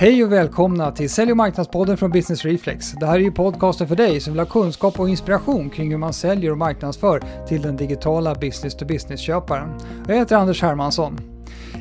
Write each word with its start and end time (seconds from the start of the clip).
Hej 0.00 0.24
och 0.24 0.32
välkomna 0.32 0.92
till 0.92 1.10
Sälj 1.10 1.30
och 1.30 1.36
marknadspodden 1.36 1.96
från 1.96 2.10
Business 2.10 2.44
Reflex. 2.44 2.92
Det 2.92 3.06
här 3.06 3.14
är 3.14 3.20
ju 3.20 3.32
podcasten 3.32 3.88
för 3.88 3.96
dig 3.96 4.20
som 4.20 4.32
vill 4.32 4.40
ha 4.40 4.46
kunskap 4.46 5.00
och 5.00 5.08
inspiration 5.08 5.70
kring 5.70 5.90
hur 5.90 5.98
man 5.98 6.12
säljer 6.12 6.50
och 6.50 6.58
marknadsför 6.58 7.22
till 7.48 7.62
den 7.62 7.76
digitala 7.76 8.34
business-to-business-köparen. 8.34 9.68
Jag 10.08 10.16
heter 10.16 10.36
Anders 10.36 10.62
Hermansson. 10.62 11.18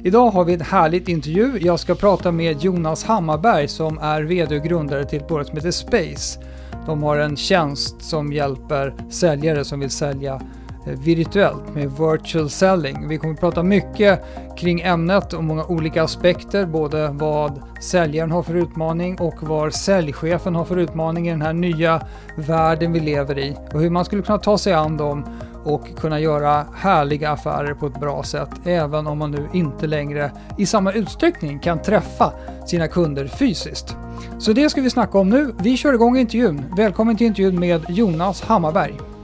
Idag 0.04 0.30
har 0.30 0.46
vi 0.46 0.54
ett 0.54 0.62
härligt 0.62 1.08
intervju. 1.08 1.58
Jag 1.62 1.80
ska 1.80 1.96
prata 1.96 2.32
med 2.32 2.64
Jonas 2.64 3.04
Hammarberg 3.04 3.68
som 3.68 3.98
är 3.98 4.22
VD 4.22 4.58
och 4.58 4.64
grundare 4.64 5.06
till 5.06 5.20
ett 5.20 5.28
bolag 5.28 5.46
som 5.46 5.56
heter 5.56 5.72
Space. 5.72 6.40
De 6.86 7.04
har 7.04 7.18
en 7.18 7.36
tjänst 7.36 8.02
som 8.02 8.34
hjälper 8.34 8.94
säljare 9.10 9.66
som 9.66 9.80
vill 9.80 9.90
sälja 9.90 10.42
Eh, 10.88 11.00
virtuellt 11.00 11.76
med 11.76 11.92
virtual 11.92 12.50
selling. 12.50 13.08
Vi 13.08 13.18
kommer 13.18 13.34
att 13.34 13.40
prata 13.40 13.64
mycket 13.64 14.24
kring 14.58 14.82
ämnet 14.82 15.34
och 15.34 15.44
många 15.44 15.66
olika 15.66 16.04
aspekter, 16.04 16.66
både 16.66 17.08
vad 17.08 17.62
säljaren 17.82 18.32
har 18.32 18.44
för 18.44 18.56
utmaning 18.56 19.20
och 19.20 19.36
vad 19.42 19.74
säljchefen 19.74 20.56
har 20.56 20.66
för 20.66 20.78
utmaning 20.78 21.28
i 21.28 21.32
den 21.32 21.42
här 21.42 21.54
nya 21.54 22.02
världen 22.36 22.94
vi 22.94 23.00
lever 23.00 23.40
i 23.40 23.56
och 23.74 23.82
hur 23.82 23.90
man 23.90 24.06
skulle 24.06 24.22
kunna 24.22 24.38
ta 24.38 24.58
sig 24.58 24.74
an 24.74 24.98
dem 24.98 25.26
och 25.64 25.98
kunna 25.98 26.20
göra 26.20 26.66
härliga 26.76 27.32
affärer 27.32 27.74
på 27.74 27.88
ett 27.88 28.00
bra 28.00 28.24
sätt 28.24 28.50
även 28.64 29.08
om 29.08 29.18
man 29.18 29.32
nu 29.32 29.48
inte 29.54 29.88
längre 29.88 30.32
i 30.58 30.66
samma 30.66 30.92
utsträckning 30.92 31.60
kan 31.60 31.82
träffa 31.82 32.34
sina 32.66 32.88
kunder 32.88 33.28
fysiskt. 33.28 33.96
Så 34.40 34.54
det 34.54 34.70
ska 34.70 34.82
vi 34.82 34.90
snacka 34.90 35.18
om 35.18 35.30
nu. 35.30 35.54
Vi 35.60 35.78
kör 35.78 35.94
igång 35.94 36.18
intervjun. 36.18 36.66
Välkommen 36.78 37.18
till 37.18 37.28
intervjun 37.28 37.60
med 37.60 37.86
Jonas 37.90 38.42
Hammarberg. 38.42 39.17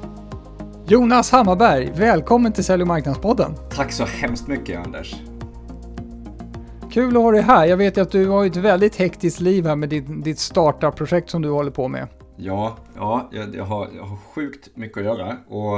Jonas 0.88 1.32
Hammarberg, 1.32 1.92
välkommen 1.96 2.54
till 2.54 2.64
Sälj 2.64 2.82
och 2.82 2.88
marknadspodden. 2.88 3.56
Tack 3.72 3.92
så 3.92 4.06
hemskt 4.06 4.48
mycket 4.48 4.86
Anders. 4.86 5.16
Kul 6.92 7.18
att 7.18 7.24
ha 7.24 7.32
dig 7.32 7.42
här. 7.42 7.66
Jag 7.66 7.78
vet 7.78 7.98
att 7.98 8.12
du 8.12 8.28
har 8.28 8.46
ett 8.46 8.56
väldigt 8.56 8.96
hektiskt 8.96 9.40
liv 9.40 9.66
här 9.66 9.76
med 9.76 9.90
ditt, 9.90 10.24
ditt 10.24 10.40
startup-projekt 10.40 11.30
som 11.30 11.42
du 11.42 11.50
håller 11.50 11.72
på 11.72 11.88
med. 11.88 12.08
Ja, 12.36 12.78
ja 12.96 13.30
jag, 13.32 13.56
jag, 13.56 13.64
har, 13.64 13.90
jag 13.96 14.04
har 14.04 14.18
sjukt 14.18 14.70
mycket 14.74 14.98
att 14.98 15.04
göra 15.04 15.38
och, 15.48 15.74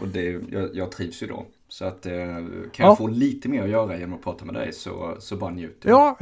och 0.00 0.08
det, 0.12 0.40
jag, 0.50 0.70
jag 0.72 0.92
trivs 0.92 1.22
ju 1.22 1.26
då. 1.26 1.46
Så 1.68 1.84
att 1.84 2.06
eh, 2.06 2.12
kan 2.12 2.86
jag 2.86 2.88
ja. 2.92 2.96
få 2.96 3.06
lite 3.06 3.48
mer 3.48 3.62
att 3.62 3.68
göra 3.68 3.98
genom 3.98 4.14
att 4.14 4.24
prata 4.24 4.44
med 4.44 4.54
dig 4.54 4.72
så, 4.72 5.16
så 5.18 5.36
bara 5.36 5.50
njut. 5.50 5.82
Ja, 5.84 6.16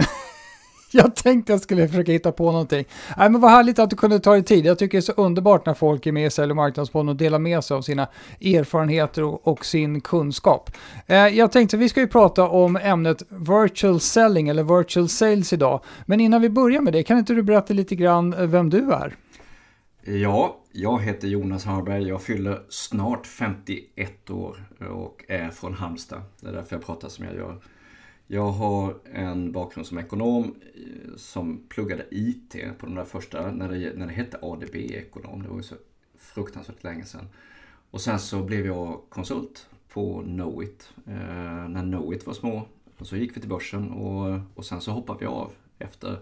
jag 0.92 1.16
tänkte 1.16 1.52
jag 1.52 1.60
skulle 1.60 1.88
försöka 1.88 2.12
hitta 2.12 2.32
på 2.32 2.52
någonting. 2.52 2.84
Nej, 3.16 3.30
men 3.30 3.40
vad 3.40 3.50
härligt 3.50 3.78
att 3.78 3.90
du 3.90 3.96
kunde 3.96 4.18
ta 4.18 4.32
dig 4.32 4.42
tid. 4.42 4.66
Jag 4.66 4.78
tycker 4.78 4.98
det 4.98 5.00
är 5.00 5.02
så 5.02 5.12
underbart 5.12 5.66
när 5.66 5.74
folk 5.74 6.06
är 6.06 6.12
med 6.12 6.26
i 6.26 6.30
Sälj 6.30 6.50
och 6.50 6.56
marknadspodden 6.56 7.08
och 7.08 7.16
delar 7.16 7.38
med 7.38 7.64
sig 7.64 7.76
av 7.76 7.82
sina 7.82 8.08
erfarenheter 8.40 9.22
och, 9.22 9.48
och 9.48 9.64
sin 9.64 10.00
kunskap. 10.00 10.70
Eh, 11.06 11.16
jag 11.16 11.52
tänkte 11.52 11.76
vi 11.76 11.88
ska 11.88 12.00
ju 12.00 12.08
prata 12.08 12.48
om 12.48 12.76
ämnet 12.76 13.22
virtual 13.28 14.00
selling 14.00 14.48
eller 14.48 14.78
virtual 14.78 15.08
sales 15.08 15.52
idag. 15.52 15.80
Men 16.06 16.20
innan 16.20 16.42
vi 16.42 16.48
börjar 16.48 16.80
med 16.80 16.92
det, 16.92 17.02
kan 17.02 17.18
inte 17.18 17.34
du 17.34 17.42
berätta 17.42 17.74
lite 17.74 17.96
grann 17.96 18.34
eh, 18.34 18.46
vem 18.46 18.70
du 18.70 18.92
är? 18.92 19.16
Ja, 20.04 20.56
jag 20.72 21.02
heter 21.02 21.28
Jonas 21.28 21.64
Harberg. 21.64 22.08
Jag 22.08 22.22
fyller 22.22 22.62
snart 22.68 23.26
51 23.26 24.30
år 24.30 24.64
och 24.90 25.24
är 25.28 25.50
från 25.50 25.74
Halmstad. 25.74 26.22
Det 26.40 26.48
är 26.48 26.52
därför 26.52 26.76
jag 26.76 26.86
pratar 26.86 27.08
som 27.08 27.24
jag 27.24 27.34
gör. 27.34 27.58
Jag 28.26 28.50
har 28.50 28.98
en 29.12 29.52
bakgrund 29.52 29.86
som 29.86 29.98
ekonom 29.98 30.54
eh, 30.74 31.16
som 31.16 31.62
pluggade 31.68 32.06
IT 32.10 32.56
på 32.78 32.86
de 32.86 32.94
där 32.94 33.04
första, 33.04 33.50
när 33.50 33.68
det, 33.68 33.92
när 33.96 34.06
det 34.06 34.12
hette 34.12 34.38
ADB-ekonom. 34.42 35.42
Det 35.42 35.48
var 35.48 35.56
ju 35.56 35.62
så 35.62 35.74
fruktansvärt 36.16 36.84
länge 36.84 37.04
sedan. 37.04 37.28
Och 37.90 38.00
sen 38.00 38.18
så 38.18 38.42
blev 38.42 38.66
jag 38.66 39.00
konsult 39.08 39.68
på 39.88 40.22
Knowit. 40.22 40.92
Eh, 41.06 41.68
när 41.68 41.82
Knowit 41.82 42.26
var 42.26 42.34
små. 42.34 42.68
Och 42.98 43.06
så 43.06 43.16
gick 43.16 43.36
vi 43.36 43.40
till 43.40 43.50
börsen 43.50 43.90
och, 43.90 44.40
och 44.54 44.64
sen 44.64 44.80
så 44.80 44.90
hoppade 44.90 45.18
vi 45.20 45.26
av 45.26 45.52
efter 45.78 46.18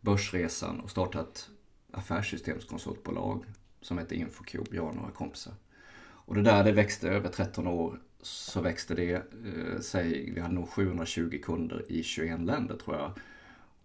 börsresan 0.00 0.80
och 0.80 0.90
startade 0.90 1.24
ett 1.24 1.48
affärssystemskonsultbolag 1.90 3.44
som 3.80 3.98
hette 3.98 4.16
Infocube, 4.16 4.76
jag 4.76 4.88
och 4.88 4.96
några 4.96 5.10
kompisar. 5.10 5.54
Och 6.00 6.34
det 6.34 6.42
där 6.42 6.64
det 6.64 6.72
växte 6.72 7.08
över 7.08 7.28
13 7.28 7.66
år 7.66 8.00
så 8.22 8.60
växte 8.60 8.94
det, 8.94 9.12
eh, 9.12 9.80
säg, 9.80 10.30
vi 10.34 10.40
hade 10.40 10.54
nog 10.54 10.68
720 10.68 11.40
kunder 11.42 11.84
i 11.88 12.02
21 12.02 12.40
länder 12.40 12.76
tror 12.76 12.96
jag. 12.96 13.12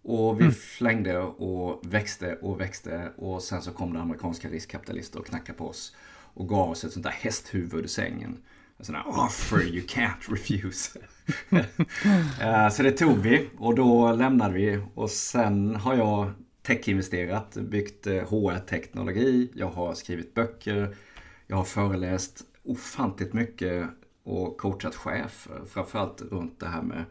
Och 0.02 0.40
vi 0.40 0.44
mm. 0.44 0.54
flängde 0.54 1.18
och 1.18 1.80
växte 1.94 2.38
och 2.42 2.60
växte 2.60 3.12
och 3.16 3.42
sen 3.42 3.62
så 3.62 3.72
kom 3.72 3.92
det 3.92 4.00
amerikanska 4.00 4.48
riskkapitalister 4.48 5.18
och 5.18 5.26
knackade 5.26 5.58
på 5.58 5.68
oss 5.68 5.96
och 6.34 6.48
gav 6.48 6.70
oss 6.70 6.84
ett 6.84 6.92
sånt 6.92 7.04
där 7.04 7.12
hästhuvud 7.12 7.84
i 7.84 7.88
sängen. 7.88 8.36
En 8.78 8.84
sån 8.84 8.94
där 8.94 9.08
offer 9.08 9.62
you 9.62 9.86
can't 9.86 10.28
refuse. 10.28 10.98
Eh, 12.40 12.68
så 12.68 12.82
det 12.82 12.92
tog 12.92 13.18
vi 13.18 13.48
och 13.58 13.74
då 13.74 14.12
lämnade 14.12 14.54
vi 14.54 14.80
och 14.94 15.10
sen 15.10 15.76
har 15.76 15.94
jag 15.94 16.32
techinvesterat, 16.62 17.54
byggt 17.54 18.06
HR-teknologi, 18.06 19.42
eh, 19.42 19.58
jag 19.60 19.70
har 19.70 19.94
skrivit 19.94 20.34
böcker, 20.34 20.96
jag 21.46 21.56
har 21.56 21.64
föreläst 21.64 22.44
ofantligt 22.62 23.32
mycket 23.32 23.88
och 24.24 24.56
coachat 24.58 24.94
chefer. 24.94 25.60
Framförallt 25.66 26.22
runt 26.22 26.60
det 26.60 26.66
här 26.66 26.82
med 26.82 27.04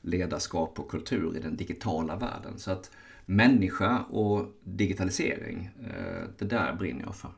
ledarskap 0.00 0.78
och 0.78 0.90
kultur 0.90 1.36
i 1.36 1.40
den 1.40 1.56
digitala 1.56 2.16
världen. 2.16 2.58
Så 2.58 2.70
att 2.70 2.90
människa 3.26 4.04
och 4.10 4.46
digitalisering, 4.64 5.70
eh, 5.82 6.28
det 6.38 6.44
där 6.44 6.72
brinner 6.72 7.04
jag 7.04 7.14
för. 7.14 7.30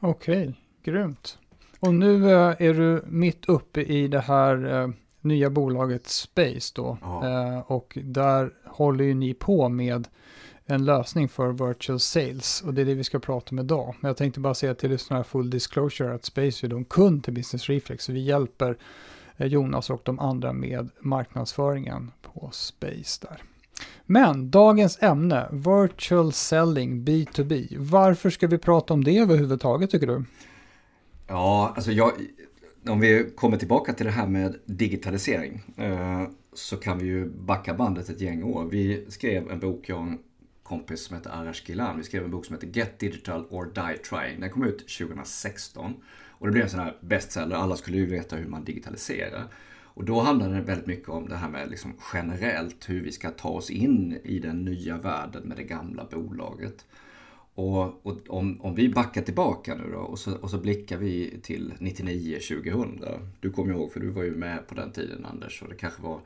Okej, 0.00 0.42
okay, 0.42 0.54
grymt. 0.82 1.38
Och 1.80 1.94
nu 1.94 2.30
eh, 2.30 2.54
är 2.58 2.74
du 2.74 3.02
mitt 3.06 3.44
uppe 3.44 3.82
i 3.82 4.08
det 4.08 4.20
här 4.20 4.82
eh, 4.82 4.88
nya 5.20 5.50
bolaget 5.50 6.06
Space 6.06 6.72
då. 6.74 6.98
Ja. 7.00 7.62
Och 7.62 7.98
där 8.02 8.52
håller 8.64 9.04
ju 9.04 9.14
ni 9.14 9.34
på 9.34 9.68
med 9.68 10.08
en 10.66 10.84
lösning 10.84 11.28
för 11.28 11.68
virtual 11.68 12.00
sales 12.00 12.62
och 12.62 12.74
det 12.74 12.80
är 12.80 12.84
det 12.84 12.94
vi 12.94 13.04
ska 13.04 13.18
prata 13.18 13.50
om 13.50 13.58
idag. 13.58 13.94
Men 14.00 14.08
jag 14.08 14.16
tänkte 14.16 14.40
bara 14.40 14.54
säga 14.54 14.74
till 14.74 14.90
lyssnarna 14.90 15.24
full 15.24 15.50
disclosure 15.50 16.14
att 16.14 16.24
Space 16.24 16.66
är 16.66 16.74
en 16.74 16.84
kund 16.84 17.24
till 17.24 17.32
Business 17.34 17.68
Reflex 17.68 18.04
så 18.04 18.12
vi 18.12 18.20
hjälper 18.20 18.76
eh, 19.36 19.46
Jonas 19.46 19.90
och 19.90 20.02
de 20.04 20.18
andra 20.18 20.52
med 20.52 20.88
marknadsföringen 21.00 22.10
på 22.22 22.50
Space 22.52 23.26
där. 23.28 23.42
Men 24.06 24.50
dagens 24.50 25.02
ämne, 25.02 25.48
virtual 25.52 26.32
selling 26.32 27.04
B2B. 27.04 27.76
Varför 27.78 28.30
ska 28.30 28.46
vi 28.46 28.58
prata 28.58 28.94
om 28.94 29.04
det 29.04 29.18
överhuvudtaget 29.18 29.90
tycker 29.90 30.06
du? 30.06 30.24
Ja, 31.26 31.72
alltså 31.76 31.92
jag, 31.92 32.12
om 32.88 33.00
vi 33.00 33.30
kommer 33.36 33.56
tillbaka 33.56 33.92
till 33.92 34.06
det 34.06 34.12
här 34.12 34.26
med 34.26 34.56
digitalisering 34.64 35.62
eh, 35.76 36.22
så 36.52 36.76
kan 36.76 36.98
vi 36.98 37.06
ju 37.06 37.30
backa 37.30 37.74
bandet 37.74 38.08
ett 38.08 38.20
gäng 38.20 38.42
år. 38.42 38.64
Vi 38.70 39.04
skrev 39.08 39.50
en 39.50 39.60
bok, 39.60 39.88
jag 39.88 40.18
kompis 40.64 41.04
som 41.04 41.16
heter 41.16 41.30
Arash 41.30 41.62
Gilan. 41.66 41.96
Vi 41.96 42.04
skrev 42.04 42.24
en 42.24 42.30
bok 42.30 42.46
som 42.46 42.54
heter 42.54 42.66
Get 42.66 42.98
Digital 42.98 43.46
or 43.50 43.64
Die 43.64 43.98
Trying. 43.98 44.40
Den 44.40 44.50
kom 44.50 44.64
ut 44.64 44.88
2016. 44.88 45.94
Och 46.28 46.46
det 46.46 46.52
blev 46.52 46.64
en 46.64 46.70
sån 46.70 46.80
här 46.80 46.96
bestseller. 47.00 47.56
Alla 47.56 47.76
skulle 47.76 47.96
ju 47.96 48.06
veta 48.06 48.36
hur 48.36 48.46
man 48.46 48.64
digitaliserar. 48.64 49.44
Och 49.82 50.04
då 50.04 50.20
handlade 50.20 50.54
det 50.54 50.60
väldigt 50.60 50.86
mycket 50.86 51.08
om 51.08 51.28
det 51.28 51.36
här 51.36 51.48
med 51.48 51.70
liksom 51.70 51.92
generellt 52.14 52.88
hur 52.88 53.02
vi 53.02 53.12
ska 53.12 53.30
ta 53.30 53.48
oss 53.48 53.70
in 53.70 54.20
i 54.24 54.38
den 54.38 54.64
nya 54.64 54.98
världen 54.98 55.42
med 55.42 55.56
det 55.56 55.64
gamla 55.64 56.04
bolaget. 56.04 56.86
Och, 57.54 58.06
och 58.06 58.18
om, 58.28 58.60
om 58.60 58.74
vi 58.74 58.88
backar 58.88 59.22
tillbaka 59.22 59.74
nu 59.74 59.92
då 59.92 59.98
och 59.98 60.18
så, 60.18 60.36
och 60.36 60.50
så 60.50 60.58
blickar 60.58 60.96
vi 60.96 61.40
till 61.42 61.72
99-2000. 61.78 63.28
Du 63.40 63.50
kommer 63.50 63.74
ihåg 63.74 63.92
för 63.92 64.00
du 64.00 64.10
var 64.10 64.22
ju 64.22 64.36
med 64.36 64.68
på 64.68 64.74
den 64.74 64.92
tiden 64.92 65.24
Anders 65.24 65.62
och 65.62 65.68
det 65.68 65.74
kanske 65.74 66.02
var 66.02 66.20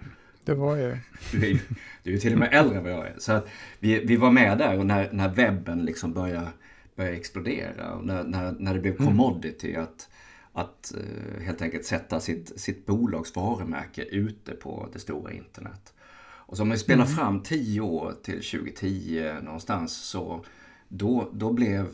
det 0.44 0.54
var 0.54 0.76
ju. 0.76 0.96
Du 1.32 1.44
är 1.44 1.48
ju, 1.48 1.58
du 2.02 2.14
är 2.14 2.18
till 2.18 2.32
och 2.32 2.38
med 2.38 2.48
äldre 2.52 2.78
än 2.78 2.84
vad 2.84 2.92
jag 2.92 3.06
är. 3.06 3.14
Så 3.18 3.32
att 3.32 3.48
vi, 3.78 4.04
vi 4.04 4.16
var 4.16 4.30
med 4.30 4.58
där 4.58 4.78
och 4.78 4.86
när, 4.86 5.12
när 5.12 5.28
webben 5.28 5.84
liksom 5.84 6.12
började, 6.12 6.48
började 6.96 7.16
explodera. 7.16 7.92
Och 7.92 8.04
när, 8.04 8.24
när, 8.24 8.52
när 8.58 8.74
det 8.74 8.80
blev 8.80 8.94
mm. 8.94 9.06
commodity 9.06 9.74
att, 9.74 10.08
att 10.52 10.92
uh, 10.96 11.44
helt 11.44 11.62
enkelt 11.62 11.84
sätta 11.84 12.20
sitt, 12.20 12.60
sitt 12.60 12.86
bolags 12.86 13.36
varumärke 13.36 14.02
ute 14.02 14.52
på 14.52 14.88
det 14.92 14.98
stora 14.98 15.32
internet. 15.32 15.94
Och 16.48 16.56
så 16.56 16.62
om 16.62 16.70
vi 16.70 16.78
spelar 16.78 17.04
mm. 17.04 17.16
fram 17.16 17.42
tio 17.42 17.80
år 17.80 18.14
till 18.22 18.42
2010 18.42 19.32
någonstans 19.42 19.96
så 19.96 20.44
då, 20.88 21.30
då 21.32 21.52
blev 21.52 21.86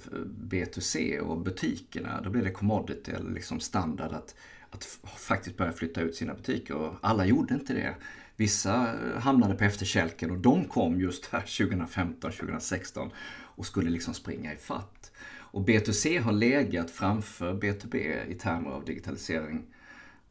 B2C 0.51 1.19
och 1.19 1.39
butikerna, 1.39 2.21
då 2.21 2.31
blev 2.31 2.45
det 2.45 2.51
commodity 2.51 3.13
eller 3.13 3.31
liksom 3.31 3.61
standard 3.61 4.13
att, 4.13 4.35
att 4.71 4.85
faktiskt 5.17 5.57
börja 5.57 5.73
flytta 5.73 6.01
ut 6.01 6.15
sina 6.15 6.35
butiker. 6.35 6.75
Och 6.75 6.95
alla 7.01 7.27
gjorde 7.27 7.55
inte 7.55 7.75
det. 7.75 7.95
Vissa 8.37 8.95
hamnade 9.19 9.55
på 9.55 9.65
efterkälken 9.65 10.31
och 10.31 10.39
de 10.39 10.65
kom 10.65 11.01
just 11.01 11.27
här 11.27 11.41
2015, 11.67 12.33
2016 12.33 13.11
och 13.57 13.67
skulle 13.67 13.91
liksom 13.91 14.15
springa 14.15 14.53
i 14.53 14.57
fatt. 14.57 15.13
Och 15.55 15.69
B2C 15.69 16.21
har 16.21 16.33
legat 16.33 16.91
framför 16.91 17.55
B2B 17.55 18.27
i 18.29 18.35
termer 18.35 18.71
av 18.71 18.85
digitalisering. 18.85 19.63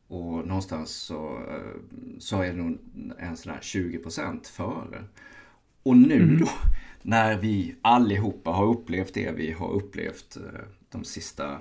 Och 0.08 0.48
någonstans 0.48 0.92
så, 0.92 1.42
så 2.20 2.42
är 2.42 2.48
det 2.48 2.54
nog 2.54 2.78
en 3.18 3.38
sån 3.38 3.54
här 3.54 3.60
20% 3.60 4.48
före. 4.48 5.04
Och 5.84 5.98
nu 5.98 6.24
mm. 6.24 6.40
då, 6.40 6.50
när 7.02 7.38
vi 7.38 7.76
allihopa 7.82 8.52
har 8.52 8.66
upplevt 8.66 9.14
det 9.14 9.32
vi 9.32 9.52
har 9.52 9.72
upplevt 9.72 10.38
eh, 10.38 10.62
de 10.90 11.04
sista 11.04 11.60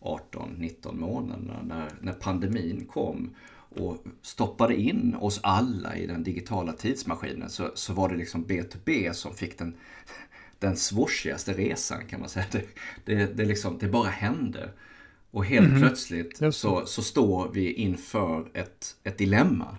18-19 0.00 0.94
månaderna, 0.94 1.62
när, 1.62 1.92
när 2.00 2.12
pandemin 2.12 2.86
kom 2.86 3.34
och 3.68 4.04
stoppade 4.22 4.76
in 4.76 5.14
oss 5.14 5.40
alla 5.42 5.96
i 5.96 6.06
den 6.06 6.22
digitala 6.22 6.72
tidsmaskinen 6.72 7.50
så, 7.50 7.70
så 7.74 7.92
var 7.92 8.08
det 8.08 8.16
liksom 8.16 8.46
B2B 8.46 9.12
som 9.12 9.34
fick 9.34 9.58
den, 9.58 9.74
den 10.58 10.76
svårshigaste 10.76 11.52
resan 11.52 12.06
kan 12.06 12.20
man 12.20 12.28
säga. 12.28 12.46
Det, 12.52 12.64
det, 13.04 13.36
det, 13.36 13.44
liksom, 13.44 13.78
det 13.78 13.88
bara 13.88 14.08
hände. 14.08 14.70
Och 15.30 15.44
helt 15.44 15.68
mm. 15.68 15.80
plötsligt 15.80 16.54
så, 16.54 16.86
så 16.86 17.02
står 17.02 17.50
vi 17.52 17.72
inför 17.72 18.48
ett, 18.54 18.96
ett 19.04 19.18
dilemma. 19.18 19.76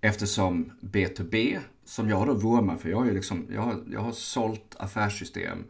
Eftersom 0.00 0.72
B2B, 0.80 1.58
som 1.84 2.08
jag 2.08 2.26
då 2.26 2.34
vurmar 2.34 2.76
för, 2.76 2.88
jag 2.88 2.96
har, 2.96 3.06
ju 3.06 3.14
liksom, 3.14 3.46
jag 3.54 3.62
har, 3.62 3.76
jag 3.92 4.00
har 4.00 4.12
sålt 4.12 4.76
affärssystem 4.78 5.64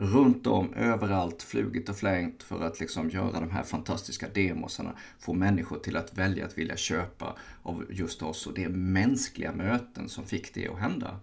runt 0.00 0.46
om, 0.46 0.74
överallt, 0.74 1.42
flugit 1.42 1.88
och 1.88 1.96
flängt 1.96 2.42
för 2.42 2.64
att 2.64 2.80
liksom 2.80 3.10
göra 3.10 3.40
de 3.40 3.50
här 3.50 3.62
fantastiska 3.62 4.28
demosarna. 4.34 4.92
Få 5.18 5.32
människor 5.32 5.78
till 5.78 5.96
att 5.96 6.18
välja 6.18 6.46
att 6.46 6.58
vilja 6.58 6.76
köpa 6.76 7.36
av 7.62 7.86
just 7.90 8.22
oss. 8.22 8.46
Och 8.46 8.54
det 8.54 8.64
är 8.64 8.68
mänskliga 8.68 9.52
möten 9.52 10.08
som 10.08 10.24
fick 10.24 10.54
det 10.54 10.68
att 10.68 10.78
hända. 10.78 11.20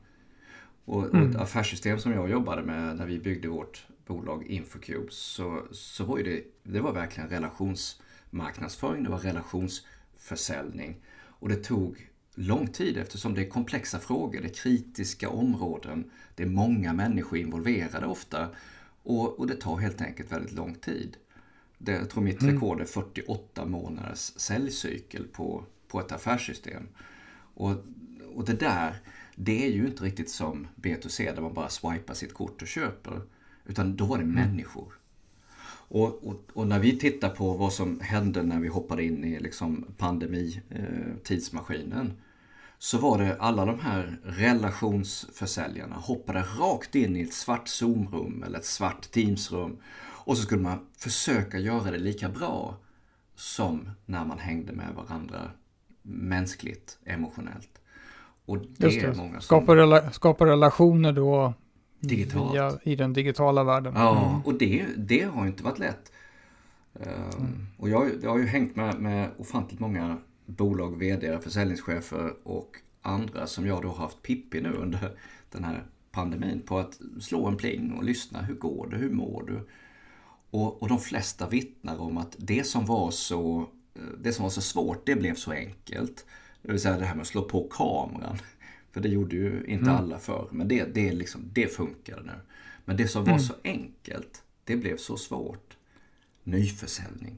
Och, 0.85 1.15
mm. 1.15 1.29
ett 1.29 1.35
affärssystem 1.35 1.99
som 1.99 2.11
jag 2.11 2.29
jobbade 2.29 2.63
med 2.63 2.97
när 2.97 3.05
vi 3.05 3.19
byggde 3.19 3.47
vårt 3.47 3.87
bolag 4.05 4.45
Infocube 4.45 5.07
så, 5.09 5.63
så 5.71 6.03
var 6.03 6.17
det, 6.17 6.43
det 6.63 6.79
var 6.79 6.93
verkligen 6.93 7.29
relationsmarknadsföring, 7.29 9.03
det 9.03 9.09
var 9.09 9.19
relationsförsäljning. 9.19 11.01
Och 11.39 11.49
det 11.49 11.55
tog 11.55 12.06
lång 12.37 12.67
tid 12.67 12.97
eftersom 12.97 13.33
det 13.33 13.41
är 13.41 13.49
komplexa 13.49 13.99
frågor, 13.99 14.41
det 14.41 14.47
är 14.47 14.53
kritiska 14.53 15.29
områden, 15.29 16.11
det 16.35 16.43
är 16.43 16.47
många 16.47 16.93
människor 16.93 17.39
involverade 17.39 18.05
ofta 18.05 18.49
och, 19.03 19.39
och 19.39 19.47
det 19.47 19.55
tar 19.55 19.77
helt 19.77 20.01
enkelt 20.01 20.31
väldigt 20.31 20.53
lång 20.53 20.75
tid. 20.75 21.17
Det, 21.77 21.91
jag 21.91 22.09
tror 22.09 22.23
mitt 22.23 22.41
mm. 22.41 22.53
rekord 22.53 22.81
är 22.81 22.85
48 22.85 23.65
månaders 23.65 24.19
säljcykel 24.19 25.27
på, 25.27 25.63
på 25.87 25.99
ett 25.99 26.11
affärssystem. 26.11 26.87
Och, 27.53 27.75
och 28.35 28.45
det 28.45 28.53
där, 28.53 28.95
det 29.35 29.65
är 29.65 29.71
ju 29.71 29.85
inte 29.85 30.03
riktigt 30.03 30.29
som 30.29 30.67
B2C 30.75 31.35
där 31.35 31.41
man 31.41 31.53
bara 31.53 31.69
swipar 31.69 32.13
sitt 32.13 32.33
kort 32.33 32.61
och 32.61 32.67
köper. 32.67 33.21
Utan 33.65 33.95
då 33.95 34.05
var 34.05 34.17
det 34.17 34.23
mm. 34.23 34.35
människor. 34.35 34.93
Och, 35.89 36.27
och, 36.27 36.41
och, 36.53 36.67
när 36.67 36.79
vi 36.79 36.97
tittar 36.97 37.29
på 37.29 37.53
vad 37.53 37.73
som 37.73 37.99
hände 37.99 38.43
när 38.43 38.59
vi 38.59 38.67
hoppade 38.67 39.03
in 39.03 39.23
i 39.23 39.39
liksom 39.39 39.85
pandemi-tidsmaskinen. 39.97 42.07
Eh, 42.07 42.13
så 42.79 42.97
var 42.97 43.17
det 43.17 43.37
alla 43.39 43.65
de 43.65 43.79
här 43.79 44.19
relationsförsäljarna 44.23 45.95
hoppade 45.95 46.41
rakt 46.41 46.95
in 46.95 47.15
i 47.15 47.21
ett 47.21 47.33
svart 47.33 47.67
Zoom-rum 47.67 48.43
eller 48.43 48.59
ett 48.59 48.65
svart 48.65 49.11
Teams-rum. 49.11 49.77
Och 49.99 50.37
så 50.37 50.43
skulle 50.43 50.61
man 50.61 50.79
försöka 50.97 51.57
göra 51.57 51.91
det 51.91 51.97
lika 51.97 52.29
bra 52.29 52.77
som 53.35 53.89
när 54.05 54.25
man 54.25 54.39
hängde 54.39 54.73
med 54.73 54.93
varandra 54.95 55.51
mänskligt, 56.01 56.99
emotionellt. 57.05 57.81
Och 58.45 58.57
det, 58.57 58.67
det. 58.77 58.99
är 58.99 59.13
många 59.13 59.33
som... 59.33 59.41
skapa, 59.41 59.75
rela 59.75 60.11
skapa 60.11 60.45
relationer 60.45 61.11
då 61.11 61.53
Digitalt. 61.99 62.53
Via, 62.53 62.79
I 62.83 62.95
den 62.95 63.13
digitala 63.13 63.63
världen. 63.63 63.93
Ja, 63.95 64.29
mm. 64.29 64.41
och 64.41 64.53
det, 64.53 64.85
det 64.97 65.23
har 65.23 65.47
inte 65.47 65.63
varit 65.63 65.79
lätt. 65.79 66.11
Um, 66.93 67.67
och 67.77 67.89
jag, 67.89 68.09
jag 68.21 68.29
har 68.29 68.37
ju 68.37 68.45
hängt 68.45 68.75
med, 68.75 68.99
med 68.99 69.29
ofantligt 69.37 69.79
många 69.79 70.17
bolag, 70.47 70.97
vd, 70.99 71.39
försäljningschefer 71.41 72.33
och 72.43 72.77
andra 73.01 73.47
som 73.47 73.67
jag 73.67 73.81
då 73.81 73.87
har 73.87 73.95
haft 73.95 74.21
Pippi 74.21 74.61
nu 74.61 74.73
under 74.73 75.17
den 75.51 75.63
här 75.63 75.85
pandemin 76.11 76.61
på 76.65 76.79
att 76.79 76.99
slå 77.19 77.47
en 77.47 77.57
pling 77.57 77.91
och 77.91 78.03
lyssna. 78.03 78.41
Hur 78.41 78.55
går 78.55 78.87
det? 78.87 78.97
Hur 78.97 79.09
mår 79.09 79.43
du? 79.47 79.67
Och, 80.49 80.81
och 80.81 80.89
de 80.89 80.99
flesta 80.99 81.49
vittnar 81.49 82.01
om 82.01 82.17
att 82.17 82.35
det 82.39 82.63
som 82.63 82.85
var 82.85 83.11
så 83.11 83.69
eh, 83.95 84.01
det 84.19 84.33
som 84.33 84.43
var 84.43 84.49
så 84.49 84.61
svårt, 84.61 85.05
det 85.05 85.15
blev 85.15 85.35
så 85.35 85.51
enkelt. 85.51 86.25
Det 86.61 86.71
vill 86.71 86.81
säga 86.81 86.97
det 86.97 87.05
här 87.05 87.15
med 87.15 87.21
att 87.21 87.27
slå 87.27 87.41
på 87.41 87.67
kameran. 87.71 88.37
För 88.91 89.01
det 89.01 89.09
gjorde 89.09 89.35
ju 89.35 89.63
inte 89.67 89.89
mm. 89.89 89.95
alla 89.95 90.19
förr. 90.19 90.47
Men 90.51 90.67
det, 90.67 90.83
det, 90.93 91.11
liksom, 91.11 91.41
det 91.53 91.67
funkade 91.67 92.23
nu. 92.23 92.39
Men 92.85 92.97
det 92.97 93.07
som 93.07 93.23
var 93.23 93.31
mm. 93.31 93.43
så 93.43 93.53
enkelt, 93.63 94.43
det 94.63 94.75
blev 94.75 94.97
så 94.97 95.17
svårt. 95.17 95.77
Nyförsäljning, 96.43 97.37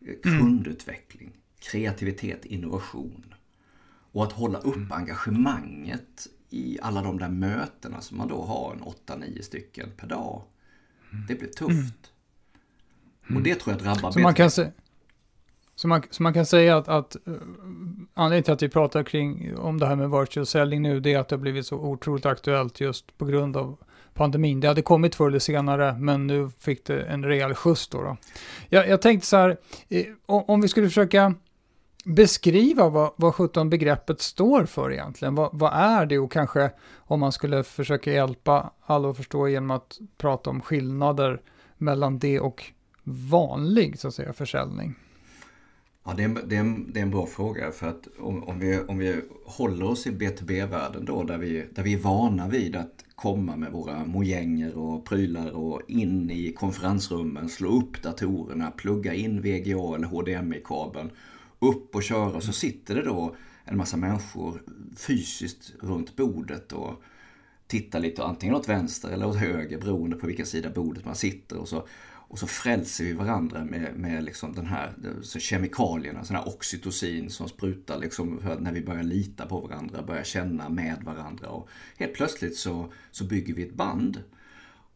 mm. 0.00 0.18
kundutveckling, 0.22 1.32
kreativitet, 1.58 2.44
innovation. 2.44 3.34
Och 4.12 4.24
att 4.24 4.32
hålla 4.32 4.58
upp 4.58 4.76
mm. 4.76 4.92
engagemanget 4.92 6.26
i 6.50 6.78
alla 6.82 7.02
de 7.02 7.18
där 7.18 7.28
mötena 7.28 8.00
som 8.00 8.18
man 8.18 8.28
då 8.28 8.42
har 8.42 8.72
en 8.72 8.82
8-9 9.20 9.42
stycken 9.42 9.90
per 9.96 10.06
dag. 10.06 10.42
Mm. 11.12 11.26
Det 11.26 11.34
blir 11.34 11.48
tufft. 11.48 12.12
Mm. 13.28 13.36
Och 13.36 13.42
det 13.42 13.54
tror 13.54 13.74
jag 13.74 13.82
drabbar 13.82 14.10
så 14.10 14.20
man 14.20 14.34
kan 14.34 14.50
se, 14.50 14.70
så 15.74 15.88
man, 15.88 16.02
så 16.10 16.22
man 16.22 16.34
kan 16.34 16.46
säga 16.46 16.76
att, 16.76 16.88
att 16.88 17.16
uh, 17.28 17.34
anledningen 18.14 18.44
till 18.44 18.52
att 18.52 18.62
vi 18.62 18.68
pratar 18.68 19.02
kring 19.02 19.56
om 19.56 19.78
det 19.78 19.86
här 19.86 19.96
med 19.96 20.10
virtual 20.10 20.46
selling 20.46 20.82
nu, 20.82 21.00
det 21.00 21.14
är 21.14 21.18
att 21.18 21.28
det 21.28 21.36
har 21.36 21.40
blivit 21.40 21.66
så 21.66 21.76
otroligt 21.76 22.26
aktuellt 22.26 22.80
just 22.80 23.18
på 23.18 23.24
grund 23.24 23.56
av 23.56 23.78
pandemin. 24.14 24.60
Det 24.60 24.68
hade 24.68 24.82
kommit 24.82 25.14
förr 25.14 25.28
eller 25.28 25.38
senare, 25.38 25.96
men 25.98 26.26
nu 26.26 26.50
fick 26.58 26.84
det 26.84 27.02
en 27.02 27.24
rejäl 27.24 27.54
skjuts 27.54 27.88
då. 27.88 28.02
då. 28.02 28.16
Jag, 28.68 28.88
jag 28.88 29.02
tänkte 29.02 29.26
så 29.26 29.36
här, 29.36 29.56
eh, 29.88 30.06
om 30.26 30.60
vi 30.60 30.68
skulle 30.68 30.86
försöka 30.86 31.34
beskriva 32.08 32.88
vad, 32.88 33.12
vad 33.16 33.34
17 33.34 33.70
begreppet 33.70 34.20
står 34.20 34.64
för 34.64 34.92
egentligen. 34.92 35.34
Vad, 35.34 35.50
vad, 35.52 35.72
är 35.72 36.06
det 36.06 36.18
och 36.18 36.32
kanske 36.32 36.70
om 36.96 37.20
man 37.20 37.32
skulle 37.32 37.62
försöka 37.64 38.12
hjälpa 38.12 38.70
alla 38.86 39.10
att 39.10 39.16
förstå 39.16 39.48
genom 39.48 39.70
att 39.70 39.98
prata 40.18 40.50
om 40.50 40.60
skillnader 40.60 41.40
mellan 41.76 42.18
det 42.18 42.40
och 42.40 42.64
vanlig 43.04 43.98
så 43.98 44.08
att 44.08 44.14
säga 44.14 44.32
försäljning. 44.32 44.94
Ja, 46.04 46.14
det 46.16 46.22
är, 46.22 46.24
en, 46.24 46.38
det, 46.46 46.56
är 46.56 46.60
en, 46.60 46.92
det 46.92 47.00
är 47.00 47.02
en 47.02 47.10
bra 47.10 47.26
fråga 47.26 47.70
för 47.70 47.88
att 47.88 48.08
om, 48.18 48.44
om, 48.44 48.58
vi, 48.58 48.78
om 48.78 48.98
vi 48.98 49.20
håller 49.44 49.86
oss 49.86 50.06
i 50.06 50.10
B2B-världen 50.10 51.04
då 51.04 51.22
där 51.22 51.38
vi, 51.38 51.64
där 51.70 51.82
vi 51.82 51.94
är 51.94 51.98
vana 51.98 52.48
vid 52.48 52.76
att 52.76 53.04
komma 53.14 53.56
med 53.56 53.72
våra 53.72 54.04
mojänger 54.04 54.78
och 54.78 55.04
prylar 55.04 55.50
och 55.50 55.82
in 55.88 56.30
i 56.30 56.52
konferensrummen, 56.52 57.48
slå 57.48 57.68
upp 57.68 58.02
datorerna, 58.02 58.70
plugga 58.70 59.14
in 59.14 59.40
VGA 59.40 59.94
eller 59.94 60.06
HDMI-kabeln, 60.06 61.10
upp 61.58 61.94
och 61.94 62.02
köra. 62.02 62.36
och 62.36 62.42
Så 62.42 62.52
sitter 62.52 62.94
det 62.94 63.02
då 63.02 63.36
en 63.64 63.76
massa 63.76 63.96
människor 63.96 64.62
fysiskt 64.96 65.72
runt 65.80 66.16
bordet 66.16 66.72
och 66.72 67.02
tittar 67.66 68.00
lite 68.00 68.24
antingen 68.24 68.54
åt 68.54 68.68
vänster 68.68 69.08
eller 69.08 69.26
åt 69.26 69.36
höger 69.36 69.80
beroende 69.80 70.16
på 70.16 70.26
vilken 70.26 70.46
sida 70.46 70.70
bordet 70.70 71.04
man 71.04 71.16
sitter. 71.16 71.58
Och 71.58 71.68
så 71.68 71.88
och 72.30 72.38
så 72.38 72.46
frälser 72.46 73.04
vi 73.04 73.12
varandra 73.12 73.64
med, 73.64 73.96
med 73.96 74.24
liksom 74.24 74.54
den 74.54 74.66
här 74.66 74.94
så 75.22 75.38
kemikalierna, 75.38 76.24
sån 76.24 76.36
här 76.36 76.48
oxytocin 76.48 77.30
som 77.30 77.48
sprutar 77.48 77.98
liksom 77.98 78.40
när 78.60 78.72
vi 78.72 78.80
börjar 78.80 79.02
lita 79.02 79.46
på 79.46 79.60
varandra, 79.60 80.02
börjar 80.02 80.24
känna 80.24 80.68
med 80.68 81.02
varandra. 81.02 81.48
Och 81.48 81.68
helt 81.98 82.14
plötsligt 82.14 82.56
så, 82.56 82.92
så 83.10 83.24
bygger 83.24 83.54
vi 83.54 83.62
ett 83.62 83.74
band. 83.74 84.22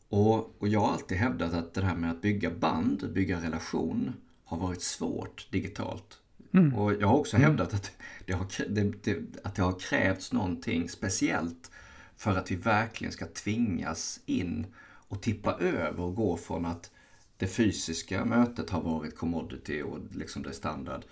Och, 0.08 0.62
och 0.62 0.68
jag 0.68 0.80
har 0.80 0.92
alltid 0.92 1.18
hävdat 1.18 1.54
att 1.54 1.74
det 1.74 1.84
här 1.84 1.96
med 1.96 2.10
att 2.10 2.22
bygga 2.22 2.50
band, 2.50 3.12
bygga 3.12 3.42
relation, 3.42 4.12
har 4.44 4.58
varit 4.58 4.82
svårt 4.82 5.48
digitalt. 5.50 6.18
Mm. 6.52 6.74
Och 6.74 6.92
jag 6.92 7.08
har 7.08 7.18
också 7.18 7.36
mm. 7.36 7.48
hävdat 7.48 7.74
att 7.74 7.92
det, 8.26 8.32
har, 8.32 8.46
det, 8.68 8.92
det, 9.02 9.18
att 9.44 9.54
det 9.54 9.62
har 9.62 9.78
krävts 9.78 10.32
någonting 10.32 10.88
speciellt 10.88 11.70
för 12.16 12.36
att 12.36 12.50
vi 12.50 12.56
verkligen 12.56 13.12
ska 13.12 13.26
tvingas 13.26 14.20
in 14.26 14.66
och 14.84 15.22
tippa 15.22 15.58
över 15.58 16.00
och 16.00 16.14
gå 16.14 16.36
från 16.36 16.66
att 16.66 16.90
det 17.36 17.46
fysiska 17.46 18.24
mötet 18.24 18.70
har 18.70 18.82
varit 18.82 19.16
commodity 19.16 19.82
och 19.82 19.98
liksom 20.10 20.42
det 20.42 20.48
är 20.48 20.52
standard. 20.52 21.04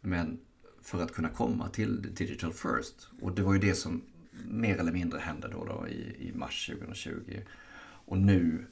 Men 0.00 0.38
för 0.82 1.02
att 1.02 1.12
kunna 1.12 1.28
komma 1.28 1.68
till 1.68 2.14
digital 2.14 2.52
first. 2.52 3.08
Och 3.20 3.32
det 3.32 3.42
var 3.42 3.54
ju 3.54 3.60
det 3.60 3.74
som 3.74 4.02
mer 4.48 4.76
eller 4.76 4.92
mindre 4.92 5.18
hände 5.18 5.48
då, 5.48 5.64
då 5.64 5.88
i, 5.88 6.28
i 6.28 6.32
mars 6.34 6.66
2020. 6.66 7.40
Och 7.82 8.18
nu 8.18 8.66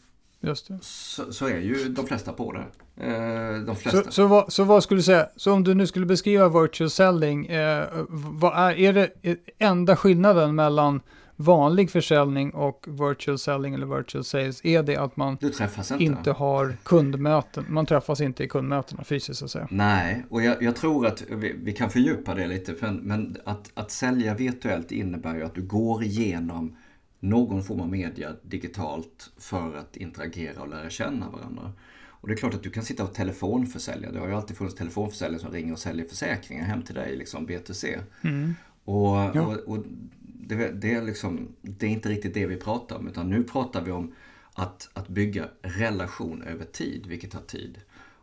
så, 0.81 1.33
så, 1.33 1.47
är 1.47 1.59
ju 1.59 1.89
de 1.89 2.07
flesta 2.07 2.33
på 2.33 2.53
det. 2.53 2.67
Eh, 3.07 3.59
de 3.59 3.77
flesta. 3.77 4.03
Så, 4.05 4.13
så, 4.13 4.27
vad, 4.27 4.53
så 4.53 4.65
vad 4.65 4.83
skulle 4.83 4.99
du 4.99 5.03
säga, 5.03 5.29
så 5.37 5.53
om 5.53 5.65
du 5.65 5.75
nu 5.75 5.87
skulle 5.87 6.07
beskriva 6.07 6.63
virtual 6.63 6.91
selling, 6.91 7.47
eh, 7.47 7.89
vad 8.09 8.71
är, 8.71 8.79
är 8.79 8.93
det 8.93 9.11
enda 9.59 9.97
skillnaden 9.97 10.55
mellan 10.55 11.01
vanlig 11.37 11.91
försäljning 11.91 12.51
och 12.51 12.87
virtual 12.89 13.39
selling 13.39 13.75
eller 13.75 13.97
virtual 13.97 14.25
sales 14.25 14.65
är 14.65 14.83
det 14.83 14.97
att 14.97 15.17
man 15.17 15.39
inte. 15.43 15.69
inte. 15.99 16.33
har 16.33 16.77
kundmöten. 16.83 17.65
Man 17.69 17.87
träffas 17.87 18.21
inte 18.21 18.45
i 18.45 18.49
kundmötena 18.49 19.05
fysiskt 19.05 19.39
så 19.39 19.45
att 19.45 19.51
säga. 19.51 19.69
Nej, 19.71 20.25
och 20.29 20.43
jag, 20.43 20.63
jag 20.63 20.77
tror 20.77 21.07
att 21.07 21.23
vi, 21.31 21.55
vi, 21.63 21.73
kan 21.73 21.91
fördjupa 21.91 22.35
det 22.35 22.47
lite. 22.47 22.75
För, 22.75 22.91
men 22.91 23.37
att, 23.45 23.71
att 23.75 23.91
sälja 23.91 24.35
virtuellt 24.35 24.93
innebär 24.93 25.35
ju 25.35 25.43
att 25.43 25.55
du 25.55 25.63
går 25.63 26.05
igenom 26.05 26.77
någon 27.23 27.63
form 27.63 27.81
av 27.81 27.89
media 27.89 28.37
digitalt 28.43 29.31
för 29.39 29.77
att 29.77 29.97
interagera 29.97 30.63
och 30.63 30.69
lära 30.69 30.91
känna 30.91 31.31
varandra. 31.31 31.73
Och 32.05 32.29
det 32.29 32.35
är 32.35 32.37
klart 32.37 32.55
att 32.55 32.63
du 32.63 32.71
kan 32.71 32.85
sitta 32.85 33.05
och 33.05 33.15
telefonförsälja. 33.15 34.13
Det 34.13 34.19
har 34.19 34.29
ju 34.29 34.35
alltid 34.35 34.57
funnits 34.57 34.77
telefonförsäljare 34.77 35.41
som 35.41 35.51
ringer 35.51 35.73
och 35.73 35.79
säljer 35.79 36.07
försäkringar 36.07 36.65
hem 36.65 36.83
till 36.83 36.95
dig, 36.95 37.17
liksom 37.17 37.49
B2C. 37.49 38.01
Mm. 38.23 38.55
Och, 38.85 39.17
ja. 39.17 39.43
och, 39.43 39.57
och 39.57 39.85
det, 40.23 40.69
det, 40.69 40.95
är 40.95 41.03
liksom, 41.03 41.49
det 41.63 41.87
är 41.87 41.91
inte 41.91 42.09
riktigt 42.09 42.35
det 42.35 42.47
vi 42.47 42.57
pratar 42.57 42.97
om. 42.97 43.09
Utan 43.09 43.31
nu 43.31 43.45
pratar 43.45 43.83
vi 43.83 43.91
om 43.91 44.15
att, 44.55 44.91
att 44.93 45.09
bygga 45.09 45.49
relation 45.63 46.43
över 46.43 46.65
tid, 46.65 47.07
vilket 47.07 47.31
tar 47.31 47.41
tid. 47.41 47.79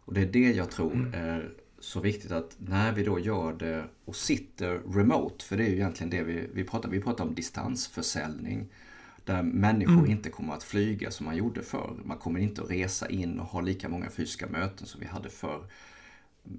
Och 0.05 0.13
det 0.13 0.21
är 0.21 0.25
det 0.25 0.51
jag 0.51 0.71
tror 0.71 0.93
mm. 0.93 1.13
är 1.13 1.51
så 1.79 1.99
viktigt 1.99 2.31
att 2.31 2.55
när 2.57 2.91
vi 2.91 3.03
då 3.03 3.19
gör 3.19 3.53
det 3.53 3.83
och 4.05 4.15
sitter 4.15 4.79
remote, 4.93 5.45
för 5.45 5.57
det 5.57 5.63
är 5.63 5.69
ju 5.69 5.75
egentligen 5.75 6.09
det 6.09 6.23
vi, 6.23 6.49
vi 6.53 6.63
pratar 6.63 6.89
Vi 6.89 7.01
pratar 7.01 7.23
om 7.23 7.35
distansförsäljning. 7.35 8.67
Där 9.29 9.43
människor 9.43 9.93
mm. 9.93 10.11
inte 10.11 10.29
kommer 10.29 10.53
att 10.53 10.63
flyga 10.63 11.11
som 11.11 11.25
man 11.25 11.35
gjorde 11.35 11.61
förr. 11.61 11.99
Man 12.05 12.17
kommer 12.17 12.39
inte 12.39 12.61
att 12.61 12.71
resa 12.71 13.09
in 13.09 13.39
och 13.39 13.45
ha 13.45 13.61
lika 13.61 13.89
många 13.89 14.09
fysiska 14.09 14.47
möten 14.47 14.87
som 14.87 15.01
vi 15.01 15.07
hade 15.07 15.29
förr. 15.29 15.63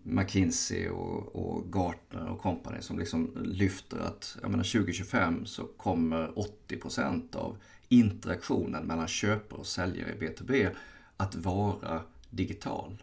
McKinsey 0.02 0.88
och, 0.88 1.36
och 1.36 1.72
Gartner 1.72 2.28
och 2.28 2.38
company 2.38 2.80
som 2.80 2.98
liksom 2.98 3.30
lyfter 3.42 3.98
att 3.98 4.38
jag 4.42 4.50
menar 4.50 4.64
2025 4.64 5.46
så 5.46 5.64
kommer 5.64 6.32
80% 6.68 7.36
av 7.36 7.56
interaktionen 7.88 8.86
mellan 8.86 9.08
köpare 9.08 9.60
och 9.60 9.66
säljare 9.66 10.10
i 10.10 10.18
B2B 10.18 10.70
att 11.16 11.34
vara 11.34 12.02
digital. 12.30 13.02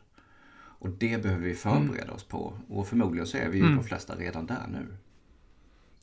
Och 0.80 0.90
det 0.90 1.24
behöver 1.24 1.44
vi 1.44 1.56
förbereda 1.56 2.04
mm. 2.04 2.16
oss 2.16 2.24
på. 2.24 2.54
Och 2.68 2.88
förmodligen 2.88 3.28
så 3.28 3.38
är 3.38 3.50
vi 3.50 3.58
ju 3.58 3.64
mm. 3.64 3.76
de 3.76 3.84
flesta 3.84 4.16
redan 4.16 4.46
där 4.46 4.68
nu. 4.72 4.88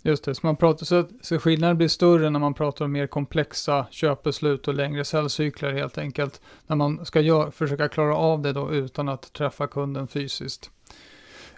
Just 0.06 0.24
det, 0.24 0.34
så, 0.34 0.46
man 0.46 0.56
pratar, 0.56 0.86
så, 0.86 1.04
så 1.20 1.38
skillnaden 1.38 1.76
blir 1.76 1.88
större 1.88 2.30
när 2.30 2.40
man 2.40 2.54
pratar 2.54 2.84
om 2.84 2.92
mer 2.92 3.06
komplexa 3.06 3.86
köpbeslut 3.90 4.68
och 4.68 4.74
längre 4.74 5.04
säljcykler 5.04 5.72
helt 5.72 5.98
enkelt. 5.98 6.40
När 6.66 6.76
man 6.76 7.06
ska 7.06 7.20
gör, 7.20 7.50
försöka 7.50 7.88
klara 7.88 8.16
av 8.16 8.42
det 8.42 8.52
då 8.52 8.72
utan 8.72 9.08
att 9.08 9.32
träffa 9.32 9.66
kunden 9.66 10.08
fysiskt. 10.08 10.70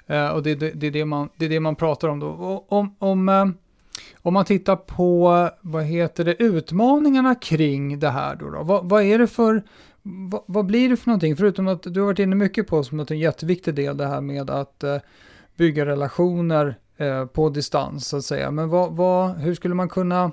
Eh, 0.06 0.28
och 0.28 0.42
det, 0.42 0.54
det, 0.54 0.70
det, 0.70 0.86
är 0.86 0.90
det, 0.90 1.04
man, 1.04 1.28
det 1.36 1.44
är 1.44 1.48
det 1.48 1.60
man 1.60 1.76
pratar 1.76 2.08
om 2.08 2.20
då. 2.20 2.26
Och 2.26 2.72
om, 2.72 2.96
om, 2.98 3.28
eh, 3.28 3.46
om 4.22 4.34
man 4.34 4.44
tittar 4.44 4.76
på, 4.76 5.50
vad 5.60 5.84
heter 5.84 6.24
det, 6.24 6.42
utmaningarna 6.42 7.34
kring 7.34 7.98
det 7.98 8.10
här 8.10 8.36
då, 8.36 8.50
då 8.50 8.62
vad, 8.62 8.88
vad 8.88 9.02
är 9.02 9.18
det 9.18 9.26
för, 9.26 9.62
vad, 10.02 10.42
vad, 10.46 10.66
blir 10.66 10.88
det 10.88 10.96
för 10.96 11.08
någonting? 11.08 11.36
Förutom 11.36 11.68
att 11.68 11.82
du 11.82 12.00
har 12.00 12.06
varit 12.06 12.18
inne 12.18 12.36
mycket 12.36 12.66
på 12.66 12.84
som 12.84 13.00
en 13.00 13.18
jätteviktig 13.18 13.74
del 13.74 13.96
det 13.96 14.06
här 14.06 14.20
med 14.20 14.50
att 14.50 14.84
eh, 14.84 14.96
bygga 15.56 15.86
relationer 15.86 16.76
på 17.32 17.48
distans 17.48 18.08
så 18.08 18.16
att 18.16 18.24
säga. 18.24 18.50
Men 18.50 18.68
vad, 18.68 18.96
vad, 18.96 19.36
hur 19.36 19.54
skulle 19.54 19.74
man 19.74 19.88
kunna 19.88 20.32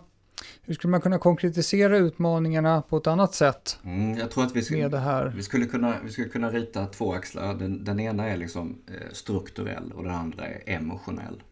hur 0.62 0.74
skulle 0.74 0.92
man 0.92 1.02
kunna 1.02 1.18
konkretisera 1.18 1.98
utmaningarna 1.98 2.82
på 2.82 2.98
ett 2.98 3.08
annat 3.08 3.34
sätt? 3.34 3.80
Mm, 3.84 4.18
jag 4.18 4.32
tror 4.32 4.44
att 4.44 4.56
vi 4.56 4.62
skulle, 4.62 5.32
vi 5.36 5.44
skulle, 5.44 5.66
kunna, 5.66 5.96
vi 6.04 6.12
skulle 6.12 6.30
kunna 6.30 6.50
rita 6.50 6.86
två 6.86 7.14
axlar. 7.14 7.54
Den, 7.54 7.84
den 7.84 8.00
ena 8.00 8.30
är 8.30 8.38
liksom 8.38 8.78
eh, 8.88 9.14
strukturell 9.14 9.92
och 9.92 10.04
den 10.04 10.14
andra 10.14 10.48
är 10.48 10.62
emotionell. 10.66 11.44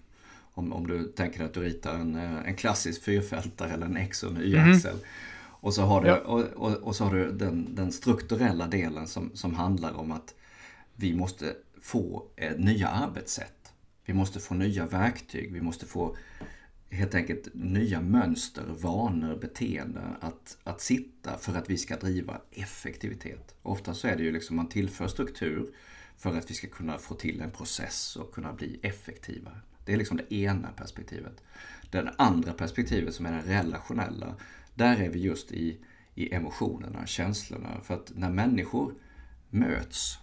Om, 0.54 0.74
om 0.74 0.88
du 0.88 1.04
tänker 1.04 1.44
att 1.44 1.54
du 1.54 1.62
ritar 1.62 1.94
en, 1.94 2.16
eh, 2.16 2.48
en 2.48 2.56
klassisk 2.56 3.04
fyrfältare 3.04 3.72
eller 3.72 3.86
en 3.86 3.98
X 3.98 4.24
och 4.24 4.32
en 4.32 4.42
Y-axel. 4.42 4.92
Mm. 4.92 5.04
Och 5.62 5.74
så 5.74 5.82
har 5.82 6.02
du, 6.02 6.08
ja. 6.08 6.18
och, 6.18 6.44
och, 6.56 6.72
och, 6.72 6.96
så 6.96 7.04
har 7.04 7.14
du 7.16 7.32
den, 7.32 7.76
den 7.76 7.92
strukturella 7.92 8.68
delen 8.68 9.08
som, 9.08 9.32
som 9.34 9.54
handlar 9.54 9.94
om 9.94 10.12
att 10.12 10.34
vi 10.96 11.16
måste 11.16 11.46
få 11.82 12.24
eh, 12.36 12.52
nya 12.58 12.88
arbetssätt. 12.88 13.61
Vi 14.06 14.14
måste 14.14 14.40
få 14.40 14.54
nya 14.54 14.86
verktyg. 14.86 15.54
Vi 15.54 15.62
måste 15.62 15.86
få 15.86 16.18
helt 16.90 17.16
enkelt 17.16 17.48
nya 17.54 18.02
mönster, 18.02 18.66
vanor, 18.68 19.36
beteenden 19.36 20.16
att, 20.22 20.58
att 20.64 20.82
sitta 20.82 21.38
för 21.38 21.56
att 21.56 21.70
vi 21.70 21.78
ska 21.78 21.98
driva 21.98 22.42
effektivitet. 22.52 23.56
Ofta 23.62 23.94
så 23.94 24.08
är 24.08 24.16
det 24.16 24.24
ju 24.24 24.32
liksom 24.32 24.56
man 24.56 24.70
tillför 24.70 25.08
struktur 25.08 25.74
för 26.18 26.38
att 26.38 26.52
vi 26.52 26.54
ska 26.54 26.68
kunna 26.68 26.98
få 26.98 27.16
till 27.16 27.42
en 27.42 27.52
process 27.52 28.16
och 28.16 28.34
kunna 28.34 28.54
bli 28.54 28.80
effektivare. 28.82 29.62
Det 29.86 29.94
är 29.94 29.98
liksom 29.98 30.18
det 30.18 30.36
ena 30.36 30.72
perspektivet. 30.72 31.44
Det 31.92 32.14
andra 32.18 32.54
perspektivet 32.54 33.16
som 33.16 33.26
är 33.26 33.32
det 33.32 33.60
relationella, 33.60 34.36
där 34.74 35.02
är 35.02 35.10
vi 35.10 35.20
just 35.20 35.52
i, 35.52 35.78
i 36.16 36.34
emotionerna, 36.34 37.06
känslorna. 37.06 37.82
För 37.84 37.94
att 37.94 38.12
när 38.16 38.30
människor 38.30 38.94
möts 39.50 40.18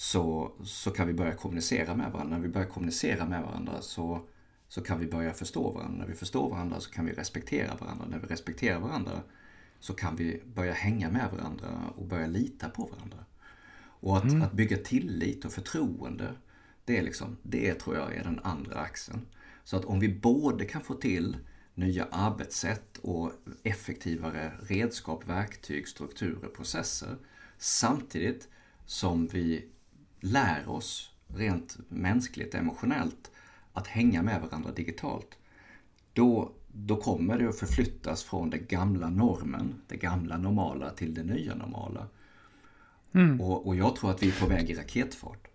så, 0.00 0.52
så 0.64 0.90
kan 0.90 1.06
vi 1.06 1.12
börja 1.12 1.34
kommunicera 1.34 1.94
med 1.94 2.12
varandra. 2.12 2.36
När 2.36 2.42
vi 2.42 2.48
börjar 2.48 2.68
kommunicera 2.68 3.26
med 3.26 3.42
varandra 3.42 3.80
så, 3.80 4.20
så 4.68 4.82
kan 4.82 5.00
vi 5.00 5.06
börja 5.06 5.32
förstå 5.32 5.70
varandra. 5.70 5.98
När 5.98 6.06
vi 6.06 6.14
förstår 6.14 6.50
varandra 6.50 6.80
så 6.80 6.90
kan 6.90 7.06
vi 7.06 7.12
respektera 7.12 7.76
varandra. 7.80 8.06
När 8.10 8.18
vi 8.18 8.26
respekterar 8.26 8.80
varandra 8.80 9.22
så 9.80 9.94
kan 9.94 10.16
vi 10.16 10.42
börja 10.54 10.72
hänga 10.72 11.10
med 11.10 11.30
varandra 11.32 11.92
och 11.96 12.06
börja 12.06 12.26
lita 12.26 12.68
på 12.68 12.82
varandra. 12.82 13.24
Och 13.78 14.16
att, 14.16 14.24
mm. 14.24 14.42
att 14.42 14.52
bygga 14.52 14.76
tillit 14.76 15.44
och 15.44 15.52
förtroende, 15.52 16.34
det, 16.84 16.98
är 16.98 17.02
liksom, 17.02 17.36
det 17.42 17.74
tror 17.74 17.96
jag 17.96 18.14
är 18.14 18.24
den 18.24 18.40
andra 18.42 18.80
axeln. 18.80 19.26
Så 19.64 19.76
att 19.76 19.84
om 19.84 20.00
vi 20.00 20.08
både 20.08 20.64
kan 20.64 20.82
få 20.82 20.94
till 20.94 21.36
nya 21.74 22.04
arbetssätt 22.10 22.98
och 22.98 23.32
effektivare 23.62 24.52
redskap, 24.60 25.28
verktyg, 25.28 25.88
strukturer, 25.88 26.48
processer 26.48 27.16
samtidigt 27.58 28.48
som 28.86 29.26
vi 29.26 29.68
lär 30.20 30.68
oss 30.68 31.10
rent 31.26 31.76
mänskligt, 31.88 32.54
emotionellt 32.54 33.30
att 33.72 33.86
hänga 33.86 34.22
med 34.22 34.40
varandra 34.42 34.72
digitalt. 34.72 35.38
Då, 36.12 36.52
då 36.72 36.96
kommer 36.96 37.38
det 37.38 37.48
att 37.48 37.58
förflyttas 37.58 38.24
från 38.24 38.50
den 38.50 38.66
gamla 38.68 39.10
normen, 39.10 39.74
det 39.88 39.96
gamla 39.96 40.36
normala 40.36 40.90
till 40.90 41.14
det 41.14 41.22
nya 41.22 41.54
normala. 41.54 42.06
Mm. 43.12 43.40
Och, 43.40 43.66
och 43.66 43.76
jag 43.76 43.96
tror 43.96 44.10
att 44.10 44.22
vi 44.22 44.28
är 44.28 44.40
på 44.40 44.46
väg 44.46 44.70
i 44.70 44.74
raketfart. 44.74 45.48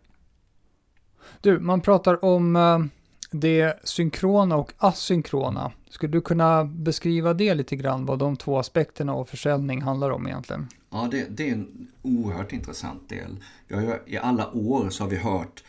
Du, 1.41 1.59
man 1.59 1.81
pratar 1.81 2.25
om 2.25 2.55
uh 2.55 2.85
det 3.33 3.79
synkrona 3.83 4.55
och 4.55 4.73
asynkrona. 4.77 5.71
Skulle 5.89 6.11
du 6.11 6.21
kunna 6.21 6.65
beskriva 6.65 7.33
det 7.33 7.53
lite 7.53 7.75
grann, 7.75 8.05
vad 8.05 8.19
de 8.19 8.35
två 8.35 8.59
aspekterna 8.59 9.13
av 9.13 9.25
försäljning 9.25 9.81
handlar 9.81 10.09
om 10.09 10.27
egentligen? 10.27 10.67
Ja, 10.93 11.07
det, 11.11 11.37
det 11.37 11.49
är 11.49 11.53
en 11.53 11.87
oerhört 12.01 12.53
intressant 12.53 13.09
del. 13.09 13.43
Har, 13.69 14.01
I 14.05 14.17
alla 14.17 14.51
år 14.51 14.89
så 14.89 15.03
har 15.03 15.09
vi 15.09 15.17
hört 15.17 15.63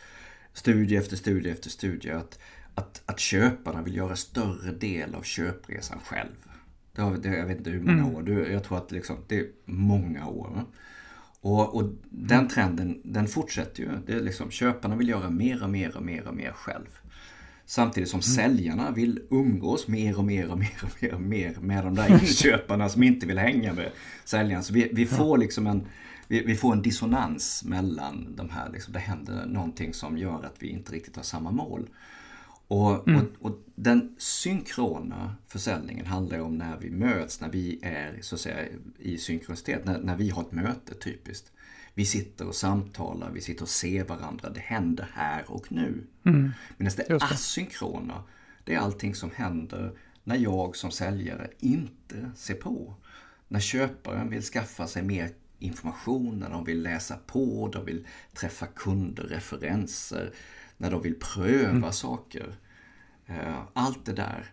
studie 0.53 0.95
efter 0.95 1.15
studie 1.15 1.49
efter 1.49 1.69
studie 1.69 2.11
att, 2.11 2.39
att, 2.75 3.01
att 3.05 3.19
köparna 3.19 3.81
vill 3.81 3.95
göra 3.95 4.15
större 4.15 4.71
del 4.71 5.15
av 5.15 5.21
köpresan 5.21 5.99
själv. 6.05 6.35
Det 6.95 7.01
har, 7.01 7.17
det, 7.17 7.37
jag 7.37 7.45
vet 7.45 7.57
inte 7.57 7.69
hur 7.69 7.79
många 7.79 8.03
mm. 8.03 8.15
år, 8.15 8.21
du, 8.21 8.51
jag 8.51 8.63
tror 8.63 8.77
att 8.77 8.91
liksom, 8.91 9.17
det 9.27 9.39
är 9.39 9.47
många 9.65 10.27
år. 10.27 10.65
Och, 11.41 11.75
och 11.75 11.83
den 12.09 12.39
mm. 12.39 12.49
trenden 12.49 13.01
den 13.03 13.27
fortsätter 13.27 13.83
ju. 13.83 13.89
Det 14.05 14.13
är 14.13 14.21
liksom, 14.21 14.51
köparna 14.51 14.95
vill 14.95 15.09
göra 15.09 15.29
mer 15.29 15.63
och 15.63 15.69
mer 15.69 15.97
och 15.97 16.03
mer 16.03 16.27
och 16.27 16.35
mer 16.35 16.51
själv. 16.51 16.99
Samtidigt 17.65 18.09
som 18.09 18.17
mm. 18.17 18.21
säljarna 18.21 18.91
vill 18.91 19.21
umgås 19.29 19.87
mer 19.87 20.17
och 20.17 20.23
mer 20.23 20.51
och 20.51 20.57
mer 20.57 20.81
och 20.81 21.01
mer, 21.01 21.13
och 21.13 21.21
mer 21.21 21.55
med 21.61 21.83
de 21.83 21.95
där 21.95 22.09
inköparna 22.21 22.89
som 22.89 23.03
inte 23.03 23.27
vill 23.27 23.37
hänga 23.37 23.73
med 23.73 23.91
säljaren. 24.25 24.63
Så 24.63 24.73
vi, 24.73 24.89
vi 24.93 25.05
får 25.05 25.37
liksom 25.37 25.67
en, 25.67 25.87
vi, 26.27 26.43
vi, 26.43 26.55
får 26.55 26.73
en 26.73 26.81
dissonans 26.81 27.63
mellan 27.65 28.35
de 28.35 28.49
här. 28.49 28.69
Liksom, 28.69 28.93
det 28.93 28.99
händer 28.99 29.45
någonting 29.45 29.93
som 29.93 30.17
gör 30.17 30.43
att 30.43 30.55
vi 30.59 30.67
inte 30.67 30.91
riktigt 30.91 31.15
har 31.15 31.23
samma 31.23 31.51
mål. 31.51 31.89
Och, 32.67 33.07
mm. 33.07 33.21
och, 33.21 33.51
och, 33.51 33.61
den 33.75 34.15
synkrona 34.17 35.35
försäljningen 35.47 36.05
handlar 36.05 36.39
om 36.39 36.57
när 36.57 36.77
vi 36.77 36.89
möts, 36.89 37.41
när 37.41 37.49
vi 37.49 37.79
är 37.81 38.17
så 38.21 38.35
att 38.35 38.41
säga 38.41 38.65
i 38.99 39.17
synkronicitet, 39.17 39.85
när, 39.85 39.99
när 39.99 40.15
vi 40.15 40.29
har 40.29 40.41
ett 40.41 40.51
möte 40.51 40.93
typiskt. 40.93 41.51
Vi 41.97 42.05
sitter 42.05 42.47
och 42.47 42.55
samtalar, 42.55 43.31
vi 43.31 43.41
sitter 43.41 43.63
och 43.63 43.69
ser 43.69 44.03
varandra. 44.03 44.49
Det 44.49 44.59
händer 44.59 45.09
här 45.13 45.51
och 45.51 45.71
nu. 45.71 46.07
Mm. 46.25 46.51
Medan 46.77 46.93
det, 46.97 47.05
det 47.07 47.23
asynkrona, 47.23 48.23
det 48.63 48.73
är 48.73 48.79
allting 48.79 49.15
som 49.15 49.31
händer 49.35 49.97
när 50.23 50.35
jag 50.35 50.75
som 50.75 50.91
säljare 50.91 51.49
inte 51.59 52.31
ser 52.35 52.55
på. 52.55 52.95
När 53.47 53.59
köparen 53.59 54.29
vill 54.29 54.41
skaffa 54.41 54.87
sig 54.87 55.03
mer 55.03 55.29
information, 55.59 56.39
när 56.39 56.49
de 56.49 56.63
vill 56.63 56.81
läsa 56.81 57.17
på, 57.27 57.69
de 57.73 57.85
vill 57.85 58.07
träffa 58.33 58.65
kunder, 58.65 59.23
referenser, 59.23 60.33
när 60.77 60.91
de 60.91 61.01
vill 61.01 61.19
pröva 61.19 61.69
mm. 61.69 61.91
saker. 61.91 62.55
Eh, 63.25 63.61
allt 63.73 64.05
det 64.05 64.13
där 64.13 64.45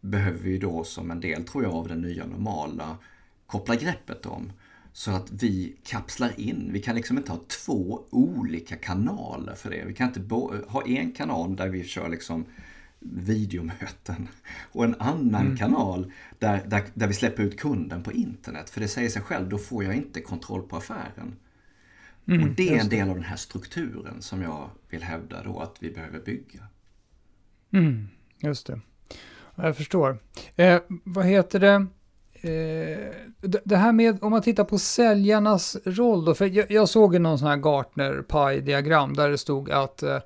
behöver 0.00 0.38
vi 0.38 0.58
då 0.58 0.84
som 0.84 1.10
en 1.10 1.20
del, 1.20 1.44
tror 1.44 1.64
jag, 1.64 1.74
av 1.74 1.88
det 1.88 1.96
nya 1.96 2.26
normala 2.26 2.98
koppla 3.46 3.76
greppet 3.76 4.26
om. 4.26 4.52
Så 4.96 5.10
att 5.10 5.30
vi 5.30 5.76
kapslar 5.84 6.40
in. 6.40 6.68
Vi 6.72 6.82
kan 6.82 6.96
liksom 6.96 7.18
inte 7.18 7.32
ha 7.32 7.40
två 7.64 8.04
olika 8.10 8.76
kanaler 8.76 9.54
för 9.54 9.70
det. 9.70 9.84
Vi 9.86 9.94
kan 9.94 10.08
inte 10.08 10.34
ha 10.68 10.86
en 10.86 11.12
kanal 11.12 11.56
där 11.56 11.68
vi 11.68 11.84
kör 11.84 12.08
liksom 12.08 12.46
videomöten 12.98 14.28
och 14.72 14.84
en 14.84 14.94
annan 14.98 15.46
mm. 15.46 15.56
kanal 15.56 16.12
där, 16.38 16.62
där, 16.66 16.84
där 16.94 17.06
vi 17.06 17.14
släpper 17.14 17.42
ut 17.42 17.60
kunden 17.60 18.02
på 18.02 18.12
internet. 18.12 18.70
För 18.70 18.80
det 18.80 18.88
säger 18.88 19.08
sig 19.08 19.22
själv, 19.22 19.48
då 19.48 19.58
får 19.58 19.84
jag 19.84 19.94
inte 19.94 20.20
kontroll 20.20 20.62
på 20.62 20.76
affären. 20.76 21.36
Mm, 22.26 22.42
och 22.42 22.54
det 22.54 22.74
är 22.74 22.80
en 22.80 22.88
del 22.88 23.08
av 23.08 23.14
den 23.14 23.24
här 23.24 23.36
strukturen 23.36 24.22
som 24.22 24.42
jag 24.42 24.70
vill 24.88 25.02
hävda 25.02 25.42
då 25.42 25.60
att 25.60 25.76
vi 25.80 25.90
behöver 25.90 26.20
bygga. 26.20 26.60
Mm, 27.72 28.08
just 28.38 28.66
det. 28.66 28.80
Jag 29.54 29.76
förstår. 29.76 30.18
Eh, 30.56 30.80
vad 30.88 31.26
heter 31.26 31.60
det? 31.60 31.86
Eh, 32.44 32.98
det 33.64 33.76
här 33.76 33.92
med, 33.92 34.24
om 34.24 34.30
man 34.30 34.42
tittar 34.42 34.64
på 34.64 34.78
säljarnas 34.78 35.76
roll 35.84 36.24
då, 36.24 36.34
för 36.34 36.46
jag, 36.46 36.70
jag 36.70 36.88
såg 36.88 37.20
någon 37.20 37.38
sån 37.38 37.48
här 37.48 37.56
Gartner 37.56 38.22
Pie-diagram 38.22 39.14
där 39.14 39.30
det 39.30 39.38
stod 39.38 39.70
att 39.70 40.02
eh, 40.02 40.18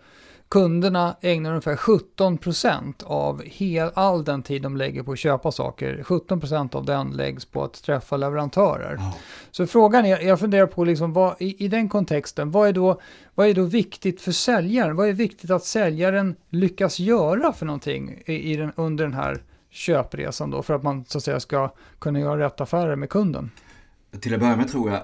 kunderna 0.48 1.16
ägnar 1.20 1.50
ungefär 1.50 1.76
17% 1.76 3.04
av 3.04 3.42
hel, 3.42 3.90
all 3.94 4.24
den 4.24 4.42
tid 4.42 4.62
de 4.62 4.76
lägger 4.76 5.02
på 5.02 5.12
att 5.12 5.18
köpa 5.18 5.52
saker. 5.52 6.02
17% 6.02 6.76
av 6.76 6.84
den 6.84 7.10
läggs 7.10 7.44
på 7.44 7.64
att 7.64 7.82
träffa 7.82 8.16
leverantörer. 8.16 8.96
Oh. 8.96 9.16
Så 9.50 9.66
frågan 9.66 10.04
är, 10.06 10.20
jag 10.20 10.40
funderar 10.40 10.66
på 10.66 10.84
liksom 10.84 11.12
vad, 11.12 11.34
i, 11.38 11.64
i, 11.64 11.68
den 11.68 11.88
kontexten, 11.88 12.50
vad 12.50 12.68
är, 12.68 12.72
då, 12.72 13.00
vad 13.34 13.48
är 13.48 13.54
då 13.54 13.62
viktigt 13.62 14.20
för 14.20 14.32
säljaren? 14.32 14.96
Vad 14.96 15.08
är 15.08 15.12
viktigt 15.12 15.50
att 15.50 15.64
säljaren 15.64 16.36
lyckas 16.48 16.98
göra 16.98 17.52
för 17.52 17.66
någonting 17.66 18.22
i, 18.26 18.52
i 18.52 18.56
den, 18.56 18.72
under 18.76 19.04
den 19.04 19.14
här 19.14 19.42
köpresan 19.70 20.50
då 20.50 20.62
för 20.62 20.74
att 20.74 20.82
man 20.82 21.04
så 21.04 21.18
att 21.18 21.24
säga 21.24 21.40
ska 21.40 21.72
kunna 21.98 22.20
göra 22.20 22.44
rätt 22.46 22.60
affärer 22.60 22.96
med 22.96 23.10
kunden? 23.10 23.50
Till 24.20 24.34
att 24.34 24.40
börja 24.40 24.56
med 24.56 24.68
tror 24.68 24.90
jag 24.90 25.02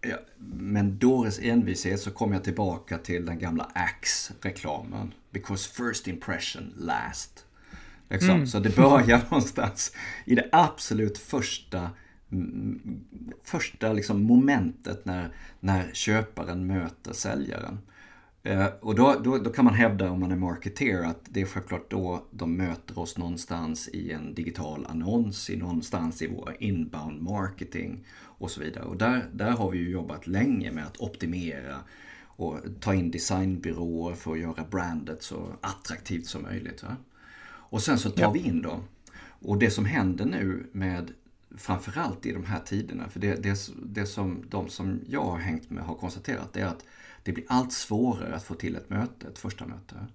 Ja, 0.00 0.16
men 0.48 0.98
dåres 0.98 1.38
envishet 1.38 2.00
så 2.00 2.10
kommer 2.10 2.34
jag 2.34 2.44
tillbaka 2.44 2.98
till 2.98 3.26
den 3.26 3.38
gamla 3.38 3.70
Axe-reklamen. 3.74 5.14
Because 5.30 5.68
first 5.68 6.08
impression 6.08 6.72
last. 6.76 7.44
Liksom. 8.08 8.30
Mm. 8.30 8.46
Så 8.46 8.58
det 8.58 8.76
börjar 8.76 9.20
någonstans 9.30 9.92
i 10.24 10.34
det 10.34 10.48
absolut 10.52 11.18
första 11.18 11.90
mm, 12.32 13.00
första 13.44 13.92
liksom 13.92 14.22
momentet 14.22 15.04
när, 15.04 15.34
när 15.60 15.90
köparen 15.92 16.66
möter 16.66 17.12
säljaren. 17.12 17.78
Eh, 18.46 18.66
och 18.80 18.94
då, 18.94 19.20
då, 19.24 19.38
då, 19.38 19.50
kan 19.50 19.64
man 19.64 19.74
hävda 19.74 20.10
om 20.10 20.20
man 20.20 20.32
är 20.32 20.36
marketeer 20.36 21.02
att 21.02 21.20
det 21.24 21.40
är 21.40 21.46
självklart 21.46 21.90
då 21.90 22.24
de 22.30 22.56
möter 22.56 22.98
oss 22.98 23.18
någonstans 23.18 23.88
i 23.88 24.12
en 24.12 24.34
digital 24.34 24.86
annons, 24.88 25.50
i 25.50 25.56
någonstans 25.56 26.22
i 26.22 26.26
vår 26.26 26.56
inbound 26.58 27.22
marketing 27.22 28.04
och 28.18 28.50
så 28.50 28.60
vidare. 28.60 28.84
Och 28.84 28.96
där, 28.96 29.28
där 29.32 29.50
har 29.50 29.70
vi 29.70 29.78
ju 29.78 29.90
jobbat 29.90 30.26
länge 30.26 30.72
med 30.72 30.86
att 30.86 31.00
optimera 31.00 31.76
och 32.22 32.58
ta 32.80 32.94
in 32.94 33.10
designbyråer 33.10 34.14
för 34.14 34.32
att 34.32 34.38
göra 34.38 34.64
brandet 34.70 35.22
så 35.22 35.48
attraktivt 35.60 36.26
som 36.26 36.42
möjligt. 36.42 36.82
Va? 36.82 36.96
Och 37.48 37.82
sen 37.82 37.98
så 37.98 38.10
tar 38.10 38.22
ja. 38.22 38.30
vi 38.30 38.40
in 38.40 38.62
dem. 38.62 38.80
Och 39.22 39.58
det 39.58 39.70
som 39.70 39.84
händer 39.84 40.24
nu 40.24 40.66
med 40.72 41.10
framförallt 41.56 42.26
i 42.26 42.32
de 42.32 42.44
här 42.44 42.60
tiderna, 42.60 43.08
för 43.08 43.20
det, 43.20 43.42
det, 43.42 43.70
det 43.84 44.06
som 44.06 44.44
de 44.48 44.68
som 44.68 45.00
jag 45.08 45.24
har 45.24 45.38
hängt 45.38 45.70
med 45.70 45.84
har 45.84 45.94
konstaterat 45.94 46.52
det 46.52 46.60
är 46.60 46.66
att 46.66 46.84
det 47.26 47.32
blir 47.32 47.44
allt 47.48 47.72
svårare 47.72 48.34
att 48.34 48.44
få 48.44 48.54
till 48.54 48.76
ett 48.76 48.90
möte, 48.90 49.28
ett 49.28 49.38
första 49.38 49.66
möte. 49.66 50.06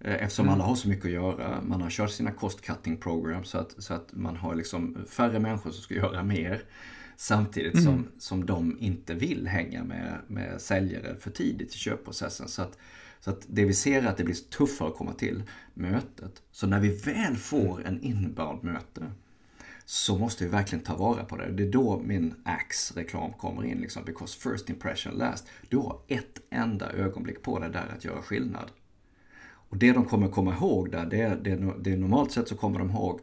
Eh, 0.00 0.14
eftersom 0.14 0.44
mm. 0.44 0.54
alla 0.54 0.64
har 0.64 0.74
så 0.74 0.88
mycket 0.88 1.04
att 1.04 1.10
göra. 1.10 1.60
Man 1.62 1.82
har 1.82 1.90
kört 1.90 2.10
sina 2.10 2.30
cost 2.30 2.60
cutting 2.60 2.96
program 2.96 3.44
så 3.44 3.58
att, 3.58 3.74
så 3.78 3.94
att 3.94 4.08
man 4.12 4.36
har 4.36 4.54
liksom 4.54 4.96
färre 5.08 5.38
människor 5.38 5.70
som 5.70 5.82
ska 5.82 5.94
göra 6.04 6.22
mer. 6.22 6.62
Samtidigt 7.16 7.74
mm. 7.74 7.84
som, 7.84 8.08
som 8.18 8.46
de 8.46 8.76
inte 8.80 9.14
vill 9.14 9.46
hänga 9.46 9.84
med, 9.84 10.18
med 10.26 10.60
säljare 10.60 11.16
för 11.20 11.30
tidigt 11.30 11.74
i 11.74 11.78
köpprocessen. 11.78 12.48
Så 12.48 12.62
att, 12.62 12.78
så 13.20 13.30
att 13.30 13.44
det 13.46 13.64
vi 13.64 13.74
ser 13.74 14.02
är 14.02 14.06
att 14.06 14.16
det 14.16 14.24
blir 14.24 14.34
tuffare 14.34 14.88
att 14.88 14.96
komma 14.96 15.12
till 15.12 15.42
mötet. 15.74 16.42
Så 16.50 16.66
när 16.66 16.80
vi 16.80 16.88
väl 16.88 17.36
får 17.36 17.86
en 17.86 18.00
inbound 18.00 18.64
möte 18.64 19.06
så 19.88 20.18
måste 20.18 20.44
vi 20.44 20.50
verkligen 20.50 20.84
ta 20.84 20.96
vara 20.96 21.24
på 21.24 21.36
det. 21.36 21.52
Det 21.52 21.62
är 21.62 21.70
då 21.70 22.00
min 22.04 22.34
Axe-reklam 22.44 23.32
kommer 23.32 23.64
in. 23.64 23.78
Liksom, 23.78 24.04
because 24.04 24.38
first 24.38 24.70
impression 24.70 25.12
last. 25.12 25.48
Du 25.68 25.76
har 25.76 26.00
ett 26.06 26.40
enda 26.50 26.92
ögonblick 26.92 27.42
på 27.42 27.58
dig 27.58 27.70
där 27.70 27.94
att 27.96 28.04
göra 28.04 28.22
skillnad. 28.22 28.70
Och 29.68 29.76
det 29.76 29.92
de 29.92 30.04
kommer 30.04 30.28
komma 30.28 30.54
ihåg 30.54 30.90
där, 30.90 31.06
det 31.06 31.20
är, 31.20 31.36
det 31.36 31.50
är, 31.50 31.74
det 31.80 31.92
är 31.92 31.96
normalt 31.96 32.32
sett 32.32 32.48
så 32.48 32.56
kommer 32.56 32.78
de 32.78 32.90
ihåg 32.90 33.20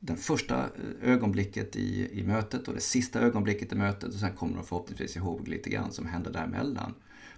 den 0.00 0.16
första 0.16 0.58
eh, 0.58 1.12
ögonblicket 1.12 1.76
i, 1.76 2.20
i 2.20 2.22
mötet 2.22 2.68
och 2.68 2.74
det 2.74 2.80
sista 2.80 3.20
ögonblicket 3.20 3.72
i 3.72 3.76
mötet 3.76 4.08
och 4.14 4.20
sen 4.20 4.36
kommer 4.36 4.56
de 4.56 4.64
förhoppningsvis 4.64 5.16
ihåg 5.16 5.48
lite 5.48 5.70
grann 5.70 5.92
som 5.92 6.06
hände 6.06 6.30
däremellan. 6.30 6.94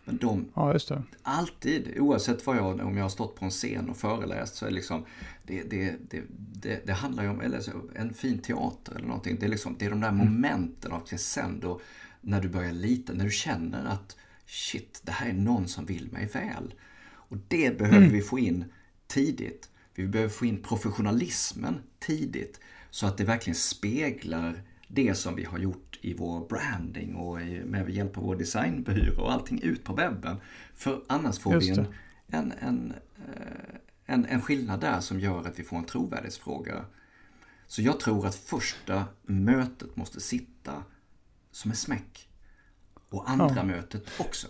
Men 0.09 0.17
de, 0.17 0.49
ja, 0.55 0.79
alltid, 1.23 1.99
oavsett 1.99 2.47
vad 2.47 2.57
jag, 2.57 2.81
om 2.81 2.97
jag 2.97 3.05
har 3.05 3.09
stått 3.09 3.37
på 3.37 3.45
en 3.45 3.51
scen 3.51 3.89
och 3.89 3.97
föreläst, 3.97 4.55
så 4.55 4.65
är 4.65 4.69
det 4.69 4.75
liksom, 4.75 5.05
det, 5.47 5.63
det, 5.63 5.97
det, 6.11 6.23
det, 6.53 6.87
det 6.87 6.93
handlar 6.93 7.23
ju 7.23 7.29
om 7.29 7.41
eller 7.41 7.61
så, 7.61 7.71
en 7.95 8.15
fin 8.15 8.39
teater 8.39 8.95
eller 8.97 9.07
någonting. 9.07 9.37
Det 9.41 9.47
är, 9.47 9.51
liksom, 9.51 9.77
det 9.79 9.87
är 9.87 9.91
de 9.91 10.01
där 10.01 10.09
mm. 10.09 10.27
momenten 10.27 10.93
av 10.93 11.01
crescendo, 11.01 11.81
när 12.21 12.41
du 12.41 12.49
börjar 12.49 12.73
lita, 12.73 13.13
när 13.13 13.25
du 13.25 13.31
känner 13.31 13.85
att 13.85 14.17
shit, 14.47 15.01
det 15.05 15.13
här 15.13 15.29
är 15.29 15.33
någon 15.33 15.69
som 15.69 15.87
vill 15.87 16.13
mig 16.13 16.27
väl. 16.27 16.75
Och 17.11 17.37
det 17.49 17.79
behöver 17.79 17.97
mm. 17.97 18.13
vi 18.13 18.23
få 18.23 18.39
in 18.39 18.65
tidigt. 19.07 19.71
Vi 19.95 20.07
behöver 20.07 20.33
få 20.33 20.47
in 20.47 20.63
professionalismen 20.63 21.81
tidigt 21.99 22.61
så 22.91 23.07
att 23.07 23.17
det 23.17 23.25
verkligen 23.25 23.57
speglar 23.57 24.63
det 24.89 25.15
som 25.15 25.35
vi 25.35 25.45
har 25.45 25.59
gjort 25.59 25.99
i 26.01 26.15
vår 26.15 26.49
branding 26.49 27.15
och 27.15 27.41
med 27.65 27.91
hjälp 27.91 28.19
av 28.19 28.25
vår 28.25 28.37
designbyrå 28.37 29.23
och 29.23 29.33
allting 29.33 29.63
ut 29.63 29.85
på 29.85 29.95
webben. 29.95 30.37
För 30.75 31.03
annars 31.07 31.39
får 31.39 31.61
vi 31.61 31.71
en, 31.71 31.87
en, 32.27 32.53
en, 32.61 32.95
eh, 33.17 33.75
en, 34.07 34.27
en 34.27 34.43
skillnad 34.43 34.81
där 34.81 35.01
som 35.01 35.21
gör 35.21 35.41
att 35.41 35.59
vi 35.59 35.63
får 35.63 35.77
en 35.77 35.85
trovärdighetsfråga. 35.85 36.85
Så 37.67 37.83
jag 37.83 38.01
tror 38.01 38.27
att 38.27 38.35
första 38.35 39.05
mötet 39.23 39.97
måste 39.97 40.21
sitta 40.21 40.83
som 41.51 41.71
en 41.71 41.77
smäck. 41.77 42.29
Och 43.11 43.31
andra 43.31 43.57
ja. 43.57 43.65
mötet 43.65 44.03
också. 44.19 44.47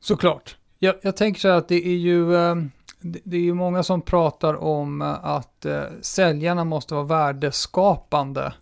Såklart. 0.00 0.56
Jag, 0.78 0.94
jag 1.02 1.16
tänker 1.16 1.40
så 1.40 1.48
här 1.48 1.56
att 1.56 1.68
det 1.68 1.86
är 1.86 1.96
ju 1.96 2.36
ehm, 2.36 2.70
det 3.00 3.36
är 3.36 3.40
ju 3.40 3.54
många 3.54 3.82
som 3.82 4.02
pratar 4.02 4.54
om 4.54 5.02
att 5.22 5.64
eh, 5.64 5.82
säljarna 6.00 6.64
måste 6.64 6.94
vara 6.94 7.04
värdeskapande. 7.04 8.52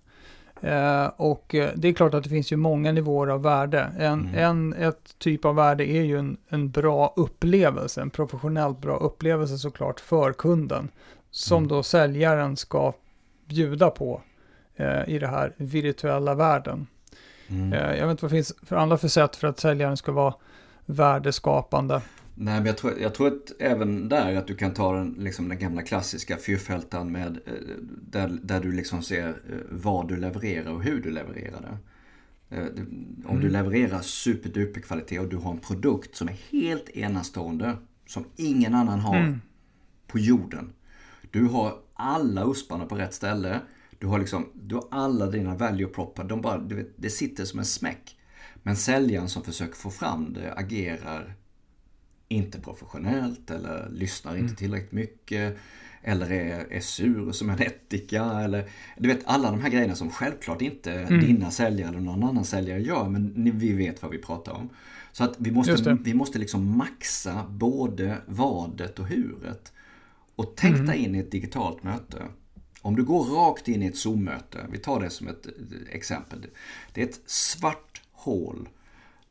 Eh, 0.60 1.06
och 1.16 1.54
eh, 1.54 1.70
det 1.76 1.88
är 1.88 1.92
klart 1.92 2.14
att 2.14 2.24
det 2.24 2.30
finns 2.30 2.52
ju 2.52 2.56
många 2.56 2.92
nivåer 2.92 3.28
av 3.28 3.42
värde. 3.42 3.92
En, 3.98 4.20
mm. 4.20 4.34
en 4.34 4.74
ett 4.74 5.18
typ 5.18 5.44
av 5.44 5.54
värde 5.54 5.84
är 5.84 6.02
ju 6.02 6.18
en, 6.18 6.36
en 6.48 6.70
bra 6.70 7.14
upplevelse, 7.16 8.00
en 8.00 8.10
professionellt 8.10 8.78
bra 8.78 8.96
upplevelse 8.96 9.58
såklart 9.58 10.00
för 10.00 10.32
kunden. 10.32 10.88
Som 11.30 11.56
mm. 11.56 11.68
då 11.68 11.82
säljaren 11.82 12.56
ska 12.56 12.92
bjuda 13.48 13.90
på 13.90 14.20
eh, 14.76 15.08
i 15.08 15.18
det 15.18 15.28
här 15.28 15.52
virtuella 15.56 16.34
världen. 16.34 16.86
Mm. 17.48 17.72
Eh, 17.72 17.96
jag 17.96 18.06
vet 18.06 18.10
inte 18.10 18.24
vad 18.24 18.30
det 18.30 18.36
finns 18.36 18.54
för 18.62 18.76
andra 18.76 18.98
för 18.98 19.08
sätt 19.08 19.36
för 19.36 19.48
att 19.48 19.60
säljaren 19.60 19.96
ska 19.96 20.12
vara 20.12 20.34
värdeskapande. 20.86 22.00
Nej, 22.38 22.54
men 22.54 22.66
jag 22.66 22.78
tror, 22.78 22.98
jag 22.98 23.14
tror 23.14 23.26
att 23.26 23.52
även 23.58 24.08
där 24.08 24.34
att 24.34 24.46
du 24.46 24.56
kan 24.56 24.74
ta 24.74 24.92
den, 24.92 25.10
liksom 25.18 25.48
den 25.48 25.58
gamla 25.58 25.82
klassiska 25.82 26.36
fyrfältan 26.36 27.12
med 27.12 27.38
eh, 27.46 27.52
där, 28.02 28.38
där 28.42 28.60
du 28.60 28.72
liksom 28.72 29.02
ser 29.02 29.28
eh, 29.28 29.58
vad 29.70 30.08
du 30.08 30.16
levererar 30.16 30.72
och 30.72 30.82
hur 30.82 31.02
du 31.02 31.10
levererar 31.10 31.60
det. 31.60 31.78
Eh, 32.56 32.66
om 33.24 33.30
mm. 33.30 33.40
du 33.40 33.48
levererar 33.48 34.00
superduper 34.00 34.80
kvalitet 34.80 35.18
och 35.18 35.28
du 35.28 35.36
har 35.36 35.50
en 35.50 35.58
produkt 35.58 36.16
som 36.16 36.28
är 36.28 36.36
helt 36.50 36.88
enastående, 36.90 37.76
som 38.06 38.24
ingen 38.36 38.74
annan 38.74 39.00
har 39.00 39.16
mm. 39.16 39.40
på 40.06 40.18
jorden. 40.18 40.72
Du 41.30 41.44
har 41.44 41.78
alla 41.94 42.50
usparna 42.50 42.86
på 42.86 42.94
rätt 42.94 43.14
ställe. 43.14 43.60
Du 43.98 44.06
har, 44.06 44.18
liksom, 44.18 44.50
du 44.54 44.74
har 44.74 44.84
alla 44.90 45.26
dina 45.26 45.54
value 45.54 45.86
proper. 45.86 46.24
De 46.24 46.40
bara, 46.40 46.58
du 46.58 46.74
vet, 46.74 46.94
det 46.96 47.10
sitter 47.10 47.44
som 47.44 47.58
en 47.58 47.64
smäck. 47.64 48.16
Men 48.62 48.76
säljaren 48.76 49.28
som 49.28 49.42
försöker 49.42 49.74
få 49.74 49.90
fram 49.90 50.32
det 50.32 50.52
agerar 50.52 51.36
inte 52.28 52.60
professionellt 52.60 53.50
eller 53.50 53.88
lyssnar 53.90 54.32
mm. 54.32 54.44
inte 54.44 54.56
tillräckligt 54.56 54.92
mycket. 54.92 55.56
Eller 56.02 56.32
är, 56.32 56.72
är 56.72 56.80
sur 56.80 57.32
som 57.32 57.50
en 57.50 57.58
ättika. 57.58 58.24
Eller, 58.24 58.68
du 58.98 59.08
vet 59.08 59.20
alla 59.24 59.50
de 59.50 59.60
här 59.60 59.70
grejerna 59.70 59.94
som 59.94 60.10
självklart 60.10 60.62
inte 60.62 60.92
mm. 60.92 61.20
dina 61.20 61.50
säljare 61.50 61.88
eller 61.88 62.00
någon 62.00 62.24
annan 62.24 62.44
säljare 62.44 62.80
gör. 62.80 63.08
Men 63.08 63.58
vi 63.58 63.72
vet 63.72 64.02
vad 64.02 64.10
vi 64.10 64.18
pratar 64.18 64.52
om. 64.52 64.68
Så 65.12 65.24
att 65.24 65.34
vi 65.38 65.50
måste, 65.50 65.98
vi 66.04 66.14
måste 66.14 66.38
liksom 66.38 66.76
maxa 66.78 67.46
både 67.50 68.16
vadet 68.26 68.98
och 68.98 69.06
huret. 69.06 69.72
Och 70.36 70.52
tänk 70.56 70.74
mm. 70.74 70.86
dig 70.86 70.98
in 70.98 71.14
i 71.14 71.18
ett 71.18 71.30
digitalt 71.30 71.82
möte. 71.82 72.22
Om 72.82 72.96
du 72.96 73.04
går 73.04 73.24
rakt 73.24 73.68
in 73.68 73.82
i 73.82 73.86
ett 73.86 73.96
Zoom-möte, 73.96 74.66
vi 74.70 74.78
tar 74.78 75.00
det 75.00 75.10
som 75.10 75.28
ett 75.28 75.46
exempel. 75.90 76.46
Det 76.92 77.02
är 77.02 77.06
ett 77.06 77.20
svart 77.26 78.02
hål 78.12 78.68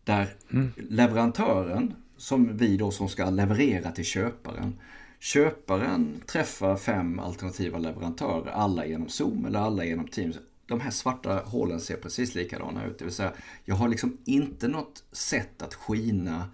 där 0.03 0.36
mm. 0.51 0.71
leverantören 0.89 1.93
som 2.17 2.58
vi 2.58 2.78
då 2.78 2.91
som 2.91 3.10
ska 3.10 3.30
leverera 3.30 3.91
till 3.91 4.06
köparen. 4.06 4.80
Köparen 5.19 6.21
träffar 6.25 6.78
fem 6.78 7.19
alternativa 7.19 7.78
leverantörer, 7.78 8.51
alla 8.51 8.86
genom 8.86 9.10
Zoom 9.10 9.45
eller 9.45 9.60
alla 9.60 9.86
genom 9.86 10.08
Teams. 10.08 10.36
De 10.65 10.82
här 10.82 10.91
svarta 10.91 11.41
hålen 11.45 11.80
ser 11.80 11.95
precis 11.95 12.36
likadana 12.36 12.86
ut. 12.86 12.99
Det 12.99 13.06
vill 13.06 13.13
säga, 13.13 13.34
jag 13.65 13.75
har 13.75 13.89
liksom 13.89 14.17
inte 14.25 14.67
något 14.67 15.04
sätt 15.12 15.62
att 15.62 15.73
skina 15.73 16.49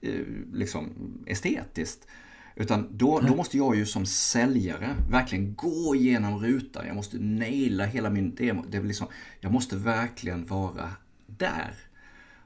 eh, 0.00 0.20
liksom 0.52 0.88
estetiskt. 1.26 2.06
Utan 2.56 2.88
då, 2.90 3.20
då 3.20 3.36
måste 3.36 3.56
jag 3.56 3.76
ju 3.76 3.86
som 3.86 4.06
säljare 4.06 4.96
verkligen 5.10 5.54
gå 5.54 5.94
igenom 5.96 6.38
rutan. 6.38 6.86
Jag 6.86 6.96
måste 6.96 7.18
naila 7.18 7.84
hela 7.84 8.10
min 8.10 8.34
demo. 8.34 8.64
Det 8.68 8.76
är 8.76 8.82
liksom, 8.82 9.06
jag 9.40 9.52
måste 9.52 9.76
verkligen 9.76 10.46
vara 10.46 10.90
där. 11.26 11.74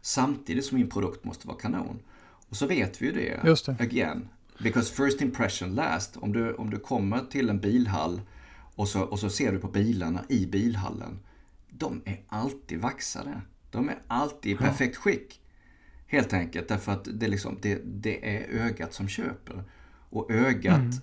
Samtidigt 0.00 0.64
som 0.64 0.78
min 0.78 0.90
produkt 0.90 1.24
måste 1.24 1.48
vara 1.48 1.58
kanon. 1.58 1.98
Och 2.48 2.56
så 2.56 2.66
vet 2.66 3.02
vi 3.02 3.06
ju 3.06 3.12
det, 3.12 3.40
Just 3.44 3.66
det. 3.66 3.76
again. 3.80 4.28
Because 4.58 4.94
first 4.94 5.20
impression 5.20 5.74
last. 5.74 6.16
Om 6.16 6.32
du, 6.32 6.54
om 6.54 6.70
du 6.70 6.78
kommer 6.78 7.20
till 7.30 7.50
en 7.50 7.60
bilhall 7.60 8.20
och 8.74 8.88
så, 8.88 9.02
och 9.02 9.18
så 9.18 9.30
ser 9.30 9.52
du 9.52 9.58
på 9.58 9.68
bilarna 9.68 10.24
i 10.28 10.46
bilhallen. 10.46 11.18
De 11.70 12.02
är 12.04 12.20
alltid 12.28 12.80
vaxade. 12.80 13.40
De 13.70 13.88
är 13.88 13.98
alltid 14.06 14.52
i 14.52 14.56
perfekt 14.56 14.96
skick. 14.96 15.40
Helt 16.06 16.32
enkelt 16.32 16.68
därför 16.68 16.92
att 16.92 17.08
det, 17.12 17.28
liksom, 17.28 17.58
det, 17.62 17.80
det 17.84 18.36
är 18.36 18.48
ögat 18.48 18.94
som 18.94 19.08
köper. 19.08 19.64
Och 20.10 20.30
ögat 20.30 20.76
mm. 20.76 21.00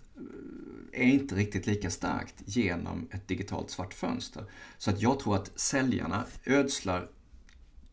är 0.92 1.04
inte 1.04 1.36
riktigt 1.36 1.68
lika 1.68 1.90
starkt 1.90 2.36
genom 2.46 3.08
ett 3.12 3.28
digitalt 3.28 3.70
svart 3.70 3.94
fönster. 3.94 4.44
Så 4.78 4.90
att 4.90 5.02
jag 5.02 5.20
tror 5.20 5.36
att 5.36 5.60
säljarna 5.60 6.26
ödslar 6.46 7.08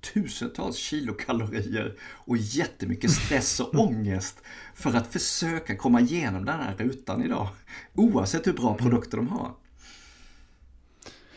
tusentals 0.00 0.76
kilokalorier 0.76 1.94
och 2.02 2.36
jättemycket 2.36 3.10
stress 3.10 3.60
och 3.60 3.74
ångest 3.80 4.42
för 4.74 4.94
att 4.94 5.06
försöka 5.06 5.76
komma 5.76 6.00
igenom 6.00 6.44
den 6.44 6.60
här 6.60 6.74
rutan 6.78 7.24
idag. 7.24 7.48
Oavsett 7.94 8.46
hur 8.46 8.52
bra 8.52 8.74
produkter 8.74 9.16
de 9.16 9.28
har. 9.28 9.50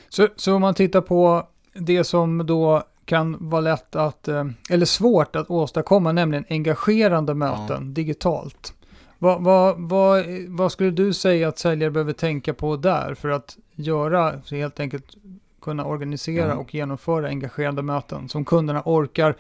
Så, 0.10 0.28
så 0.36 0.56
om 0.56 0.62
man 0.62 0.74
tittar 0.74 1.02
på 1.02 1.48
det 1.74 2.04
som 2.04 2.46
då 2.46 2.84
kan 3.06 3.50
vara 3.50 3.62
lätt 3.62 3.96
att, 3.96 4.28
eh, 4.28 4.46
eller 4.70 4.86
svårt 4.86 5.36
att 5.36 5.50
åstadkomma, 5.50 6.12
nämligen 6.12 6.46
engagerande 6.50 7.34
möten 7.34 7.86
ja. 7.88 7.94
digitalt. 7.94 8.74
Vad, 9.20 9.44
vad, 9.44 9.82
vad, 9.82 10.26
vad, 10.48 10.72
skulle 10.72 10.92
du 10.92 11.14
säga 11.14 11.48
att 11.48 11.60
säljare 11.60 11.92
behöver 11.92 12.14
tänka 12.14 12.54
på 12.54 12.76
där 12.76 13.14
för 13.14 13.30
att 13.30 13.58
göra, 13.76 14.42
helt 14.52 14.80
enkelt 14.80 15.16
kunna 15.64 15.86
organisera 15.86 16.48
ja. 16.48 16.56
och 16.56 16.74
genomföra 16.74 17.28
engagerande 17.28 17.82
möten 17.82 18.30
som 18.30 18.46
kunderna 18.46 18.82
orkar 18.86 19.36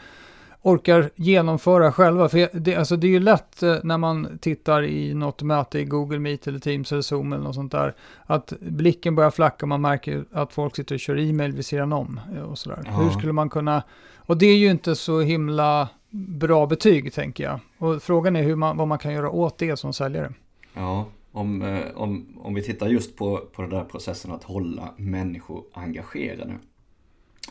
orkar 0.63 1.09
genomföra 1.15 1.91
själva. 1.91 2.29
För 2.29 2.49
det, 2.59 2.75
alltså 2.75 2.95
det 2.95 3.07
är 3.07 3.11
ju 3.11 3.19
lätt 3.19 3.63
eh, 3.63 3.75
när 3.83 3.97
man 3.97 4.37
tittar 4.41 4.83
i 4.83 5.13
något 5.13 5.41
möte 5.41 5.79
i 5.79 5.85
Google 5.85 6.19
Meet 6.19 6.47
eller 6.47 6.59
Teams 6.59 6.91
eller 6.91 7.01
Zoom 7.01 7.33
eller 7.33 7.43
något 7.43 7.55
sånt 7.55 7.71
där, 7.71 7.95
att 8.25 8.53
blicken 8.59 9.15
börjar 9.15 9.31
flacka 9.31 9.65
och 9.65 9.69
man 9.69 9.81
märker 9.81 10.25
att 10.31 10.53
folk 10.53 10.75
sitter 10.75 10.95
och 10.95 10.99
kör 10.99 11.19
e-mail 11.19 11.51
vid 11.51 11.65
sidan 11.65 11.93
om 11.93 12.19
eh, 12.35 12.41
och 12.41 12.57
sådär. 12.57 12.79
Ja. 12.85 12.91
Hur 12.91 13.09
skulle 13.09 13.33
man 13.33 13.49
kunna, 13.49 13.83
och 14.17 14.37
det 14.37 14.45
är 14.45 14.57
ju 14.57 14.71
inte 14.71 14.95
så 14.95 15.21
himla 15.21 15.89
bra 16.09 16.65
betyg 16.65 17.13
tänker 17.13 17.43
jag. 17.43 17.59
Och 17.77 18.03
frågan 18.03 18.35
är 18.35 18.43
hur 18.43 18.55
man, 18.55 18.77
vad 18.77 18.87
man 18.87 18.97
kan 18.97 19.13
göra 19.13 19.29
åt 19.29 19.57
det 19.57 19.77
som 19.77 19.93
säljare. 19.93 20.33
Ja, 20.73 21.05
om, 21.33 21.61
eh, 21.61 21.91
om, 21.95 22.37
om 22.37 22.53
vi 22.53 22.61
tittar 22.61 22.87
just 22.87 23.15
på, 23.15 23.37
på 23.37 23.61
den 23.61 23.71
där 23.71 23.83
processen 23.83 24.31
att 24.31 24.43
hålla 24.43 24.93
människor 24.97 25.63
engagerade 25.73 26.59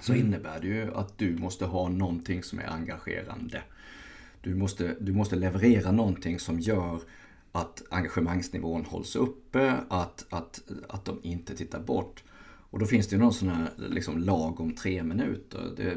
så 0.01 0.13
mm. 0.13 0.27
innebär 0.27 0.61
det 0.61 0.67
ju 0.67 0.95
att 0.95 1.19
du 1.19 1.37
måste 1.39 1.67
ha 1.67 1.89
någonting 1.89 2.43
som 2.43 2.59
är 2.59 2.67
engagerande. 2.67 3.63
Du 4.41 4.55
måste, 4.55 4.97
du 5.01 5.13
måste 5.13 5.37
leverera 5.37 5.93
någonting 5.93 6.39
som 6.39 6.61
gör 6.61 7.01
att 7.53 7.83
engagemangsnivån 7.91 8.85
hålls 8.85 9.17
uppe, 9.17 9.77
att, 9.89 10.27
att, 10.31 10.63
att 10.89 11.05
de 11.05 11.19
inte 11.23 11.57
tittar 11.57 11.81
bort. 11.81 12.25
Och 12.71 12.79
då 12.79 12.87
finns 12.87 13.09
det 13.09 13.17
ju 13.17 13.23
någon 13.23 13.33
sån 13.33 13.49
här 13.49 13.71
liksom, 13.77 14.19
lag 14.19 14.61
om 14.61 14.75
tre 14.75 15.03
minuter. 15.03 15.73
Det, 15.77 15.97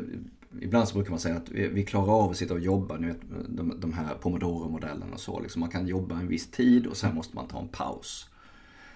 ibland 0.62 0.88
så 0.88 0.96
brukar 0.96 1.10
man 1.10 1.20
säga 1.20 1.36
att 1.36 1.50
vi, 1.52 1.86
klarar 1.86 2.24
av 2.24 2.32
att 2.32 2.38
sitta 2.38 2.54
och 2.54 2.60
jobba, 2.60 2.98
ni 2.98 3.08
vet, 3.08 3.22
de, 3.48 3.80
de 3.80 3.94
här 3.94 4.16
pomodoro-modellerna 4.16 5.14
och 5.14 5.20
så. 5.20 5.40
Liksom 5.40 5.60
man 5.60 5.70
kan 5.70 5.88
jobba 5.88 6.20
en 6.20 6.28
viss 6.28 6.52
tid 6.52 6.88
och 6.88 6.98
sen 6.98 7.16
måste 7.16 7.36
man 7.36 7.48
ta 7.48 7.60
en 7.60 7.68
paus. 7.68 8.30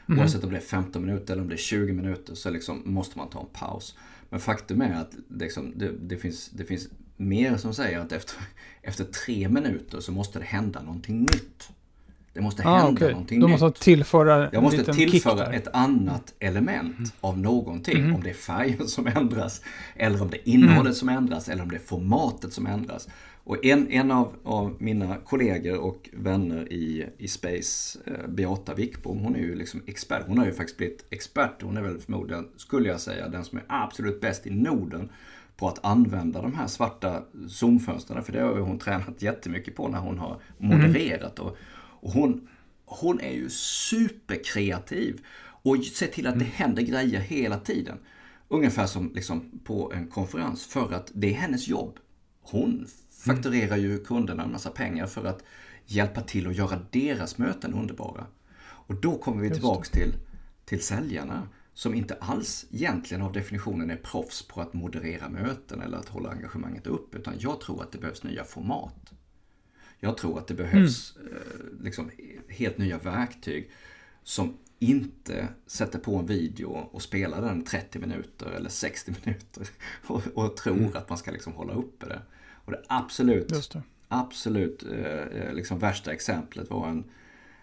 Mm. 0.08 0.20
Oavsett 0.20 0.44
om 0.44 0.52
det 0.52 0.58
är 0.58 0.62
15 0.62 1.06
minuter 1.06 1.34
eller 1.34 1.44
om 1.44 1.50
det 1.50 1.56
är 1.56 1.58
20 1.58 1.94
minuter 1.94 2.36
så 2.36 2.50
liksom 2.50 2.82
måste 2.86 3.18
man 3.18 3.30
ta 3.30 3.40
en 3.40 3.48
paus. 3.54 3.98
Men 4.30 4.40
faktum 4.40 4.82
är 4.82 5.02
att 5.02 5.16
liksom, 5.30 5.74
det, 5.76 5.92
det, 5.92 6.18
finns, 6.18 6.50
det 6.50 6.64
finns 6.64 6.88
mer 7.18 7.58
som 7.58 7.74
säger 7.74 8.00
att 8.00 8.12
efter, 8.12 8.36
efter 8.82 9.04
tre 9.04 9.50
minuter 9.50 10.00
så 10.00 10.12
måste 10.12 10.40
det 10.40 10.46
hända 10.46 10.82
någonting 10.82 11.20
nytt. 11.20 11.70
Det 12.34 12.42
måste 12.42 12.64
ah, 12.68 12.78
hända 12.78 12.92
okay. 12.92 13.12
någonting 13.12 13.40
nytt. 13.40 13.50
måste 13.50 13.84
tillföra 13.84 14.50
Jag 14.52 14.64
måste 14.64 14.94
tillföra 14.94 15.54
ett 15.54 15.68
annat 15.74 16.34
element 16.40 16.98
mm. 16.98 17.10
av 17.22 17.40
någonting. 17.40 17.98
Mm. 17.98 18.16
Om 18.16 18.24
det 18.24 18.30
är 18.30 18.34
färgen 18.34 18.88
som 18.88 19.08
ändras, 19.08 19.62
eller 19.96 20.22
om 20.22 20.30
det 20.30 20.38
är 20.38 20.54
innehållet 20.54 20.80
mm. 20.80 20.94
som 20.94 21.10
ändras, 21.10 21.50
eller 21.50 21.64
om 21.64 21.70
det 21.70 21.76
är 21.76 21.80
formatet 21.80 22.54
som 22.54 22.68
ändras. 22.68 23.08
Och 23.44 23.66
en, 23.66 23.92
en 23.92 24.12
av, 24.12 24.34
av 24.44 24.76
mina 24.80 25.18
kollegor 25.18 25.78
och 25.78 26.10
vänner 26.14 26.74
i, 26.74 27.06
i 27.18 27.28
Space, 27.28 28.00
eh, 28.06 28.28
Beata 28.28 28.74
Wickbom, 28.74 29.20
hon 29.20 29.36
är 29.36 29.40
ju 29.40 29.56
liksom 29.56 29.82
expert. 29.88 30.24
Hon 30.28 30.38
har 30.38 30.46
ju 30.46 30.52
faktiskt 30.52 30.78
blivit 30.78 31.06
expert. 31.10 31.62
Hon 31.62 31.78
är 31.78 31.82
väl 31.82 32.00
förmodligen, 32.00 32.48
skulle 32.58 32.90
jag 32.90 33.00
säga, 33.00 33.30
den 33.30 33.46
som 33.46 33.58
är 33.58 33.64
absolut 33.68 34.22
bäst 34.22 34.48
i 34.48 34.50
Norden 34.50 35.10
på 35.58 35.68
att 35.68 35.86
använda 35.86 36.42
de 36.42 36.56
här 36.56 36.68
svarta 36.68 37.24
zoomfönstren. 37.48 38.24
För 38.24 38.34
det 38.34 38.42
har 38.42 38.60
hon 38.60 38.80
tränat 38.80 39.22
jättemycket 39.22 39.76
på 39.76 39.88
när 39.88 40.00
hon 40.00 40.20
har 40.20 40.38
modererat. 40.58 41.40
Och, 41.40 41.58
och 42.00 42.12
hon, 42.12 42.48
hon 42.86 43.20
är 43.20 43.32
ju 43.32 43.50
superkreativ 43.50 45.26
och 45.42 45.86
ser 45.86 46.08
till 46.08 46.28
att 46.28 46.40
det 46.40 46.46
mm. 46.46 46.54
händer 46.56 46.82
grejer 46.82 47.20
hela 47.20 47.60
tiden. 47.60 47.98
Ungefär 48.48 48.86
som 48.86 49.12
liksom 49.16 49.60
på 49.64 49.94
en 49.94 50.08
konferens, 50.08 50.66
för 50.66 50.94
att 50.94 51.12
det 51.14 51.30
är 51.30 51.34
hennes 51.34 51.68
jobb. 51.68 52.00
Hon 52.42 52.88
fakturerar 53.26 53.78
ju 53.78 54.04
kunderna 54.04 54.44
en 54.44 54.52
massa 54.52 54.70
pengar 54.70 55.08
för 55.08 55.26
att 55.26 55.44
hjälpa 55.86 56.22
till 56.22 56.48
att 56.48 56.56
göra 56.56 56.80
deras 56.92 57.38
möten 57.38 57.74
underbara. 57.74 58.26
Och 58.62 58.96
då 58.96 59.18
kommer 59.18 59.42
vi 59.42 59.50
tillbaks 59.50 59.90
till, 59.90 60.14
till 60.66 60.84
säljarna 60.84 61.48
som 61.74 61.94
inte 61.94 62.18
alls 62.22 62.66
egentligen 62.72 63.24
av 63.24 63.34
definitionen 63.34 63.90
är 63.90 63.96
proffs 63.96 64.48
på 64.48 64.62
att 64.62 64.74
moderera 64.74 65.30
möten 65.30 65.82
eller 65.82 65.98
att 65.98 66.10
hålla 66.10 66.30
engagemanget 66.30 66.88
upp. 66.88 67.16
Utan 67.16 67.34
jag 67.40 67.62
tror 67.62 67.84
att 67.84 67.92
det 67.92 67.98
behövs 67.98 68.24
nya 68.24 68.44
format. 68.44 69.14
Jag 70.00 70.18
tror 70.18 70.40
att 70.40 70.48
det 70.48 70.54
behövs 70.54 71.18
mm. 71.18 71.34
eh, 71.34 71.84
liksom, 71.84 72.12
helt 72.48 72.78
nya 72.78 72.98
verktyg 72.98 73.72
som 74.24 74.58
inte 74.80 75.48
sätter 75.68 76.00
på 76.00 76.16
en 76.16 76.26
video 76.26 76.68
och 76.68 77.02
spelar 77.02 77.42
den 77.42 77.64
30 77.64 78.00
minuter 78.00 78.52
eller 78.52 78.70
60 78.70 79.14
minuter 79.24 79.68
och, 80.08 80.22
och 80.34 80.58
tror 80.58 80.78
mm. 80.78 80.96
att 80.96 81.10
man 81.10 81.18
ska 81.18 81.32
liksom 81.32 81.54
hålla 81.54 81.74
uppe 81.74 82.06
det. 82.06 82.22
Och 82.66 82.72
det 82.72 82.82
absolut, 82.88 83.72
det. 83.74 83.82
absolut 84.08 84.84
eh, 84.84 85.22
eh, 85.22 85.54
liksom 85.54 85.80
värsta 85.80 86.12
exemplet 86.14 86.70
var 86.70 86.88
en, 86.88 87.04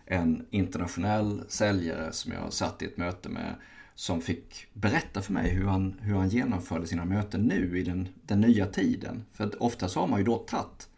en 0.07 0.47
internationell 0.51 1.43
säljare 1.49 2.13
som 2.13 2.33
jag 2.33 2.53
satt 2.53 2.83
i 2.83 2.85
ett 2.85 2.97
möte 2.97 3.29
med 3.29 3.55
som 3.95 4.21
fick 4.21 4.67
berätta 4.73 5.23
för 5.23 5.33
mig 5.33 5.51
hur 5.51 5.67
han, 5.67 5.99
hur 6.01 6.15
han 6.15 6.29
genomförde 6.29 6.87
sina 6.87 7.05
möten 7.05 7.43
nu 7.43 7.79
i 7.79 7.83
den, 7.83 8.09
den 8.23 8.41
nya 8.41 8.67
tiden. 8.67 9.25
För 9.33 9.63
ofta 9.63 9.89
så 9.89 10.01
har 10.01 10.07
man 10.07 10.19
ju 10.19 10.25
då 10.25 10.37
tagit 10.37 10.89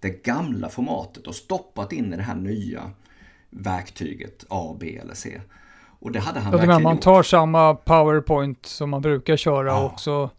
det 0.00 0.24
gamla 0.24 0.68
formatet 0.68 1.26
och 1.26 1.34
stoppat 1.34 1.92
in 1.92 2.12
i 2.12 2.16
det 2.16 2.22
här 2.22 2.34
nya 2.34 2.90
verktyget 3.50 4.44
A, 4.48 4.76
B 4.80 4.98
eller 5.02 5.14
C. 5.14 5.40
Och 6.00 6.12
det 6.12 6.20
hade 6.20 6.40
han 6.40 6.52
verkligen 6.52 6.74
gjort. 6.74 6.82
Man 6.82 6.98
tar 6.98 7.22
samma 7.22 7.74
PowerPoint 7.74 8.66
som 8.66 8.90
man 8.90 9.02
brukar 9.02 9.36
köra 9.36 9.68
ja. 9.68 9.90
och 9.90 10.00
så 10.00 10.30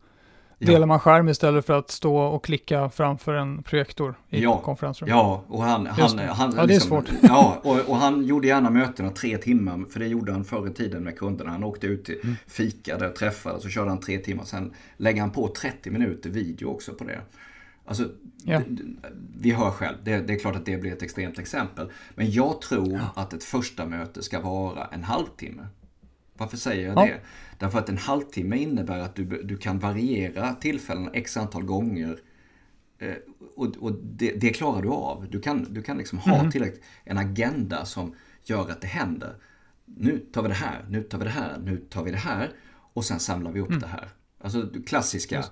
delar 0.59 0.87
man 0.87 0.99
skärm 0.99 1.29
istället 1.29 1.65
för 1.65 1.73
att 1.73 1.91
stå 1.91 2.17
och 2.17 2.45
klicka 2.45 2.89
framför 2.89 3.33
en 3.33 3.63
projektor 3.63 4.15
i 4.29 4.43
ja, 4.43 4.57
konferensrum. 4.57 5.09
Ja, 5.09 5.43
och 5.47 5.63
han... 5.63 5.87
han, 5.87 6.19
han 6.19 6.53
ja, 6.57 6.65
det 6.65 6.75
är 6.75 6.79
svårt. 6.79 7.05
Ja, 7.21 7.61
och, 7.63 7.79
och, 7.89 7.95
han 7.95 8.25
gjorde 8.25 8.47
gärna 8.47 8.69
mötena 8.69 9.09
tre 9.09 9.37
timmar, 9.37 9.85
för 9.89 9.99
det 9.99 10.07
gjorde 10.07 10.31
han 10.31 10.45
förr 10.45 10.67
i 10.67 10.73
tiden 10.73 11.03
med 11.03 11.17
kunderna. 11.17 11.51
Han 11.51 11.63
åkte 11.63 11.87
ut 11.87 12.05
till 12.05 12.19
mm. 12.23 12.35
fikade, 12.47 13.09
träffade, 13.09 13.59
så 13.59 13.69
körde 13.69 13.89
han 13.89 13.99
tre 13.99 14.17
timmar. 14.17 14.43
Sen 14.43 14.73
lägger 14.97 15.21
han 15.21 15.31
på 15.31 15.47
30 15.47 15.91
minuter 15.91 16.29
video 16.29 16.67
också 16.67 16.93
på 16.93 17.03
det. 17.03 17.19
Alltså, 17.88 18.10
ja. 18.43 18.62
vi 19.38 19.52
hör 19.52 19.71
själv, 19.71 19.97
det, 20.04 20.19
det, 20.19 20.34
är 20.34 20.39
klart 20.39 20.56
att 20.56 20.65
det 20.65 20.78
blir 20.78 20.93
ett 20.93 21.02
extremt 21.02 21.39
exempel. 21.39 21.91
Men 22.15 22.32
jag 22.32 22.62
tror 22.62 22.91
ja. 22.91 23.13
att 23.15 23.34
ett 23.34 23.43
första 23.43 23.86
möte 23.86 24.23
ska 24.23 24.39
vara 24.39 24.86
en 24.86 25.04
halvtimme. 25.04 25.67
Varför 26.34 26.58
säger 26.58 26.88
jag 26.88 26.97
ja. 26.97 27.06
det? 27.06 27.19
Därför 27.58 27.80
att 27.80 27.89
en 27.89 27.97
halvtimme 27.97 28.58
innebär 28.58 29.00
att 29.00 29.15
du, 29.15 29.43
du 29.43 29.58
kan 29.58 29.80
variera 29.80 30.54
tillfällen 30.54 31.10
x 31.13 31.38
antal 31.38 31.63
gånger. 31.63 32.19
Eh, 33.00 33.15
och, 33.56 33.76
och 33.80 33.91
det, 34.04 34.32
det, 34.32 34.50
klarar 34.50 34.82
du 34.82 34.89
av. 34.89 35.28
Du 35.30 35.41
kan, 35.41 35.73
du 35.73 35.82
kan 35.82 35.97
liksom 35.97 36.19
ha 36.19 36.39
mm. 36.39 36.52
tillräckligt 36.52 36.84
en 37.04 37.17
agenda 37.17 37.86
som 37.86 38.15
gör 38.43 38.69
att 38.69 38.82
det 38.82 38.88
händer. 38.88 39.36
Nu 39.86 40.19
tar 40.19 40.41
vi 40.41 40.47
det 40.47 40.54
här, 40.54 40.86
nu 40.89 41.04
tar 41.04 41.17
vi 41.17 41.23
det 41.23 41.30
här, 41.30 41.58
nu 41.63 41.78
tar 41.78 42.04
vi 42.04 42.12
det 42.12 42.17
här. 42.17 42.50
Och 42.93 43.06
sen 43.06 43.19
samlar 43.19 43.52
vi 43.52 43.60
upp 43.60 43.69
mm. 43.69 43.80
det 43.80 43.88
här. 43.88 44.10
Alltså 44.41 44.69
klassiska. 44.86 45.43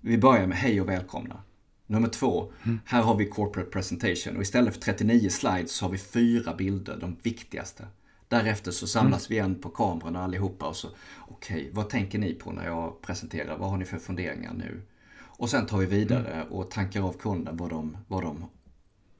Vi 0.00 0.18
börjar 0.18 0.46
med 0.46 0.58
hej 0.58 0.80
och 0.80 0.88
välkomna. 0.88 1.42
Nummer 1.90 2.08
två, 2.08 2.52
mm. 2.62 2.80
här 2.84 3.02
har 3.02 3.16
vi 3.16 3.26
corporate 3.26 3.70
presentation 3.70 4.36
och 4.36 4.42
istället 4.42 4.74
för 4.74 4.80
39 4.80 5.30
slides 5.30 5.72
så 5.72 5.84
har 5.84 5.92
vi 5.92 5.98
fyra 5.98 6.54
bilder, 6.54 6.96
de 7.00 7.16
viktigaste. 7.22 7.86
Därefter 8.28 8.70
så 8.70 8.86
samlas 8.86 9.20
mm. 9.20 9.28
vi 9.28 9.34
igen 9.34 9.60
på 9.62 9.68
kamerorna 9.68 10.24
allihopa 10.24 10.68
och 10.68 10.76
så, 10.76 10.88
okej, 11.18 11.56
okay, 11.56 11.70
vad 11.72 11.88
tänker 11.88 12.18
ni 12.18 12.34
på 12.34 12.52
när 12.52 12.66
jag 12.66 13.02
presenterar? 13.02 13.58
Vad 13.58 13.70
har 13.70 13.76
ni 13.76 13.84
för 13.84 13.98
funderingar 13.98 14.52
nu? 14.52 14.82
Och 15.18 15.50
sen 15.50 15.66
tar 15.66 15.78
vi 15.78 15.86
vidare 15.86 16.32
mm. 16.32 16.48
och 16.48 16.70
tankar 16.70 17.02
av 17.02 17.12
kunden 17.12 17.56
vad 17.56 17.70
de, 17.70 17.96
vad 18.08 18.22
de 18.22 18.44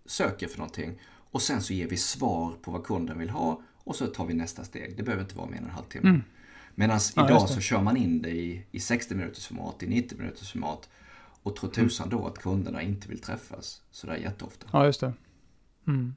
söker 0.06 0.48
för 0.48 0.58
någonting. 0.58 1.00
Och 1.30 1.42
sen 1.42 1.62
så 1.62 1.72
ger 1.72 1.88
vi 1.88 1.96
svar 1.96 2.52
på 2.62 2.70
vad 2.70 2.84
kunden 2.84 3.18
vill 3.18 3.30
ha 3.30 3.62
och 3.84 3.96
så 3.96 4.06
tar 4.06 4.26
vi 4.26 4.34
nästa 4.34 4.64
steg. 4.64 4.96
Det 4.96 5.02
behöver 5.02 5.22
inte 5.22 5.36
vara 5.36 5.50
mer 5.50 5.56
än 5.56 5.64
en 5.64 5.70
halvtimme. 5.70 6.08
Mm. 6.08 6.22
Medan 6.74 7.00
ja, 7.16 7.26
idag 7.26 7.48
så 7.48 7.60
kör 7.60 7.82
man 7.82 7.96
in 7.96 8.22
det 8.22 8.30
i, 8.30 8.66
i 8.70 8.80
60 8.80 9.14
minuters 9.14 9.46
format, 9.46 9.82
i 9.82 9.86
90 9.86 10.18
minuters 10.18 10.52
format. 10.52 10.88
Och 11.42 11.56
tror 11.56 11.70
tusan 11.70 12.08
då 12.08 12.26
att 12.26 12.38
kunderna 12.38 12.82
inte 12.82 13.08
vill 13.08 13.20
träffas 13.20 13.82
sådär 13.90 14.16
jätteofta. 14.16 14.66
Ja, 14.72 14.84
just 14.84 15.00
det. 15.00 15.12
Mm. 15.86 16.14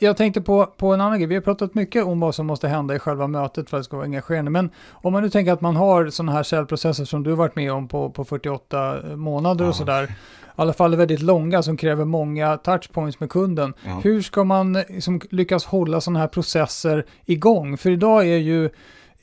Jag 0.00 0.16
tänkte 0.16 0.40
på, 0.40 0.66
på 0.66 0.94
en 0.94 1.00
annan 1.00 1.18
grej. 1.18 1.26
Vi 1.26 1.34
har 1.34 1.42
pratat 1.42 1.74
mycket 1.74 2.04
om 2.04 2.20
vad 2.20 2.34
som 2.34 2.46
måste 2.46 2.68
hända 2.68 2.94
i 2.94 2.98
själva 2.98 3.26
mötet 3.26 3.70
för 3.70 3.76
att 3.76 3.80
det 3.80 3.84
ska 3.84 3.96
vara 3.96 4.06
engagerande. 4.06 4.50
Men 4.50 4.70
om 4.90 5.12
man 5.12 5.22
nu 5.22 5.30
tänker 5.30 5.52
att 5.52 5.60
man 5.60 5.76
har 5.76 6.10
sådana 6.10 6.32
här 6.32 6.42
säljprocesser 6.42 7.04
som 7.04 7.22
du 7.22 7.32
varit 7.32 7.56
med 7.56 7.72
om 7.72 7.88
på, 7.88 8.10
på 8.10 8.24
48 8.24 9.16
månader 9.16 9.64
ja. 9.64 9.68
och 9.68 9.76
sådär. 9.76 10.04
I 10.04 10.08
alla 10.56 10.72
fall 10.72 10.96
väldigt 10.96 11.22
långa 11.22 11.62
som 11.62 11.76
kräver 11.76 12.04
många 12.04 12.56
touchpoints 12.56 13.20
med 13.20 13.30
kunden. 13.30 13.74
Ja. 13.84 14.00
Hur 14.04 14.22
ska 14.22 14.44
man 14.44 14.72
liksom 14.72 15.20
lyckas 15.30 15.64
hålla 15.64 16.00
sådana 16.00 16.20
här 16.20 16.28
processer 16.28 17.06
igång? 17.24 17.76
För 17.76 17.90
idag 17.90 18.22
är 18.26 18.38
ju 18.38 18.70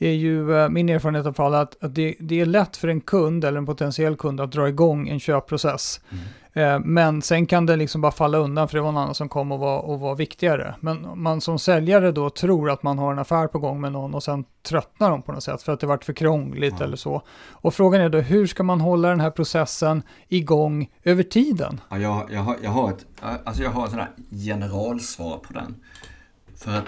är 0.08 0.14
ju 0.14 0.56
eh, 0.56 0.68
min 0.68 0.88
erfarenhet 0.88 1.26
av 1.26 1.32
fall 1.32 1.54
att, 1.54 1.84
att 1.84 1.94
det, 1.94 2.14
det, 2.20 2.40
är 2.40 2.46
lätt 2.46 2.76
för 2.76 2.88
en 2.88 3.00
kund 3.00 3.44
eller 3.44 3.58
en 3.58 3.66
potentiell 3.66 4.16
kund 4.16 4.40
att 4.40 4.52
dra 4.52 4.68
igång 4.68 5.08
en 5.08 5.20
köpprocess. 5.20 6.00
Mm. 6.10 6.24
Eh, 6.52 6.80
men 6.84 7.22
sen 7.22 7.46
kan 7.46 7.66
det 7.66 7.76
liksom 7.76 8.00
bara 8.00 8.12
falla 8.12 8.38
undan 8.38 8.68
för 8.68 8.76
det 8.76 8.82
var 8.82 8.92
någon 8.92 9.02
annan 9.02 9.14
som 9.14 9.28
kom 9.28 9.52
och 9.52 9.58
var, 9.58 9.78
och 9.78 10.00
var 10.00 10.14
viktigare. 10.14 10.74
Men 10.80 11.08
man 11.14 11.40
som 11.40 11.58
säljare 11.58 12.12
då 12.12 12.30
tror 12.30 12.70
att 12.70 12.82
man 12.82 12.98
har 12.98 13.12
en 13.12 13.18
affär 13.18 13.46
på 13.46 13.58
gång 13.58 13.80
med 13.80 13.92
någon 13.92 14.14
och 14.14 14.22
sen 14.22 14.44
tröttnar 14.62 15.10
de 15.10 15.22
på 15.22 15.32
något 15.32 15.42
sätt 15.42 15.62
för 15.62 15.72
att 15.72 15.80
det 15.80 15.86
varit 15.86 16.04
för 16.04 16.12
krångligt 16.12 16.74
ja. 16.78 16.84
eller 16.84 16.96
så. 16.96 17.22
Och 17.50 17.74
frågan 17.74 18.00
är 18.00 18.08
då 18.08 18.18
hur 18.18 18.46
ska 18.46 18.62
man 18.62 18.80
hålla 18.80 19.08
den 19.08 19.20
här 19.20 19.30
processen 19.30 20.02
igång 20.28 20.90
över 21.02 21.22
tiden? 21.22 21.80
Ja, 21.88 21.98
jag, 21.98 22.28
jag, 22.30 22.40
har, 22.40 22.56
jag, 22.62 22.70
har 22.70 22.90
ett 22.90 23.06
alltså 23.44 23.62
jag 23.62 23.70
har 23.70 23.86
ett 23.86 24.08
generalsvar 24.44 25.38
på 25.38 25.52
den. 25.52 25.74
För 26.56 26.70
att 26.70 26.84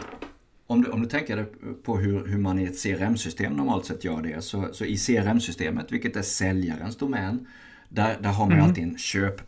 om 0.67 0.83
du, 0.83 0.91
om 0.91 1.03
du 1.03 1.09
tänker 1.09 1.47
på 1.83 1.99
hur, 1.99 2.27
hur 2.27 2.39
man 2.39 2.59
i 2.59 2.65
ett 2.65 2.83
CRM-system 2.83 3.53
normalt 3.53 3.87
sett 3.87 4.05
gör 4.05 4.23
det, 4.23 4.43
så, 4.43 4.69
så 4.73 4.85
i 4.85 4.97
CRM-systemet, 4.97 5.93
vilket 5.93 6.17
är 6.17 6.23
säljarens 6.23 6.97
domän, 6.97 7.47
där, 7.89 8.19
där 8.21 8.31
har 8.31 8.47
man 8.47 8.53
mm. 8.53 8.65
alltid 8.65 8.85
en 8.85 8.99
köp, 8.99 9.41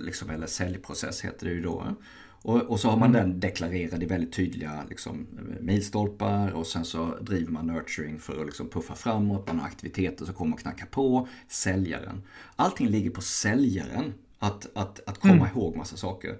liksom, 0.00 0.30
eller 0.30 0.46
säljprocess 0.46 1.24
heter 1.24 1.46
det 1.46 1.52
ju 1.52 1.62
då. 1.62 1.96
Och, 2.42 2.62
och 2.62 2.80
så 2.80 2.90
har 2.90 2.96
man 2.96 3.14
mm. 3.14 3.20
den 3.22 3.40
deklarerad 3.40 4.02
i 4.02 4.06
väldigt 4.06 4.32
tydliga 4.32 4.84
liksom, 4.88 5.26
milstolpar 5.60 6.50
och 6.50 6.66
sen 6.66 6.84
så 6.84 7.16
driver 7.20 7.52
man 7.52 7.66
nurturing 7.66 8.18
för 8.18 8.40
att 8.40 8.46
liksom 8.46 8.68
puffa 8.68 8.94
framåt, 8.94 9.46
man 9.46 9.58
har 9.60 9.66
aktiviteter 9.66 10.24
som 10.24 10.34
kommer 10.34 10.54
och 10.54 10.60
knackar 10.60 10.86
på, 10.86 11.28
säljaren. 11.48 12.22
Allting 12.56 12.88
ligger 12.88 13.10
på 13.10 13.20
säljaren 13.20 14.14
att, 14.38 14.66
att, 14.74 15.00
att 15.08 15.18
komma 15.18 15.34
mm. 15.34 15.48
ihåg 15.48 15.76
massa 15.76 15.96
saker. 15.96 16.38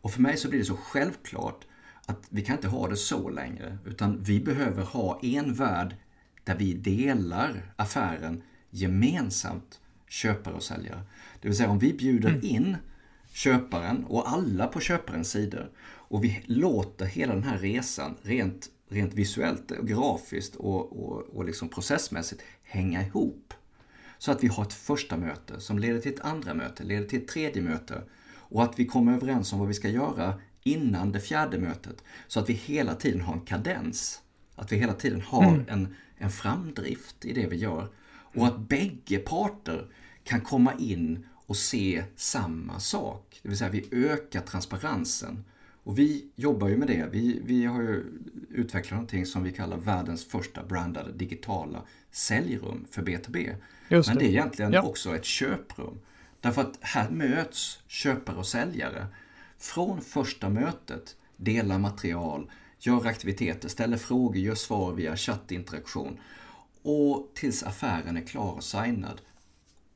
Och 0.00 0.10
för 0.10 0.20
mig 0.20 0.36
så 0.36 0.48
blir 0.48 0.58
det 0.58 0.64
så 0.64 0.76
självklart 0.76 1.66
att 2.08 2.26
vi 2.28 2.42
kan 2.42 2.56
inte 2.56 2.68
ha 2.68 2.88
det 2.88 2.96
så 2.96 3.30
längre. 3.30 3.78
Utan 3.86 4.22
vi 4.22 4.40
behöver 4.40 4.82
ha 4.82 5.20
en 5.22 5.54
värld 5.54 5.96
där 6.44 6.56
vi 6.56 6.74
delar 6.74 7.72
affären 7.76 8.42
gemensamt, 8.70 9.80
köpare 10.08 10.54
och 10.54 10.62
säljare. 10.62 11.02
Det 11.40 11.48
vill 11.48 11.56
säga 11.56 11.70
om 11.70 11.78
vi 11.78 11.92
bjuder 11.92 12.28
mm. 12.28 12.40
in 12.42 12.76
köparen 13.32 14.04
och 14.04 14.30
alla 14.30 14.66
på 14.66 14.80
köparens 14.80 15.30
sidor 15.30 15.70
och 15.80 16.24
vi 16.24 16.42
låter 16.46 17.06
hela 17.06 17.34
den 17.34 17.44
här 17.44 17.58
resan 17.58 18.16
rent, 18.22 18.68
rent 18.88 19.14
visuellt, 19.14 19.72
grafiskt 19.82 20.56
och, 20.56 21.04
och, 21.04 21.22
och 21.22 21.44
liksom 21.44 21.68
processmässigt 21.68 22.42
hänga 22.62 23.02
ihop. 23.02 23.54
Så 24.18 24.32
att 24.32 24.44
vi 24.44 24.48
har 24.48 24.62
ett 24.62 24.72
första 24.72 25.16
möte 25.16 25.60
som 25.60 25.78
leder 25.78 26.00
till 26.00 26.14
ett 26.14 26.20
andra 26.20 26.54
möte, 26.54 26.84
leder 26.84 27.08
till 27.08 27.22
ett 27.22 27.28
tredje 27.28 27.62
möte 27.62 28.02
och 28.34 28.62
att 28.62 28.78
vi 28.78 28.86
kommer 28.86 29.12
överens 29.14 29.52
om 29.52 29.58
vad 29.58 29.68
vi 29.68 29.74
ska 29.74 29.88
göra 29.88 30.34
innan 30.72 31.12
det 31.12 31.20
fjärde 31.20 31.58
mötet. 31.58 32.04
Så 32.26 32.40
att 32.40 32.50
vi 32.50 32.52
hela 32.52 32.94
tiden 32.94 33.20
har 33.20 33.34
en 33.34 33.40
kadens. 33.40 34.22
Att 34.54 34.72
vi 34.72 34.76
hela 34.76 34.92
tiden 34.92 35.20
har 35.20 35.48
mm. 35.48 35.64
en, 35.68 35.94
en 36.16 36.30
framdrift 36.30 37.24
i 37.24 37.32
det 37.32 37.46
vi 37.46 37.56
gör. 37.56 37.88
Och 38.34 38.46
att 38.46 38.58
bägge 38.58 39.18
parter 39.18 39.86
kan 40.24 40.40
komma 40.40 40.72
in 40.78 41.26
och 41.46 41.56
se 41.56 42.04
samma 42.16 42.80
sak. 42.80 43.40
Det 43.42 43.48
vill 43.48 43.58
säga 43.58 43.70
vi 43.70 43.88
ökar 43.92 44.40
transparensen. 44.40 45.44
Och 45.82 45.98
vi 45.98 46.26
jobbar 46.36 46.68
ju 46.68 46.76
med 46.76 46.88
det. 46.88 47.08
Vi, 47.12 47.40
vi 47.44 47.64
har 47.64 47.82
ju 47.82 48.04
utvecklat 48.50 48.92
någonting 48.92 49.26
som 49.26 49.42
vi 49.42 49.52
kallar 49.52 49.76
världens 49.76 50.24
första 50.24 50.62
brandade 50.62 51.12
digitala 51.12 51.82
säljrum 52.10 52.86
för 52.90 53.02
B2B. 53.02 53.54
Det. 53.88 54.06
Men 54.06 54.18
det 54.18 54.24
är 54.24 54.28
egentligen 54.28 54.72
ja. 54.72 54.82
också 54.82 55.16
ett 55.16 55.24
köprum. 55.24 55.98
Därför 56.40 56.62
att 56.62 56.78
här 56.80 57.10
möts 57.10 57.82
köpare 57.86 58.36
och 58.36 58.46
säljare 58.46 59.06
från 59.58 60.00
första 60.00 60.48
mötet 60.48 61.16
dela 61.36 61.78
material, 61.78 62.50
gör 62.78 63.06
aktiviteter, 63.06 63.68
ställer 63.68 63.96
frågor, 63.96 64.36
gör 64.36 64.54
svar 64.54 64.92
via 64.92 65.16
chattinteraktion 65.16 66.18
och 66.82 67.30
tills 67.34 67.62
affären 67.62 68.16
är 68.16 68.26
klar 68.26 68.52
och 68.52 68.64
signad. 68.64 69.20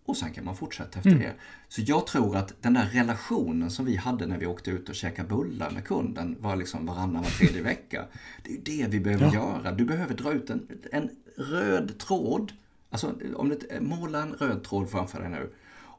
Och 0.05 0.17
sen 0.17 0.33
kan 0.33 0.45
man 0.45 0.57
fortsätta 0.57 0.99
efter 0.99 1.11
mm. 1.11 1.23
det. 1.23 1.35
Så 1.69 1.83
jag 1.87 2.07
tror 2.07 2.37
att 2.37 2.63
den 2.63 2.75
där 2.75 2.87
relationen 2.87 3.71
som 3.71 3.85
vi 3.85 3.97
hade 3.97 4.27
när 4.27 4.39
vi 4.39 4.47
åkte 4.47 4.71
ut 4.71 4.89
och 4.89 4.95
käkade 4.95 5.29
bullar 5.29 5.71
med 5.71 5.85
kunden 5.85 6.37
var 6.41 6.57
liksom 6.57 6.87
varannan 6.87 7.23
var 7.23 7.31
tredje 7.31 7.63
vecka. 7.63 8.05
Det 8.43 8.53
är 8.53 8.59
det 8.59 8.87
vi 8.91 9.01
behöver 9.01 9.25
ja. 9.25 9.35
göra. 9.35 9.73
Du 9.73 9.85
behöver 9.85 10.15
dra 10.15 10.33
ut 10.33 10.51
en, 10.51 10.69
en 10.93 11.11
röd 11.37 11.99
tråd. 11.99 12.53
Alltså 12.91 13.15
om 13.35 13.49
du 13.49 13.81
målar 13.81 14.23
en 14.23 14.33
röd 14.33 14.65
tråd 14.65 14.91
framför 14.91 15.21
dig 15.21 15.31
nu 15.31 15.53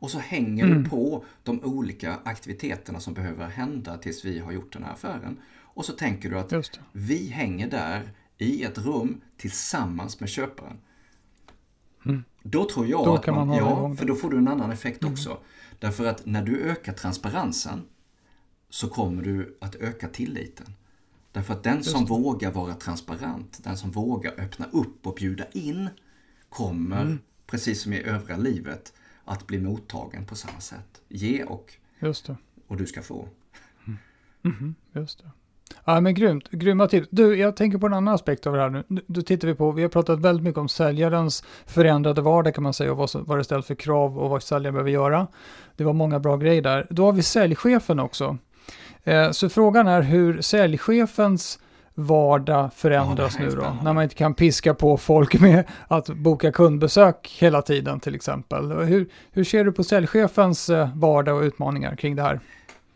och 0.03 0.11
så 0.11 0.19
hänger 0.19 0.65
mm. 0.65 0.83
du 0.83 0.89
på 0.89 1.25
de 1.43 1.63
olika 1.63 2.19
aktiviteterna 2.23 2.99
som 2.99 3.13
behöver 3.13 3.47
hända 3.47 3.97
tills 3.97 4.25
vi 4.25 4.39
har 4.39 4.51
gjort 4.51 4.73
den 4.73 4.83
här 4.83 4.93
affären. 4.93 5.39
Och 5.53 5.85
så 5.85 5.93
tänker 5.93 6.29
du 6.29 6.39
att 6.39 6.79
vi 6.91 7.27
hänger 7.27 7.69
där 7.69 8.11
i 8.37 8.63
ett 8.63 8.77
rum 8.77 9.21
tillsammans 9.37 10.19
med 10.19 10.29
köparen. 10.29 10.77
Mm. 12.05 12.23
Då 12.41 12.69
tror 12.69 12.87
jag 12.87 13.05
då 13.05 13.15
att 13.15 13.27
man, 13.27 13.47
man 13.47 13.57
ja, 13.57 13.95
för 13.95 14.05
då 14.05 14.15
får 14.15 14.29
du 14.29 14.37
en 14.37 14.47
annan 14.47 14.71
effekt 14.71 15.01
mm. 15.01 15.13
också. 15.13 15.37
Därför 15.79 16.05
att 16.05 16.25
när 16.25 16.43
du 16.43 16.61
ökar 16.61 16.93
transparensen 16.93 17.81
så 18.69 18.89
kommer 18.89 19.23
du 19.23 19.57
att 19.61 19.75
öka 19.75 20.07
tilliten. 20.07 20.73
Därför 21.31 21.53
att 21.53 21.63
den 21.63 21.77
Just 21.77 21.89
som 21.89 22.05
vågar 22.05 22.51
vara 22.51 22.73
transparent, 22.73 23.63
den 23.63 23.77
som 23.77 23.91
vågar 23.91 24.31
öppna 24.39 24.65
upp 24.71 25.07
och 25.07 25.15
bjuda 25.15 25.45
in 25.51 25.89
kommer, 26.49 27.01
mm. 27.01 27.19
precis 27.45 27.81
som 27.81 27.93
i 27.93 28.03
övriga 28.03 28.37
livet, 28.37 28.93
att 29.25 29.47
bli 29.47 29.59
mottagen 29.59 30.25
på 30.25 30.35
samma 30.35 30.59
sätt. 30.59 31.01
Ge 31.07 31.43
och, 31.43 31.73
och 32.67 32.77
du 32.77 32.85
ska 32.85 33.01
få. 33.01 33.27
Mm. 33.87 33.97
Mm, 34.43 34.75
just 34.93 35.19
det. 35.19 35.31
Ja 35.85 35.99
men 35.99 36.13
grymt, 36.13 36.51
grymma 36.51 36.87
tips. 36.87 37.07
Du, 37.11 37.35
jag 37.35 37.55
tänker 37.55 37.77
på 37.77 37.85
en 37.87 37.93
annan 37.93 38.13
aspekt 38.13 38.47
av 38.47 38.53
det 38.53 38.61
här 38.61 38.69
nu. 38.69 38.83
Då 39.07 39.21
tittar 39.21 39.47
vi 39.47 39.55
på, 39.55 39.71
vi 39.71 39.81
har 39.81 39.89
pratat 39.89 40.19
väldigt 40.19 40.43
mycket 40.43 40.57
om 40.57 40.69
säljarens 40.69 41.43
förändrade 41.65 42.21
vardag 42.21 42.55
kan 42.55 42.63
man 42.63 42.73
säga 42.73 42.91
och 42.91 42.97
vad, 42.97 43.09
vad 43.13 43.37
det 43.37 43.43
ställs 43.43 43.65
för 43.65 43.75
krav 43.75 44.19
och 44.19 44.29
vad 44.29 44.43
säljaren 44.43 44.73
behöver 44.73 44.91
göra. 44.91 45.27
Det 45.75 45.83
var 45.83 45.93
många 45.93 46.19
bra 46.19 46.37
grejer 46.37 46.61
där. 46.61 46.87
Då 46.89 47.05
har 47.05 47.13
vi 47.13 47.23
säljchefen 47.23 47.99
också. 47.99 48.37
Eh, 49.03 49.31
så 49.31 49.49
frågan 49.49 49.87
är 49.87 50.01
hur 50.01 50.41
säljchefens 50.41 51.59
vardag 51.95 52.73
förändras 52.73 53.35
ja, 53.39 53.45
nu 53.45 53.51
då? 53.51 53.77
När 53.83 53.93
man 53.93 54.03
inte 54.03 54.15
kan 54.15 54.33
piska 54.33 54.73
på 54.73 54.97
folk 54.97 55.39
med 55.39 55.63
att 55.87 56.07
boka 56.07 56.51
kundbesök 56.51 57.37
hela 57.39 57.61
tiden 57.61 57.99
till 57.99 58.15
exempel. 58.15 58.71
Hur, 58.71 59.09
hur 59.31 59.43
ser 59.43 59.63
du 59.63 59.71
på 59.71 59.83
säljchefens 59.83 60.69
eh, 60.69 60.89
vardag 60.95 61.37
och 61.37 61.41
utmaningar 61.41 61.95
kring 61.95 62.15
det 62.15 62.21
här? 62.21 62.39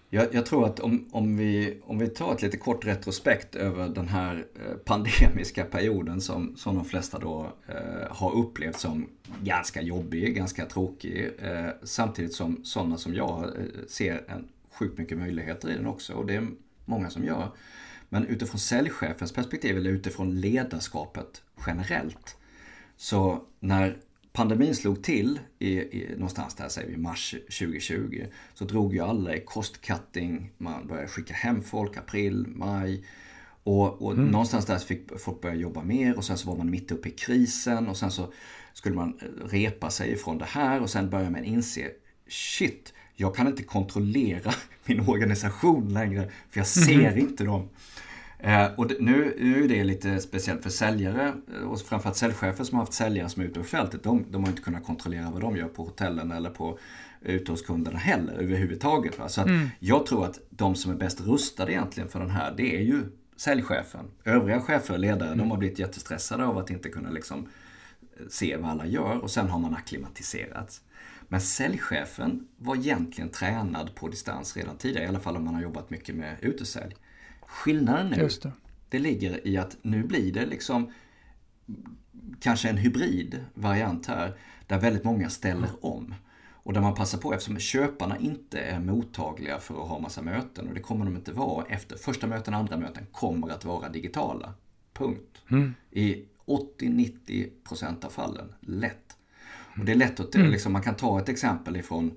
Jag, 0.09 0.27
jag, 0.31 0.45
tror 0.45 0.65
att 0.65 0.79
om, 0.79 1.05
om, 1.11 1.37
vi, 1.37 1.77
om 1.85 1.99
vi 1.99 2.07
tar 2.07 2.33
ett 2.33 2.41
lite 2.41 2.57
kort 2.57 2.85
retrospekt 2.85 3.55
över 3.55 3.87
den 3.87 4.07
här 4.07 4.45
eh, 4.55 4.77
pandemiska 4.85 5.63
perioden 5.63 6.21
som, 6.21 6.55
som 6.55 6.75
de 6.75 6.85
flesta 6.85 7.19
då 7.19 7.47
eh, 7.67 7.75
har 8.09 8.35
upplevt 8.35 8.79
som 8.79 9.09
ganska 9.43 9.81
jobbig, 9.81 10.35
ganska 10.35 10.65
tråkig. 10.65 11.31
Eh, 11.39 11.69
samtidigt 11.83 12.33
som 12.33 12.59
sådana 12.63 12.97
som 12.97 13.13
jag 13.13 13.43
eh, 13.43 13.49
ser 13.87 14.23
en 14.27 14.47
sjukt 14.71 14.97
mycket 14.97 15.17
möjligheter 15.17 15.69
i 15.69 15.73
den 15.73 15.87
också 15.87 16.13
och 16.13 16.25
det 16.25 16.35
är 16.35 16.47
många 16.85 17.09
som 17.09 17.23
gör. 17.23 17.51
Men 18.09 18.25
utifrån 18.25 18.59
säljchefens 18.59 19.31
perspektiv 19.31 19.77
eller 19.77 19.89
utifrån 19.89 20.41
ledarskapet 20.41 21.41
generellt. 21.67 22.37
Så 22.97 23.43
när 23.59 23.97
pandemin 24.33 24.75
slog 24.75 25.03
till 25.03 25.39
i, 25.59 25.79
i, 25.79 26.13
någonstans 26.15 26.55
där 26.55 26.69
säger 26.69 26.89
vi 26.89 26.97
mars 26.97 27.31
2020 27.31 28.25
så 28.53 28.65
drog 28.65 28.93
ju 28.93 28.99
alla 28.99 29.35
i 29.35 29.41
cost 29.41 29.81
cutting, 29.81 30.51
man 30.57 30.87
började 30.87 31.07
skicka 31.07 31.33
hem 31.33 31.61
folk 31.61 31.97
april, 31.97 32.45
maj 32.47 33.05
och, 33.63 34.01
och 34.01 34.13
mm. 34.13 34.25
någonstans 34.25 34.65
där 34.65 34.77
fick 34.77 35.19
folk 35.19 35.41
börja 35.41 35.55
jobba 35.55 35.83
mer 35.83 36.17
och 36.17 36.25
sen 36.25 36.37
så 36.37 36.49
var 36.49 36.57
man 36.57 36.69
mitt 36.69 36.91
uppe 36.91 37.09
i 37.09 37.11
krisen 37.11 37.87
och 37.87 37.97
sen 37.97 38.11
så 38.11 38.33
skulle 38.73 38.95
man 38.95 39.19
repa 39.45 39.89
sig 39.89 40.11
ifrån 40.11 40.37
det 40.37 40.45
här 40.45 40.81
och 40.81 40.89
sen 40.89 41.09
började 41.09 41.31
man 41.31 41.43
inse 41.43 41.91
shit, 42.27 42.93
jag 43.19 43.35
kan 43.35 43.47
inte 43.47 43.63
kontrollera 43.63 44.53
min 44.85 45.09
organisation 45.09 45.93
längre 45.93 46.31
för 46.49 46.59
jag 46.59 46.67
ser 46.67 46.99
mm. 46.99 47.17
inte 47.17 47.43
dem. 47.43 47.69
Eh, 48.39 48.65
och 48.75 48.91
nu, 48.99 49.37
nu 49.39 49.63
är 49.63 49.67
det 49.67 49.83
lite 49.83 50.19
speciellt 50.19 50.63
för 50.63 50.69
säljare 50.69 51.33
eh, 51.53 51.61
och 51.61 51.81
framförallt 51.81 52.17
säljchefer 52.17 52.63
som 52.63 52.77
har 52.77 52.85
haft 52.85 52.93
säljare 52.93 53.29
som 53.29 53.41
är 53.41 53.47
ute 53.47 53.59
på 53.59 53.65
fältet. 53.65 54.03
De, 54.03 54.25
de 54.31 54.43
har 54.43 54.49
inte 54.49 54.61
kunnat 54.61 54.85
kontrollera 54.85 55.31
vad 55.31 55.41
de 55.41 55.57
gör 55.57 55.67
på 55.67 55.83
hotellen 55.83 56.31
eller 56.31 56.49
på 56.49 56.79
ute 57.21 57.51
hos 57.51 57.61
kunderna 57.61 57.99
heller 57.99 58.33
överhuvudtaget. 58.33 59.19
Va? 59.19 59.29
Så 59.29 59.41
mm. 59.41 59.69
jag 59.79 60.05
tror 60.05 60.25
att 60.25 60.39
de 60.49 60.75
som 60.75 60.91
är 60.91 60.95
bäst 60.95 61.21
rustade 61.21 61.71
egentligen 61.71 62.09
för 62.09 62.19
den 62.19 62.29
här, 62.29 62.53
det 62.57 62.75
är 62.75 62.81
ju 62.81 63.03
säljchefen. 63.35 64.05
Övriga 64.23 64.61
chefer 64.61 64.93
och 64.93 64.99
ledare, 64.99 65.27
mm. 65.27 65.37
de 65.37 65.51
har 65.51 65.57
blivit 65.57 65.79
jättestressade 65.79 66.45
av 66.45 66.57
att 66.57 66.69
inte 66.69 66.89
kunna 66.89 67.09
liksom 67.09 67.47
eh, 68.19 68.25
se 68.29 68.57
vad 68.57 68.71
alla 68.71 68.85
gör 68.85 69.17
och 69.17 69.31
sen 69.31 69.49
har 69.49 69.59
man 69.59 69.75
akklimatiserats. 69.75 70.81
Men 71.27 71.41
säljchefen 71.41 72.47
var 72.57 72.75
egentligen 72.75 73.29
tränad 73.29 73.95
på 73.95 74.07
distans 74.07 74.57
redan 74.57 74.77
tidigare, 74.77 75.05
i 75.05 75.07
alla 75.07 75.19
fall 75.19 75.35
om 75.35 75.45
man 75.45 75.55
har 75.55 75.61
jobbat 75.61 75.89
mycket 75.89 76.15
med 76.15 76.37
utesälj. 76.41 76.95
Skillnaden 77.41 78.07
nu, 78.07 78.29
det. 78.41 78.51
det 78.89 78.99
ligger 78.99 79.47
i 79.47 79.57
att 79.57 79.77
nu 79.81 80.03
blir 80.03 80.33
det 80.33 80.45
liksom 80.45 80.91
kanske 82.39 82.69
en 82.69 82.77
hybrid 82.77 83.45
variant 83.53 84.05
här 84.05 84.37
där 84.67 84.79
väldigt 84.79 85.03
många 85.03 85.29
ställer 85.29 85.85
om. 85.85 86.15
Och 86.67 86.73
där 86.73 86.81
man 86.81 86.95
passar 86.95 87.17
på 87.17 87.33
eftersom 87.33 87.59
köparna 87.59 88.17
inte 88.17 88.59
är 88.59 88.79
mottagliga 88.79 89.59
för 89.59 89.81
att 89.83 89.89
ha 89.89 89.99
massa 89.99 90.21
möten 90.21 90.67
och 90.67 90.73
det 90.73 90.81
kommer 90.81 91.05
de 91.05 91.15
inte 91.15 91.31
vara 91.31 91.65
efter 91.65 91.97
första 91.97 92.27
möten, 92.27 92.53
andra 92.53 92.77
möten 92.77 93.05
kommer 93.11 93.49
att 93.49 93.65
vara 93.65 93.89
digitala. 93.89 94.53
Punkt. 94.93 95.41
Mm. 95.51 95.73
I 95.91 96.25
80-90% 96.45 98.05
av 98.05 98.09
fallen. 98.09 98.53
Lätt. 98.59 99.16
Och 99.79 99.85
det 99.85 99.91
är 99.91 99.95
lätt 99.95 100.19
att 100.19 100.35
mm. 100.35 100.51
liksom, 100.51 100.73
man 100.73 100.81
kan 100.81 100.95
ta 100.95 101.19
ett 101.19 101.29
exempel 101.29 101.77
ifrån 101.77 102.11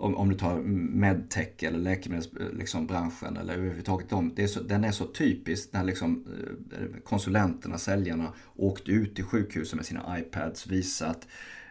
om, 0.00 0.16
om 0.16 0.28
du 0.28 0.34
tar 0.34 0.56
medtech 0.94 1.62
eller 1.62 1.78
läkemedelsbranschen 1.78 2.58
liksom, 2.58 3.36
eller 3.40 3.54
överhuvudtaget 3.54 4.10
de, 4.10 4.32
det 4.34 4.42
är 4.42 4.46
så, 4.46 4.60
den 4.60 4.84
är 4.84 4.92
så 4.92 5.06
typisk 5.06 5.72
när 5.72 5.84
liksom, 5.84 6.24
eh, 6.72 7.02
konsulenterna, 7.04 7.78
säljarna 7.78 8.32
åkte 8.56 8.92
ut 8.92 9.14
till 9.14 9.24
sjukhusen 9.24 9.76
med 9.76 9.86
sina 9.86 10.18
iPads, 10.18 10.66
visat, 10.66 11.26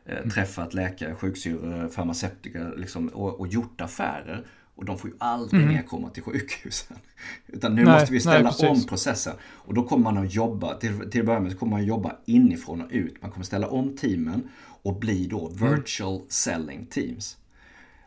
eh, 0.06 0.17
mm. 0.17 0.30
träffat 0.30 0.73
läkare, 0.73 1.15
sjuksyrror, 1.15 1.88
farmaceutika 1.88 2.69
liksom, 2.78 3.08
och, 3.08 3.39
och 3.39 3.47
gjort 3.47 3.82
affärer. 3.82 4.45
Och 4.80 4.86
de 4.86 4.98
får 4.98 5.10
ju 5.10 5.15
aldrig 5.20 5.62
mm. 5.62 5.74
mer 5.74 5.84
komma 5.84 6.10
till 6.10 6.24
sjukhusen. 6.24 6.98
Utan 7.48 7.76
nu 7.76 7.84
nej, 7.84 7.94
måste 7.94 8.13
vi 8.13 8.20
ställa 8.20 8.54
nej, 8.62 8.70
om 8.70 8.84
processen. 8.86 9.36
Och 9.42 9.74
då 9.74 9.84
kommer 9.84 10.04
man 10.12 10.26
att 10.26 10.34
jobba, 10.34 10.74
till, 10.74 11.10
till 11.10 11.20
att 11.20 11.26
börja 11.26 11.39
med 11.39 11.52
så 11.52 11.58
kommer 11.58 11.72
man 11.72 11.82
att 11.82 11.88
jobba 11.88 12.15
inifrån 12.26 12.82
och 12.82 12.88
ut. 12.92 13.22
Man 13.22 13.32
kommer 13.32 13.46
ställa 13.46 13.68
om 13.68 13.98
teamen 13.98 14.50
och 14.60 15.00
bli 15.00 15.28
då 15.28 15.50
mm. 15.50 15.72
virtual 15.72 16.15
mm. 16.15 16.26
selling 16.30 16.86
teams. 16.86 17.38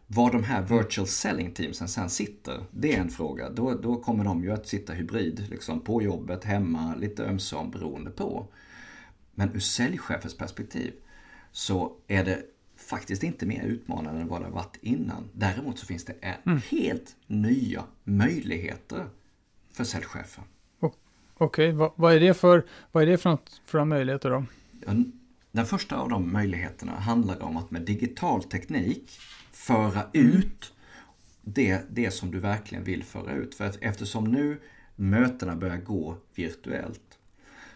Var 0.06 0.32
de 0.32 0.44
här 0.44 0.62
virtual 0.62 1.06
selling 1.06 1.52
teamsen 1.52 1.88
sen 1.88 2.10
sitter, 2.10 2.64
det 2.70 2.96
är 2.96 3.00
en 3.00 3.10
fråga. 3.10 3.50
Då, 3.50 3.74
då 3.74 3.96
kommer 3.96 4.24
de 4.24 4.44
ju 4.44 4.52
att 4.52 4.66
sitta 4.66 4.92
hybrid, 4.92 5.46
liksom 5.50 5.80
på 5.80 6.02
jobbet, 6.02 6.44
hemma, 6.44 6.94
lite 6.94 7.24
ömsom 7.24 7.70
beroende 7.70 8.10
på. 8.10 8.46
Men 9.34 9.54
ur 9.54 9.60
säljchefens 9.60 10.36
perspektiv 10.36 10.92
så 11.52 11.92
är 12.08 12.24
det 12.24 12.42
faktiskt 12.92 13.22
inte 13.22 13.46
mer 13.46 13.62
utmanande 13.62 14.20
än 14.20 14.28
vad 14.28 14.40
det 14.40 14.44
har 14.44 14.52
varit 14.52 14.76
innan. 14.80 15.28
Däremot 15.32 15.78
så 15.78 15.86
finns 15.86 16.04
det 16.04 16.12
mm. 16.12 16.60
helt 16.70 17.16
nya 17.26 17.84
möjligheter 18.04 19.06
för 19.72 19.84
säljchefen. 19.84 20.44
Okej, 20.80 20.98
okay. 21.38 21.72
vad, 21.72 21.92
vad, 21.96 22.14
är 22.14 22.20
det 22.20 22.34
för, 22.34 22.66
vad 22.92 23.02
är 23.02 23.06
det 23.06 23.18
för, 23.18 23.30
något, 23.30 23.60
för 23.66 23.84
möjligheter 23.84 24.30
då? 24.30 24.44
Den 25.52 25.66
första 25.66 25.96
av 25.96 26.08
de 26.08 26.32
möjligheterna 26.32 26.92
handlar 26.92 27.42
om 27.42 27.56
att 27.56 27.70
med 27.70 27.82
digital 27.82 28.42
teknik 28.42 29.18
föra 29.52 30.02
mm. 30.14 30.32
ut 30.32 30.72
det, 31.40 31.82
det 31.90 32.10
som 32.10 32.30
du 32.30 32.38
verkligen 32.40 32.84
vill 32.84 33.04
föra 33.04 33.32
ut. 33.32 33.54
För 33.54 33.72
eftersom 33.80 34.24
nu 34.24 34.60
mötena 34.96 35.56
börjar 35.56 35.76
gå 35.76 36.16
virtuellt 36.34 37.11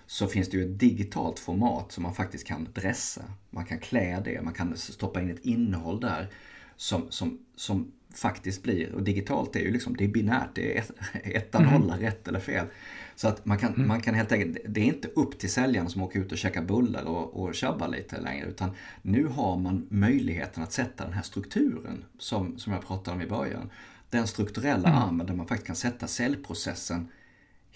så 0.07 0.27
finns 0.27 0.51
det 0.51 0.57
ju 0.57 0.65
ett 0.65 0.81
digitalt 0.81 1.39
format 1.39 1.93
som 1.93 2.03
man 2.03 2.15
faktiskt 2.15 2.47
kan 2.47 2.69
dressa. 2.75 3.23
Man 3.51 3.65
kan 3.65 3.79
klä 3.79 4.21
det, 4.25 4.43
man 4.43 4.55
kan 4.55 4.77
stoppa 4.77 5.21
in 5.21 5.31
ett 5.31 5.45
innehåll 5.45 6.01
där 6.01 6.29
som, 6.77 7.07
som, 7.11 7.39
som 7.57 7.93
faktiskt 8.15 8.63
blir, 8.63 8.93
och 8.93 9.03
digitalt 9.03 9.57
är 9.57 9.61
ju 9.61 9.71
liksom, 9.73 9.97
det 9.97 10.05
är 10.05 10.09
binärt, 10.09 10.51
det 10.55 10.79
är 10.79 10.85
ettan, 11.37 11.65
mm. 11.65 11.81
nolla, 11.81 12.01
rätt 12.01 12.29
eller 12.29 12.41
fel. 12.41 12.67
Så 13.15 13.29
att 13.29 13.45
man 13.45 13.59
kan, 13.59 13.75
mm. 13.75 13.89
man 13.89 14.01
kan 14.01 14.15
helt 14.15 14.33
enkelt, 14.33 14.59
det 14.69 14.81
är 14.81 14.85
inte 14.85 15.09
upp 15.09 15.39
till 15.39 15.53
säljaren 15.53 15.89
som 15.89 16.03
åker 16.03 16.21
ut 16.21 16.33
och 16.33 16.39
käkar 16.39 16.63
bullar 16.63 17.05
och, 17.05 17.41
och 17.41 17.55
tjabbar 17.55 17.89
lite 17.89 18.21
längre. 18.21 18.47
Utan 18.47 18.71
nu 19.03 19.27
har 19.27 19.57
man 19.57 19.87
möjligheten 19.91 20.63
att 20.63 20.73
sätta 20.73 21.05
den 21.05 21.13
här 21.13 21.23
strukturen 21.23 22.05
som, 22.19 22.59
som 22.59 22.73
jag 22.73 22.87
pratade 22.87 23.17
om 23.17 23.23
i 23.23 23.27
början. 23.27 23.71
Den 24.11 24.27
strukturella 24.27 24.89
mm. 24.89 25.03
armen 25.03 25.27
där 25.27 25.35
man 25.35 25.47
faktiskt 25.47 25.67
kan 25.67 25.77
sätta 25.77 26.07
säljprocessen 26.07 27.09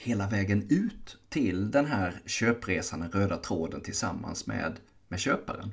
hela 0.03 0.29
vägen 0.29 0.67
ut 0.69 1.19
till 1.29 1.71
den 1.71 1.87
här 1.87 2.21
köpresan, 2.27 3.01
den 3.01 3.11
röda 3.11 3.37
tråden 3.37 3.81
tillsammans 3.81 4.47
med, 4.47 4.73
med 5.09 5.21
köparen. 5.21 5.73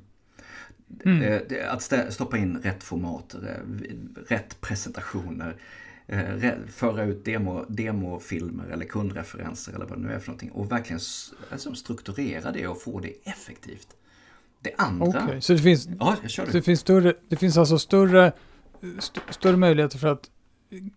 Mm. 1.05 1.21
Eh, 1.21 1.73
att 1.73 2.13
stoppa 2.13 2.37
in 2.37 2.57
rätt 2.57 2.83
format, 2.83 3.35
rätt 4.27 4.61
presentationer, 4.61 5.55
eh, 6.07 6.53
föra 6.67 7.03
ut 7.03 7.25
demo, 7.25 7.65
demofilmer 7.67 8.67
eller 8.67 8.85
kundreferenser 8.85 9.73
eller 9.73 9.85
vad 9.85 9.97
det 9.97 10.07
nu 10.07 10.13
är 10.13 10.19
för 10.19 10.27
någonting 10.27 10.51
och 10.51 10.71
verkligen 10.71 10.99
alltså, 11.51 11.75
strukturera 11.75 12.51
det 12.51 12.67
och 12.67 12.81
få 12.81 12.99
det 12.99 13.13
effektivt. 13.23 13.87
Det 14.61 14.73
andra... 14.77 15.07
Okay, 15.07 15.41
så 15.41 15.53
det 15.53 15.59
finns, 15.59 15.87
ja, 15.99 16.17
så 16.27 16.45
det 16.45 16.61
finns, 16.61 16.79
större, 16.79 17.13
det 17.29 17.35
finns 17.35 17.57
alltså 17.57 17.79
större, 17.79 18.31
st 18.97 19.21
större 19.29 19.57
möjligheter 19.57 19.97
för 19.97 20.07
att 20.07 20.29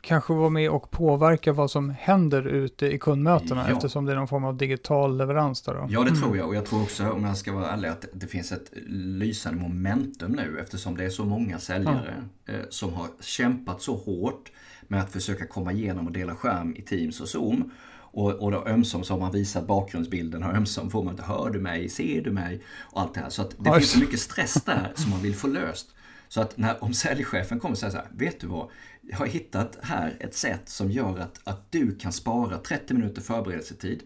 kanske 0.01 0.33
vara 0.33 0.51
med 0.51 0.71
och 0.71 0.91
påverka 0.91 1.53
vad 1.53 1.71
som 1.71 1.91
händer 1.91 2.47
ute 2.47 2.87
i 2.87 2.99
kundmötena 2.99 3.65
ja. 3.69 3.77
eftersom 3.77 4.05
det 4.05 4.13
är 4.13 4.17
någon 4.17 4.29
form 4.29 4.45
av 4.45 4.57
digital 4.57 5.17
leverans 5.17 5.63
där 5.63 5.75
då. 5.75 5.87
Ja, 5.91 6.01
det 6.01 6.09
mm. 6.09 6.21
tror 6.21 6.37
jag 6.37 6.49
och 6.49 6.55
jag 6.55 6.67
tror 6.67 6.83
också, 6.83 7.11
om 7.11 7.25
jag 7.25 7.37
ska 7.37 7.53
vara 7.53 7.71
ärlig, 7.71 7.89
att 7.89 8.05
det 8.13 8.27
finns 8.27 8.53
ett 8.53 8.73
lysande 8.87 9.63
momentum 9.63 10.33
nu 10.33 10.59
eftersom 10.61 10.97
det 10.97 11.05
är 11.05 11.11
så 11.11 11.25
många 11.25 11.59
säljare 11.59 12.25
ja. 12.45 12.53
eh, 12.53 12.61
som 12.71 12.93
har 12.93 13.07
kämpat 13.21 13.83
så 13.83 13.97
hårt 13.97 14.53
med 14.89 15.01
att 15.01 15.13
försöka 15.13 15.47
komma 15.47 15.73
igenom 15.73 16.07
och 16.07 16.13
dela 16.13 16.35
skärm 16.35 16.77
i 16.77 16.83
Teams 16.83 17.21
och 17.21 17.29
Zoom. 17.29 17.71
Och, 18.13 18.33
och 18.33 18.51
då 18.51 18.65
ömsom 18.67 19.05
så 19.05 19.15
har 19.15 19.21
man 19.21 19.33
visat 19.33 19.67
bakgrundsbilden 19.67 20.43
och 20.43 20.55
ömsom 20.55 20.91
får 20.91 21.05
man 21.05 21.13
inte 21.13 21.25
hör 21.25 21.51
du 21.51 21.61
mig, 21.61 21.89
ser 21.89 22.23
du 22.23 22.31
mig 22.31 22.63
och 22.79 23.01
allt 23.01 23.15
det 23.15 23.21
här. 23.21 23.31
Så 23.31 23.43
att 23.43 23.51
det 23.51 23.71
Oj. 23.71 23.79
finns 23.79 23.91
så 23.91 23.99
mycket 23.99 24.21
stress 24.21 24.55
där 24.55 24.93
som 24.95 25.11
man 25.11 25.23
vill 25.23 25.35
få 25.35 25.47
löst. 25.47 25.95
Så 26.31 26.41
att 26.41 26.57
när, 26.57 26.85
om 26.85 26.95
säljchefen 26.95 27.61
kommer 27.61 27.73
och 27.73 27.79
säger 27.79 27.91
så 27.91 27.97
här, 27.97 28.09
vet 28.11 28.41
du 28.41 28.47
vad? 28.47 28.71
Jag 29.01 29.17
har 29.17 29.27
hittat 29.27 29.79
här 29.83 30.17
ett 30.21 30.35
sätt 30.35 30.69
som 30.69 30.91
gör 30.91 31.19
att, 31.19 31.41
att 31.45 31.73
du 31.73 31.97
kan 31.97 32.13
spara 32.13 32.59
30 32.59 32.95
minuter 32.95 33.23
förberedelsetid. 33.23 34.03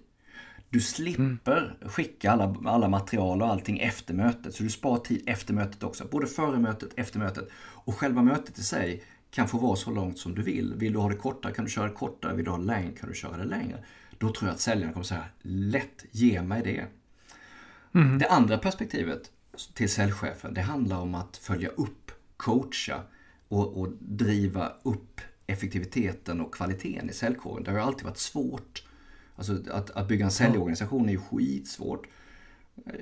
Du 0.70 0.80
slipper 0.80 1.76
mm. 1.80 1.90
skicka 1.90 2.30
alla, 2.30 2.56
alla 2.64 2.88
material 2.88 3.42
och 3.42 3.48
allting 3.48 3.78
efter 3.78 4.14
mötet. 4.14 4.54
Så 4.54 4.62
du 4.62 4.70
sparar 4.70 4.98
tid 4.98 5.22
efter 5.26 5.54
mötet 5.54 5.82
också. 5.82 6.04
Både 6.10 6.26
före 6.26 6.58
mötet, 6.58 6.90
efter 6.96 7.18
mötet. 7.18 7.48
Och 7.56 7.94
själva 7.94 8.22
mötet 8.22 8.58
i 8.58 8.62
sig 8.62 9.02
kan 9.30 9.48
få 9.48 9.58
vara 9.58 9.76
så 9.76 9.90
långt 9.90 10.18
som 10.18 10.34
du 10.34 10.42
vill. 10.42 10.74
Vill 10.74 10.92
du 10.92 10.98
ha 10.98 11.08
det 11.08 11.16
kortare 11.16 11.52
kan 11.52 11.64
du 11.64 11.70
köra 11.70 11.88
det 11.88 11.94
kortare. 11.94 12.34
Vill 12.34 12.44
du 12.44 12.50
ha 12.50 12.58
det 12.58 12.64
längre 12.64 12.92
kan 12.92 13.08
du 13.08 13.14
köra 13.14 13.36
det 13.36 13.44
längre. 13.44 13.78
Då 14.18 14.32
tror 14.32 14.48
jag 14.48 14.54
att 14.54 14.60
säljaren 14.60 14.92
kommer 14.92 15.04
säga 15.04 15.24
lätt, 15.42 16.04
ge 16.10 16.42
mig 16.42 16.62
det. 16.62 16.86
Mm. 18.00 18.18
Det 18.18 18.28
andra 18.28 18.58
perspektivet 18.58 19.30
till 19.74 19.90
säljchefen, 19.90 20.54
det 20.54 20.60
handlar 20.60 21.00
om 21.00 21.14
att 21.14 21.36
följa 21.36 21.68
upp, 21.68 22.03
coacha 22.36 23.02
och, 23.48 23.80
och 23.80 23.88
driva 24.00 24.72
upp 24.82 25.20
effektiviteten 25.46 26.40
och 26.40 26.54
kvaliteten 26.54 27.10
i 27.10 27.12
säljkåren. 27.12 27.64
Det 27.64 27.70
har 27.70 27.78
ju 27.78 27.84
alltid 27.84 28.04
varit 28.04 28.18
svårt. 28.18 28.82
Alltså 29.36 29.56
att, 29.70 29.90
att 29.90 30.08
bygga 30.08 30.24
en 30.24 30.30
säljorganisation 30.30 31.08
är 31.08 31.12
ju 31.12 31.18
skitsvårt. 31.18 32.06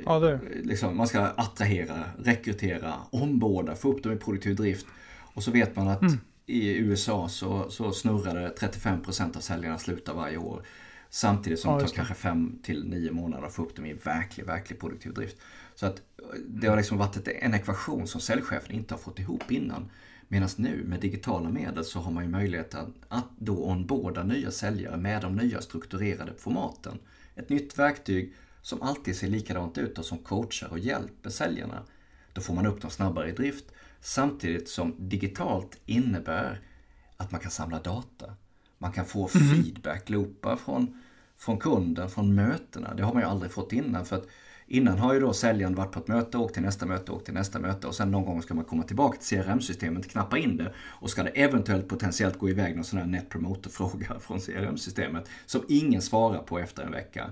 Ja, 0.05 0.19
det. 0.19 0.41
Liksom, 0.63 0.97
man 0.97 1.09
ska 1.09 1.21
attrahera, 1.21 2.05
rekrytera, 2.19 2.95
omborda, 3.11 3.75
få 3.75 3.93
upp 3.93 4.03
dem 4.03 4.13
i 4.13 4.17
produktiv 4.17 4.57
drift. 4.57 4.87
Och 5.35 5.43
så 5.43 5.51
vet 5.51 5.77
man 5.77 5.89
att 5.89 6.03
mm. 6.03 6.19
i 6.47 6.77
USA 6.77 7.29
så, 7.29 7.71
så 7.71 7.93
snurrar 7.93 8.35
det 8.35 8.55
35% 8.59 9.37
av 9.37 9.41
säljarna 9.41 9.79
slutar 9.79 10.15
varje 10.15 10.37
år. 10.37 10.63
Samtidigt 11.11 11.61
som 11.61 11.73
ja, 11.73 11.79
det 11.79 11.87
tar 11.87 11.95
kanske 11.95 12.15
5 12.15 12.59
till 12.63 12.85
9 12.85 13.13
månader 13.13 13.47
att 13.47 13.53
få 13.53 13.63
upp 13.63 13.77
dem 13.77 13.87
i 13.87 13.93
verklig, 13.93 14.47
verklig 14.47 14.81
produktiv 14.81 15.15
drift. 15.15 15.37
Så 15.75 15.87
att 15.87 16.03
det 16.49 16.67
har 16.67 16.77
liksom 16.77 16.99
varit 16.99 17.29
en 17.29 17.55
ekvation 17.55 18.07
som 18.07 18.21
säljchefen 18.21 18.73
inte 18.73 18.95
har 18.95 18.99
fått 18.99 19.19
ihop 19.19 19.51
innan. 19.51 19.91
Medan 20.29 20.49
nu 20.57 20.85
med 20.85 21.01
digitala 21.01 21.49
medel 21.49 21.85
så 21.85 22.01
har 22.01 22.13
man 22.13 22.25
ju 22.25 22.31
möjlighet 22.31 22.75
att, 22.75 22.89
att 23.09 23.29
då 23.39 23.65
onboarda 23.65 24.23
nya 24.23 24.51
säljare 24.51 24.97
med 24.97 25.23
de 25.23 25.37
nya 25.37 25.61
strukturerade 25.61 26.33
formaten. 26.39 26.99
Ett 27.35 27.49
nytt 27.49 27.79
verktyg 27.79 28.35
som 28.63 28.83
alltid 28.83 29.17
ser 29.17 29.29
likadant 29.29 29.79
ut 29.79 29.99
och 29.99 30.05
som 30.05 30.19
coachar 30.19 30.69
och 30.69 30.79
hjälper 30.79 31.31
säljarna. 31.31 31.83
Då 32.33 32.41
får 32.41 32.55
man 32.55 32.67
upp 32.67 32.81
dem 32.81 32.91
snabbare 32.91 33.29
i 33.29 33.33
drift 33.33 33.65
samtidigt 34.01 34.69
som 34.69 34.95
digitalt 34.99 35.79
innebär 35.87 36.61
att 37.17 37.33
man 37.33 37.41
kan 37.41 37.51
samla 37.51 37.81
data. 37.81 38.35
Man 38.79 38.93
kan 38.93 39.05
få 39.05 39.29
mm. 39.35 39.49
feedback-loopar 39.49 40.57
från, 40.57 41.03
från 41.39 41.59
kunden, 41.59 42.11
från 42.11 42.35
mötena. 42.35 42.95
Det 42.95 43.03
har 43.03 43.13
man 43.13 43.23
ju 43.23 43.29
aldrig 43.29 43.53
fått 43.53 43.73
innan. 43.73 44.05
för 44.05 44.17
att 44.17 44.27
Innan 44.73 44.99
har 44.99 45.15
ju 45.15 45.21
då 45.21 45.33
säljaren 45.33 45.75
varit 45.75 45.93
på 45.93 45.99
ett 45.99 46.09
möte, 46.09 46.39
åkt 46.39 46.55
till 46.55 46.63
nästa 46.63 46.87
möte, 46.87 47.13
åkt 47.13 47.25
till 47.25 47.35
nästa 47.35 47.59
möte 47.59 47.87
och 47.87 47.95
sen 47.95 48.11
någon 48.11 48.25
gång 48.25 48.43
ska 48.43 48.55
man 48.55 48.65
komma 48.65 48.83
tillbaka 48.83 49.19
till 49.19 49.39
CRM-systemet, 49.39 50.11
knappa 50.11 50.39
in 50.39 50.57
det 50.57 50.73
och 50.79 51.11
ska 51.11 51.23
det 51.23 51.29
eventuellt 51.29 51.89
potentiellt 51.89 52.39
gå 52.39 52.51
iväg 52.51 52.77
någon 52.77 52.85
sån 52.85 52.99
här 52.99 53.07
net 53.07 53.29
promoter-fråga 53.29 54.19
från 54.21 54.41
CRM-systemet 54.41 55.29
som 55.47 55.65
ingen 55.69 56.03
svarar 56.03 56.39
på 56.39 56.59
efter 56.59 56.83
en 56.83 56.93
vecka. 56.93 57.31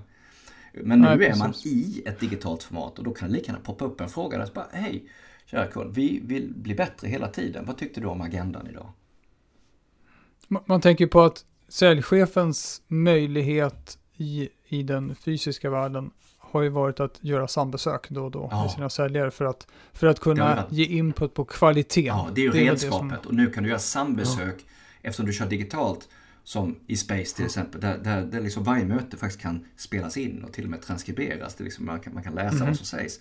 Men 0.73 1.01
nu 1.01 1.07
Nej, 1.07 1.27
är 1.27 1.35
man 1.35 1.53
i 1.65 2.03
ett 2.05 2.19
digitalt 2.19 2.63
format 2.63 2.97
och 2.97 3.03
då 3.03 3.13
kan 3.13 3.29
det 3.29 3.35
lika 3.35 3.51
gärna 3.51 3.63
poppa 3.63 3.85
upp 3.85 4.01
en 4.01 4.09
fråga 4.09 4.37
där 4.37 4.45
så 4.45 4.53
bara 4.53 4.67
Hej, 4.71 5.03
kära 5.45 5.67
kund, 5.67 5.95
vi 5.95 6.21
vill 6.23 6.53
bli 6.55 6.75
bättre 6.75 7.07
hela 7.07 7.27
tiden. 7.27 7.65
Vad 7.65 7.77
tyckte 7.77 8.01
du 8.01 8.07
om 8.07 8.21
agendan 8.21 8.67
idag? 8.67 8.89
Man 10.47 10.81
tänker 10.81 11.07
på 11.07 11.21
att 11.21 11.45
säljchefens 11.67 12.81
möjlighet 12.87 13.97
i, 14.17 14.49
i 14.67 14.83
den 14.83 15.15
fysiska 15.15 15.69
världen 15.69 16.11
har 16.51 16.61
ju 16.61 16.69
varit 16.69 16.99
att 16.99 17.17
göra 17.21 17.47
sambesök 17.47 18.09
då 18.09 18.25
och 18.25 18.31
då 18.31 18.47
ja. 18.51 18.61
med 18.61 18.71
sina 18.71 18.89
säljare 18.89 19.31
för 19.31 19.45
att, 19.45 19.67
för 19.93 20.07
att 20.07 20.19
kunna 20.19 20.55
ja, 20.57 20.75
ge 20.75 20.85
input 20.85 21.33
på 21.33 21.45
kvalitet. 21.45 22.05
Ja, 22.05 22.29
det 22.35 22.41
är 22.41 22.45
ju 22.45 22.51
det 22.51 22.71
redskapet. 22.71 23.19
Som... 23.21 23.29
Och 23.29 23.33
nu 23.33 23.49
kan 23.49 23.63
du 23.63 23.69
göra 23.69 23.79
sambesök 23.79 24.55
ja. 24.57 24.63
eftersom 25.01 25.25
du 25.25 25.33
kör 25.33 25.45
digitalt. 25.45 26.09
Som 26.43 26.75
i 26.87 26.97
Space 26.97 27.35
till 27.35 27.45
exempel, 27.45 27.81
där, 27.81 27.97
där, 27.97 28.21
där 28.21 28.41
liksom 28.41 28.63
varje 28.63 28.85
möte 28.85 29.17
faktiskt 29.17 29.41
kan 29.41 29.65
spelas 29.77 30.17
in 30.17 30.43
och 30.43 30.53
till 30.53 30.63
och 30.63 30.69
med 30.69 30.81
transkriberas. 30.81 31.55
Det 31.55 31.63
liksom 31.63 31.85
man, 31.85 31.99
kan, 31.99 32.13
man 32.13 32.23
kan 32.23 32.33
läsa 32.33 32.55
mm. 32.55 32.67
vad 32.67 32.77
som 32.77 32.85
sägs. 32.85 33.19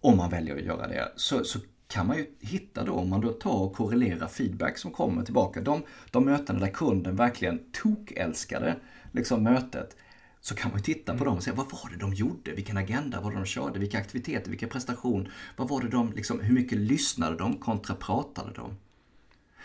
Om 0.00 0.16
man 0.16 0.30
väljer 0.30 0.56
att 0.56 0.62
göra 0.62 0.88
det. 0.88 1.12
Så, 1.16 1.44
så 1.44 1.58
kan 1.88 2.06
man 2.06 2.16
ju 2.16 2.26
hitta 2.40 2.84
då, 2.84 2.92
om 2.92 3.08
man 3.08 3.20
då 3.20 3.28
tar 3.28 3.62
och 3.62 3.74
korrelerar 3.74 4.28
feedback 4.28 4.78
som 4.78 4.90
kommer 4.90 5.22
tillbaka. 5.22 5.60
De, 5.60 5.82
de 6.10 6.24
mötena 6.24 6.58
där 6.58 6.68
kunden 6.68 7.16
verkligen 7.16 7.60
tokälskade 7.82 8.76
liksom 9.12 9.42
mötet. 9.42 9.96
Så 10.44 10.54
kan 10.54 10.70
man 10.70 10.78
ju 10.78 10.84
titta 10.84 11.12
på 11.12 11.16
mm. 11.16 11.24
dem 11.24 11.36
och 11.36 11.42
säga, 11.42 11.56
vad 11.56 11.70
var 11.70 11.90
det 11.90 11.96
de 11.96 12.14
gjorde? 12.14 12.52
Vilken 12.52 12.76
agenda 12.76 13.20
var 13.20 13.30
det 13.30 13.36
de 13.36 13.46
körde? 13.46 13.78
Vilka 13.78 13.98
aktiviteter? 13.98 14.50
Vilken 14.50 14.68
prestation? 14.68 15.28
Vad 15.56 15.68
var 15.68 15.80
det 15.80 15.88
de, 15.88 16.12
liksom, 16.12 16.40
hur 16.40 16.54
mycket 16.54 16.78
lyssnade 16.78 17.36
de 17.36 17.56
kontra 17.58 17.94
pratade 17.94 18.52
de? 18.52 18.76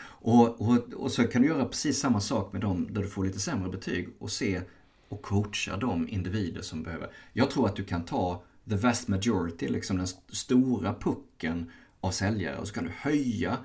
Och, 0.01 0.61
och, 0.61 0.93
och 0.93 1.11
så 1.11 1.23
kan 1.23 1.41
du 1.41 1.47
göra 1.47 1.65
precis 1.65 1.99
samma 1.99 2.19
sak 2.19 2.53
med 2.53 2.61
dem 2.61 2.87
där 2.91 3.01
du 3.01 3.07
får 3.07 3.25
lite 3.25 3.39
sämre 3.39 3.69
betyg 3.69 4.09
och 4.19 4.31
se 4.31 4.61
och 5.09 5.21
coacha 5.21 5.77
de 5.77 6.09
individer 6.09 6.61
som 6.61 6.83
behöver. 6.83 7.11
Jag 7.33 7.51
tror 7.51 7.65
att 7.65 7.75
du 7.75 7.83
kan 7.83 8.05
ta 8.05 8.43
the 8.69 8.75
vast 8.75 9.07
majority, 9.07 9.67
liksom 9.67 9.97
den 9.97 10.07
stora 10.29 10.93
pucken 10.93 11.71
av 11.99 12.11
säljare 12.11 12.57
och 12.57 12.67
så 12.67 12.73
kan 12.73 12.83
du 12.83 12.91
höja 12.95 13.57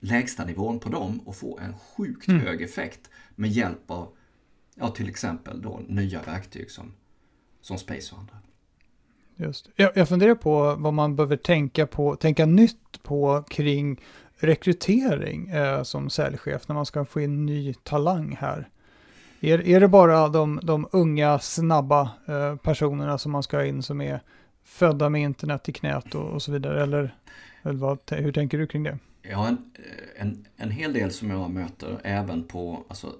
lägstanivån 0.00 0.80
på 0.80 0.88
dem 0.88 1.20
och 1.20 1.36
få 1.36 1.58
en 1.58 1.78
sjukt 1.78 2.28
mm. 2.28 2.40
hög 2.40 2.62
effekt 2.62 3.10
med 3.34 3.50
hjälp 3.50 3.90
av 3.90 4.17
ja, 4.78 4.88
till 4.88 5.08
exempel 5.08 5.62
då 5.62 5.80
nya 5.86 6.22
verktyg 6.22 6.70
som, 6.70 6.92
som 7.60 7.78
Space 7.78 8.14
och 8.14 8.20
andra. 8.20 8.34
Just 9.36 9.70
jag, 9.76 9.90
jag 9.94 10.08
funderar 10.08 10.34
på 10.34 10.74
vad 10.78 10.94
man 10.94 11.16
behöver 11.16 11.36
tänka 11.36 11.86
på, 11.86 12.16
tänka 12.16 12.46
nytt 12.46 13.02
på 13.02 13.44
kring 13.48 14.00
rekrytering 14.36 15.48
eh, 15.48 15.82
som 15.82 16.10
säljchef 16.10 16.68
när 16.68 16.74
man 16.74 16.86
ska 16.86 17.04
få 17.04 17.20
in 17.20 17.46
ny 17.46 17.74
talang 17.74 18.36
här. 18.40 18.68
Är, 19.40 19.68
är 19.68 19.80
det 19.80 19.88
bara 19.88 20.28
de, 20.28 20.60
de 20.62 20.88
unga, 20.92 21.38
snabba 21.38 22.10
eh, 22.26 22.56
personerna 22.56 23.18
som 23.18 23.32
man 23.32 23.42
ska 23.42 23.56
ha 23.56 23.64
in 23.64 23.82
som 23.82 24.00
är 24.00 24.20
födda 24.64 25.08
med 25.08 25.22
internet 25.22 25.68
i 25.68 25.72
knät 25.72 26.14
och, 26.14 26.30
och 26.30 26.42
så 26.42 26.52
vidare? 26.52 26.82
Eller, 26.82 27.14
eller 27.62 27.78
vad, 27.78 27.98
hur 28.10 28.32
tänker 28.32 28.58
du 28.58 28.66
kring 28.66 28.82
det? 28.82 28.98
Ja, 29.22 29.48
en, 29.48 29.58
en, 30.16 30.46
en 30.56 30.70
hel 30.70 30.92
del 30.92 31.10
som 31.10 31.30
jag 31.30 31.50
möter 31.50 32.00
även 32.02 32.44
på 32.44 32.84
alltså, 32.88 33.12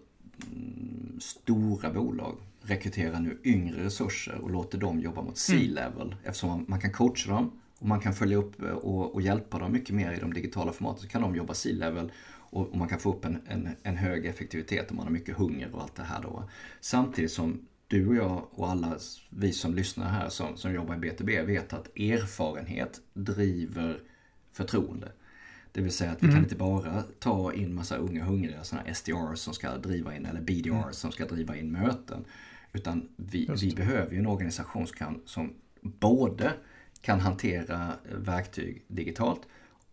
stora 1.21 1.91
bolag 1.91 2.37
rekryterar 2.63 3.21
nu 3.21 3.39
yngre 3.45 3.85
resurser 3.85 4.35
och 4.35 4.51
låter 4.51 4.79
dem 4.79 5.01
jobba 5.01 5.23
mot 5.23 5.39
C-level. 5.39 6.07
Mm. 6.07 6.19
Eftersom 6.25 6.49
man, 6.49 6.65
man, 6.69 6.81
kan 6.81 6.93
coacha 6.93 7.31
dem 7.31 7.61
och 7.79 7.87
man 7.87 8.01
kan 8.01 8.15
följa 8.15 8.37
upp 8.37 8.63
och, 8.63 9.15
och, 9.15 9.23
hjälpa 9.23 9.59
dem 9.59 9.73
mycket 9.73 9.95
mer 9.95 10.13
i 10.13 10.21
de 10.21 10.35
digitala 10.35 10.73
formaten. 10.73 11.03
Så 11.03 11.09
kan 11.09 11.23
de 11.23 11.37
jobba 11.37 11.55
C-level 11.55 12.13
och, 12.31 12.69
och, 12.69 12.77
man 12.77 12.89
kan 12.89 12.99
få 12.99 13.13
upp 13.13 13.25
en, 13.25 13.43
en, 13.47 13.69
en, 13.83 13.97
hög 13.97 14.27
effektivitet 14.27 14.91
om 14.91 14.97
man 14.97 15.07
har 15.07 15.13
mycket 15.13 15.37
hunger 15.37 15.75
och 15.75 15.83
allt 15.83 15.95
det 15.95 16.03
här 16.03 16.23
då. 16.23 16.49
Samtidigt 16.81 17.33
som 17.33 17.67
du 17.87 18.09
och 18.09 18.17
jag 18.17 18.47
och 18.51 18.71
alla 18.71 18.99
vi 19.31 19.53
som 19.53 19.75
lyssnar 19.75 20.09
här 20.09 20.29
som, 20.29 20.57
som 20.57 20.75
jobbar 20.75 20.95
i 20.95 20.99
BTB 20.99 21.43
vet 21.43 21.73
att 21.73 21.99
erfarenhet 21.99 23.01
driver 23.15 24.01
förtroende. 24.53 25.13
Det 25.73 25.81
vill 25.81 25.93
säga 25.93 26.11
att 26.11 26.23
vi 26.23 26.27
mm. 26.27 26.35
kan 26.35 26.45
inte 26.45 26.57
bara 26.57 27.03
ta 27.19 27.53
in 27.53 27.75
massa 27.75 27.97
unga 27.97 28.25
hungriga 28.25 28.65
sådana 28.65 28.95
SDRs 28.95 29.41
som 29.41 29.55
ska 29.55 29.77
driva 29.77 30.17
in, 30.17 30.27
eller 30.27 30.41
BDRs 30.41 30.73
mm. 30.73 30.93
som 30.93 31.13
ska 31.13 31.27
driva 31.27 31.57
in 31.57 31.73
möten. 31.73 32.25
Utan 32.73 33.09
vi, 33.17 33.51
vi 33.61 33.75
behöver 33.75 34.13
ju 34.13 34.19
en 34.19 34.27
organisation 34.27 34.87
som, 34.87 34.97
kan, 34.97 35.21
som 35.25 35.55
både 35.83 36.53
kan 37.01 37.21
hantera 37.21 37.93
verktyg 38.15 38.85
digitalt 38.89 39.41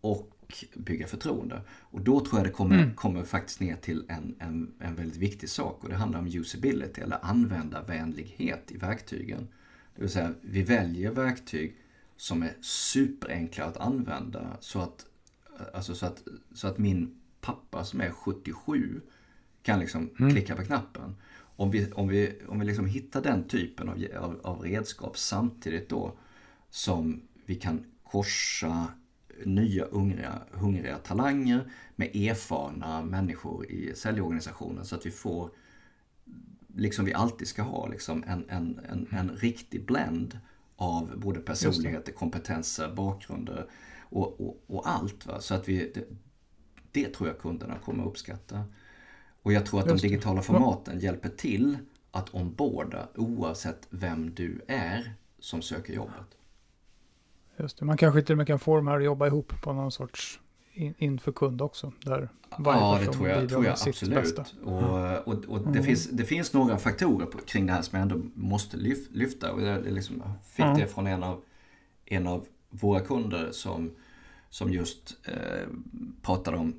och 0.01 0.31
bygga 0.73 1.07
förtroende. 1.07 1.61
Och 1.69 2.01
då 2.01 2.19
tror 2.19 2.39
jag 2.39 2.45
det 2.45 2.51
kommer, 2.51 2.77
mm. 2.77 2.95
kommer 2.95 3.23
faktiskt 3.23 3.59
ner 3.59 3.75
till 3.75 4.05
en, 4.07 4.35
en, 4.39 4.73
en 4.79 4.95
väldigt 4.95 5.17
viktig 5.17 5.49
sak 5.49 5.83
och 5.83 5.89
det 5.89 5.95
handlar 5.95 6.19
om 6.19 6.27
usability 6.27 7.01
eller 7.01 7.19
användarvänlighet 7.21 8.71
i 8.71 8.77
verktygen. 8.77 9.47
Det 9.95 10.01
vill 10.01 10.11
säga, 10.11 10.33
vi 10.41 10.63
väljer 10.63 11.11
verktyg 11.11 11.77
som 12.17 12.43
är 12.43 12.53
superenkla 12.61 13.65
att 13.65 13.77
använda 13.77 14.57
så 14.59 14.79
att 14.79 15.05
Alltså 15.73 15.95
så 15.95 16.05
att, 16.05 16.23
så 16.53 16.67
att 16.67 16.77
min 16.77 17.15
pappa 17.41 17.83
som 17.83 18.01
är 18.01 18.11
77 18.11 19.01
kan 19.63 19.79
liksom 19.79 20.09
mm. 20.19 20.31
klicka 20.31 20.55
på 20.55 20.63
knappen. 20.63 21.15
Om 21.37 21.71
vi, 21.71 21.91
om 21.91 22.07
vi, 22.07 22.41
om 22.47 22.59
vi 22.59 22.65
liksom 22.65 22.85
hittar 22.85 23.21
den 23.21 23.47
typen 23.47 23.89
av, 23.89 24.05
av, 24.19 24.39
av 24.43 24.61
redskap 24.61 25.17
samtidigt 25.17 25.89
då 25.89 26.13
som 26.69 27.21
vi 27.45 27.55
kan 27.55 27.85
korsa 28.03 28.87
nya 29.43 29.87
hungriga, 29.91 30.41
hungriga 30.51 30.97
talanger 30.97 31.71
med 31.95 32.15
erfarna 32.15 33.03
människor 33.03 33.65
i 33.65 33.95
säljorganisationen 33.95 34.85
så 34.85 34.95
att 34.95 35.05
vi 35.05 35.11
får, 35.11 35.49
liksom 36.75 37.05
vi 37.05 37.13
alltid 37.13 37.47
ska 37.47 37.61
ha, 37.61 37.87
liksom 37.87 38.23
en, 38.27 38.45
en, 38.49 38.79
en, 38.89 39.07
en 39.11 39.29
riktig 39.29 39.85
blend 39.85 40.39
av 40.75 41.19
både 41.19 41.39
personligheter, 41.39 42.11
kompetenser, 42.11 42.93
bakgrunder 42.95 43.65
och, 44.09 44.41
och, 44.41 44.63
och 44.67 44.89
allt. 44.89 45.25
Va? 45.25 45.39
Så 45.39 45.53
att 45.53 45.69
vi, 45.69 45.91
det, 45.93 46.03
det, 46.91 47.13
tror 47.13 47.29
jag 47.29 47.39
kunderna 47.39 47.79
kommer 47.79 48.05
uppskatta. 48.05 48.63
Och 49.41 49.53
jag 49.53 49.65
tror 49.65 49.79
att 49.79 49.87
de 49.87 49.97
digitala 49.97 50.41
formaten 50.41 50.99
hjälper 50.99 51.29
till 51.29 51.77
att 52.11 52.29
omborda 52.29 53.07
oavsett 53.15 53.87
vem 53.89 54.33
du 54.35 54.61
är 54.67 55.13
som 55.39 55.61
söker 55.61 55.93
jobbet. 55.93 56.37
Just 57.57 57.77
det, 57.77 57.85
man 57.85 57.97
kanske 57.97 58.21
till 58.21 58.33
och 58.33 58.37
med 58.37 58.47
kan 58.47 58.59
få 58.59 58.75
de 58.75 58.87
här 58.87 58.97
att 58.97 59.03
jobba 59.03 59.27
ihop 59.27 59.61
på 59.61 59.73
någon 59.73 59.91
sorts 59.91 60.39
in, 60.73 60.93
inför 60.97 61.31
kund 61.31 61.61
också. 61.61 61.91
Där 62.01 62.29
varje 62.57 62.79
ja, 62.81 62.99
det 63.05 63.13
tror 63.13 63.29
jag, 63.29 63.49
tror 63.49 63.65
jag 63.65 63.71
absolut. 63.87 64.15
Bästa. 64.15 64.45
Och, 64.63 65.27
och, 65.27 65.45
och 65.45 65.59
det, 65.59 65.69
mm. 65.69 65.83
finns, 65.83 66.09
det 66.09 66.25
finns 66.25 66.53
några 66.53 66.77
faktorer 66.77 67.25
på, 67.25 67.37
kring 67.37 67.65
det 67.65 67.73
här 67.73 67.81
som 67.81 67.99
jag 67.99 68.01
ändå 68.01 68.21
måste 68.33 68.77
lyfta. 69.11 69.53
Och 69.53 69.61
jag 69.61 69.85
liksom 69.85 70.23
fick 70.43 70.65
mm. 70.65 70.77
det 70.77 70.87
från 70.87 71.07
en 71.07 71.23
av, 71.23 71.41
en 72.05 72.27
av 72.27 72.45
våra 72.81 72.99
kunder 72.99 73.51
som 73.51 73.91
som 74.55 74.73
just 74.73 75.17
eh, 75.23 75.67
pratar 76.21 76.53
om 76.53 76.75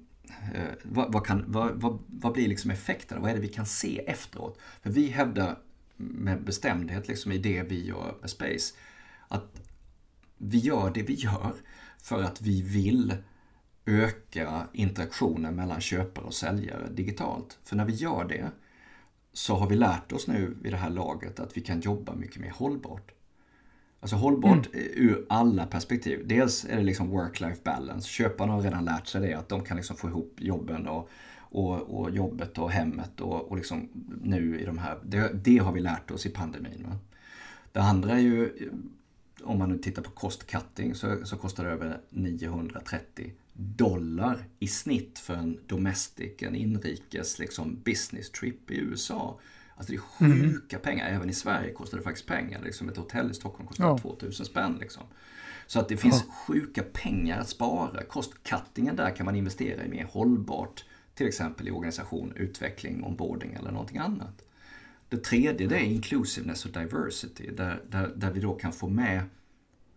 eh, 0.54 0.74
vad, 0.82 1.12
vad, 1.12 1.26
kan, 1.26 1.44
vad, 1.46 1.80
vad, 1.80 1.98
vad, 2.06 2.32
blir 2.32 2.48
liksom 2.48 2.70
effekterna? 2.70 3.20
Vad 3.20 3.30
är 3.30 3.34
det 3.34 3.40
vi 3.40 3.48
kan 3.48 3.66
se 3.66 3.98
efteråt? 4.06 4.58
För 4.82 4.90
vi 4.90 5.06
hävdar 5.06 5.58
med 5.96 6.44
bestämdhet 6.44 7.08
liksom 7.08 7.32
i 7.32 7.38
det 7.38 7.62
vi 7.62 7.86
gör 7.86 8.14
med 8.20 8.30
Space 8.30 8.74
att 9.28 9.60
vi 10.38 10.58
gör 10.58 10.90
det 10.90 11.02
vi 11.02 11.14
gör 11.14 11.54
för 12.02 12.22
att 12.22 12.42
vi 12.42 12.62
vill 12.62 13.14
öka 13.86 14.66
interaktionen 14.72 15.54
mellan 15.54 15.80
köpare 15.80 16.24
och 16.24 16.34
säljare 16.34 16.88
digitalt. 16.88 17.58
För 17.64 17.76
när 17.76 17.84
vi 17.84 17.92
gör 17.92 18.24
det 18.24 18.50
så 19.32 19.54
har 19.54 19.68
vi 19.68 19.76
lärt 19.76 20.12
oss 20.12 20.26
nu 20.26 20.56
vid 20.62 20.72
det 20.72 20.76
här 20.76 20.90
laget 20.90 21.40
att 21.40 21.56
vi 21.56 21.60
kan 21.60 21.80
jobba 21.80 22.14
mycket 22.14 22.40
mer 22.40 22.50
hållbart. 22.50 23.12
Alltså 24.00 24.16
hållbart 24.16 24.74
mm. 24.74 24.88
ur 24.94 25.26
alla 25.28 25.66
perspektiv. 25.66 26.22
Dels 26.26 26.64
är 26.64 26.76
det 26.76 26.82
liksom 26.82 27.10
work-life 27.10 27.62
balance. 27.64 28.08
Köparna 28.08 28.52
har 28.52 28.62
redan 28.62 28.84
lärt 28.84 29.06
sig 29.06 29.20
det, 29.20 29.34
att 29.34 29.48
de 29.48 29.64
kan 29.64 29.76
liksom 29.76 29.96
få 29.96 30.08
ihop 30.08 30.34
jobben 30.38 30.86
och, 30.86 31.08
och, 31.38 31.80
och 31.80 32.10
jobbet 32.10 32.58
och 32.58 32.70
hemmet 32.70 33.20
och, 33.20 33.50
och 33.50 33.56
liksom 33.56 33.88
nu 34.22 34.60
i 34.60 34.64
de 34.64 34.78
här. 34.78 34.98
Det, 35.04 35.30
det, 35.44 35.58
har 35.58 35.72
vi 35.72 35.80
lärt 35.80 36.10
oss 36.10 36.26
i 36.26 36.30
pandemin. 36.30 36.86
Va? 36.88 36.98
Det 37.72 37.80
andra 37.80 38.12
är 38.12 38.18
ju, 38.18 38.70
om 39.42 39.58
man 39.58 39.68
nu 39.68 39.78
tittar 39.78 40.02
på 40.02 40.10
cost 40.10 40.46
cutting 40.46 40.94
så, 40.94 41.24
så 41.24 41.36
kostar 41.36 41.64
det 41.64 41.70
över 41.70 42.00
930 42.10 43.32
dollar 43.56 44.44
i 44.58 44.68
snitt 44.68 45.18
för 45.18 45.34
en 45.34 45.58
domestic, 45.66 46.42
en 46.42 46.56
inrikes 46.56 47.38
liksom 47.38 47.80
business 47.84 48.30
trip 48.30 48.70
i 48.70 48.78
USA. 48.78 49.40
Alltså 49.76 49.92
det 49.92 49.96
är 49.96 50.00
sjuka 50.00 50.76
mm. 50.76 50.82
pengar. 50.82 51.08
Även 51.08 51.30
i 51.30 51.32
Sverige 51.32 51.72
kostar 51.72 51.98
det 51.98 52.04
faktiskt 52.04 52.26
pengar. 52.26 52.62
Liksom 52.62 52.88
ett 52.88 52.96
hotell 52.96 53.30
i 53.30 53.34
Stockholm 53.34 53.66
kostar 53.68 53.84
ja. 53.84 53.98
2000 53.98 54.46
spänn. 54.46 54.76
Liksom. 54.80 55.02
Så 55.66 55.80
att 55.80 55.88
det 55.88 55.96
finns 55.96 56.24
ja. 56.26 56.34
sjuka 56.34 56.82
pengar 56.82 57.40
att 57.40 57.48
spara. 57.48 58.02
Kostcuttingen 58.02 58.96
där 58.96 59.10
kan 59.10 59.26
man 59.26 59.36
investera 59.36 59.84
i 59.84 59.88
mer 59.88 60.04
hållbart. 60.04 60.84
Till 61.14 61.26
exempel 61.26 61.68
i 61.68 61.70
organisation, 61.70 62.32
utveckling, 62.36 63.04
onboarding 63.04 63.54
eller 63.54 63.70
någonting 63.70 63.98
annat. 63.98 64.42
Det 65.08 65.24
tredje 65.24 65.66
det 65.66 65.76
är 65.76 65.84
inclusiveness 65.84 66.64
och 66.64 66.72
diversity. 66.72 67.50
Där, 67.50 67.82
där, 67.88 68.12
där 68.16 68.30
vi 68.30 68.40
då 68.40 68.54
kan 68.54 68.72
få 68.72 68.88
med 68.88 69.22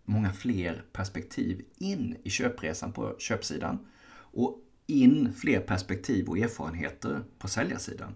många 0.04 0.32
fler 0.32 0.84
perspektiv 0.92 1.64
in 1.78 2.16
i 2.22 2.30
köpresan 2.30 2.92
på 2.92 3.16
köpsidan. 3.18 3.78
Och 4.12 4.58
in 4.86 5.32
fler 5.32 5.60
perspektiv 5.60 6.28
och 6.28 6.38
erfarenheter 6.38 7.22
på 7.38 7.48
säljarsidan. 7.48 8.14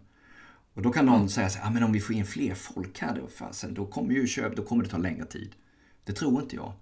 Och 0.74 0.82
då 0.82 0.92
kan 0.92 1.06
någon 1.06 1.16
mm. 1.16 1.28
säga 1.28 1.48
så 1.50 1.58
här, 1.58 1.66
ah, 1.66 1.70
men 1.70 1.82
om 1.82 1.92
vi 1.92 2.00
får 2.00 2.14
in 2.16 2.26
fler 2.26 2.54
folk 2.54 2.98
här 2.98 3.20
då, 3.20 3.28
fasen, 3.28 3.74
då 3.74 3.86
kommer 3.86 4.14
ju 4.14 4.26
köp, 4.26 4.56
då 4.56 4.62
kommer 4.62 4.84
det 4.84 4.90
ta 4.90 4.96
längre 4.96 5.24
tid. 5.24 5.54
Det 6.04 6.12
tror 6.12 6.42
inte 6.42 6.56
jag. 6.56 6.72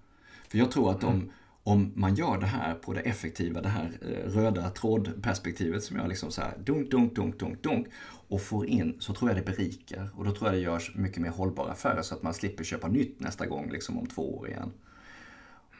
För 0.47 0.57
jag 0.57 0.71
tror 0.71 0.91
att 0.91 1.03
om, 1.03 1.13
mm. 1.13 1.29
om 1.63 1.91
man 1.95 2.15
gör 2.15 2.37
det 2.37 2.45
här 2.45 2.73
på 2.73 2.93
det 2.93 2.99
effektiva, 2.99 3.61
det 3.61 3.69
här 3.69 3.91
eh, 4.01 4.29
röda 4.29 4.69
trådperspektivet 4.69 5.83
som 5.83 5.97
jag 5.97 6.09
liksom 6.09 6.31
så 6.31 6.41
här, 6.41 6.57
dunk, 6.65 6.91
dunk, 6.91 7.15
dunk, 7.15 7.39
dunk, 7.39 7.63
dunk 7.63 7.87
och 8.27 8.41
får 8.41 8.67
in, 8.67 8.95
så 8.99 9.13
tror 9.13 9.31
jag 9.31 9.37
det 9.37 9.45
berikar. 9.45 10.09
Och 10.15 10.25
då 10.25 10.31
tror 10.31 10.47
jag 10.47 10.53
det 10.53 10.61
görs 10.61 10.95
mycket 10.95 11.21
mer 11.21 11.29
hållbara 11.29 11.71
affärer 11.71 12.01
så 12.01 12.15
att 12.15 12.23
man 12.23 12.33
slipper 12.33 12.63
köpa 12.63 12.87
nytt 12.87 13.19
nästa 13.19 13.45
gång, 13.45 13.71
liksom 13.71 13.97
om 13.97 14.07
två 14.07 14.37
år 14.37 14.49
igen. 14.49 14.71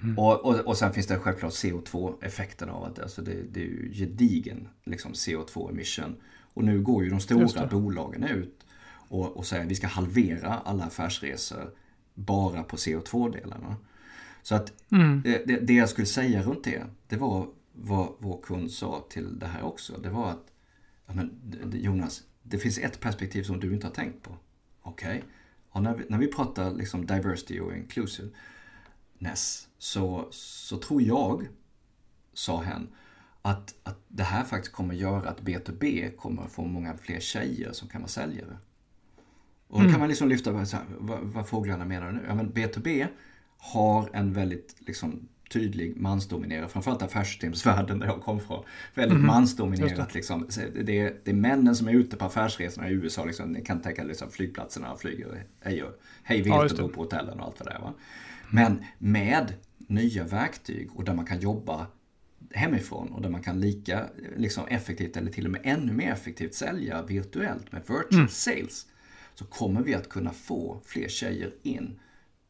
Mm. 0.04 0.20
Och, 0.20 0.46
och, 0.46 0.60
och 0.60 0.78
sen 0.78 0.94
finns 0.94 1.08
det 1.08 1.20
självklart 1.20 1.54
CO2-effekten 1.54 2.70
av 2.70 2.84
att 2.84 3.00
alltså 3.00 3.22
det, 3.22 3.36
det 3.52 3.60
är 3.60 3.66
ju 3.66 3.92
gedigen 3.94 4.68
liksom 4.84 5.14
CO2-emission 5.14 6.16
Och 6.54 6.64
nu 6.64 6.82
går 6.82 7.04
ju 7.04 7.10
de 7.10 7.20
stora 7.20 7.68
bolagen 7.68 8.24
ut 8.24 8.66
och, 8.90 9.38
och 9.38 9.46
säger 9.46 9.64
att 9.64 9.72
vi 9.72 9.76
ska 9.76 9.88
halvera 9.88 10.54
alla 10.54 10.84
affärsresor 10.84 11.74
bara 12.14 12.64
på 12.64 12.76
CO2-delarna. 12.76 13.76
Så 14.42 14.56
att 14.56 14.92
mm. 14.92 15.22
det, 15.22 15.48
det, 15.48 15.60
det, 15.60 15.74
jag 15.74 15.90
skulle 15.90 16.08
säga 16.08 16.44
runt 16.44 16.64
det, 16.64 16.84
det 17.08 17.18
var 17.18 17.48
vad 17.74 18.14
vår 18.18 18.42
kund 18.42 18.72
sa 18.72 19.06
till 19.10 19.40
det 19.40 19.48
här 19.48 19.64
också. 19.64 19.98
Det 19.98 20.10
var 20.10 20.30
att 20.30 20.54
men, 21.06 21.72
Jonas, 21.74 22.24
det 22.44 22.58
finns 22.58 22.78
ett 22.78 23.00
perspektiv 23.00 23.44
som 23.44 23.60
du 23.60 23.74
inte 23.74 23.88
har 23.88 23.94
tänkt 23.94 24.24
på. 24.24 24.38
Okej, 24.82 25.24
okay. 25.70 25.82
när, 25.84 25.96
vi, 25.96 26.04
när 26.10 26.18
vi 26.18 26.28
pratar 26.28 26.74
liksom 26.74 27.06
diversity 27.06 27.60
och 27.60 27.76
inclusiveness 27.76 29.68
så, 29.78 30.28
så 30.32 30.78
tror 30.78 31.02
jag, 31.02 31.48
sa 32.34 32.62
hen, 32.62 32.88
att, 33.46 33.76
att 33.84 34.00
det 34.08 34.24
här 34.24 34.44
faktiskt 34.44 34.76
kommer 34.76 34.96
göra 34.96 35.30
att 35.30 35.42
B2B 35.42 36.16
kommer 36.16 36.48
få 36.48 36.66
många 36.66 36.98
fler 36.98 37.20
tjejer 37.20 37.72
som 37.72 37.88
kan 37.88 38.02
vara 38.02 38.10
säljare. 38.10 38.58
Och 39.68 39.80
då 39.80 39.80
kan 39.80 39.90
mm. 39.90 40.00
man 40.00 40.10
liksom 40.10 40.30
lyfta 40.30 40.66
så 40.66 40.78
här, 40.78 40.86
vad, 40.98 41.20
vad 41.20 41.48
fåglarna 41.48 41.86
menar 41.86 42.12
nu. 42.12 42.26
Ja, 42.28 42.36
men 42.36 42.54
B2B 42.54 43.08
har 43.58 44.10
en 44.14 44.34
väldigt 44.34 44.76
liksom, 44.80 45.28
tydlig 45.50 45.98
mansdominerad, 45.98 46.72
framförallt 46.72 47.02
affärssystemsvärlden 47.02 48.00
där 48.00 48.08
jag 48.08 48.22
kom 48.22 48.40
från. 48.40 48.64
Väldigt 48.94 49.16
mm. 49.16 49.28
mansdominerat 49.28 50.10
det. 50.10 50.14
liksom. 50.14 50.48
Det 50.86 51.00
är, 51.00 51.16
det 51.24 51.32
är 51.32 51.36
männen 51.36 51.76
som 51.76 51.88
är 51.88 51.94
ute 51.94 52.18
på 52.18 52.26
affärsresorna 52.26 52.90
i 52.90 52.94
USA. 52.94 53.26
Liksom. 53.26 53.52
Ni 53.52 53.62
kan 53.62 53.82
tänka 53.82 54.04
liksom, 54.04 54.32
flygplatserna 54.32 54.96
flyger 54.96 55.46
hej, 55.60 55.84
hej 56.24 56.42
vilt 56.42 56.78
bor 56.78 56.90
på 56.90 57.02
hotellen 57.02 57.40
och 57.40 57.46
allt 57.46 57.60
vad 57.60 57.68
det 57.68 57.74
är. 57.74 57.80
Va? 57.80 57.94
Men 58.50 58.86
med 58.98 59.54
nya 59.78 60.24
verktyg 60.24 60.90
och 60.96 61.04
där 61.04 61.14
man 61.14 61.26
kan 61.26 61.40
jobba 61.40 61.88
hemifrån 62.54 63.12
och 63.12 63.22
där 63.22 63.30
man 63.30 63.44
kan 63.44 63.60
lika 63.60 64.10
liksom, 64.36 64.68
effektivt 64.68 65.18
eller 65.18 65.32
till 65.32 65.46
och 65.46 65.52
med 65.52 65.62
ännu 65.64 65.94
mer 65.94 66.12
effektivt 66.12 66.54
sälja 66.54 67.02
virtuellt 67.02 67.72
med 67.72 67.82
virtual 67.82 68.14
mm. 68.14 68.28
sales 68.28 68.86
så 69.36 69.46
kommer 69.46 69.82
vi 69.82 69.94
att 69.94 70.10
kunna 70.10 70.32
få 70.32 70.82
fler 70.86 71.08
tjejer 71.08 71.52
in 71.64 72.00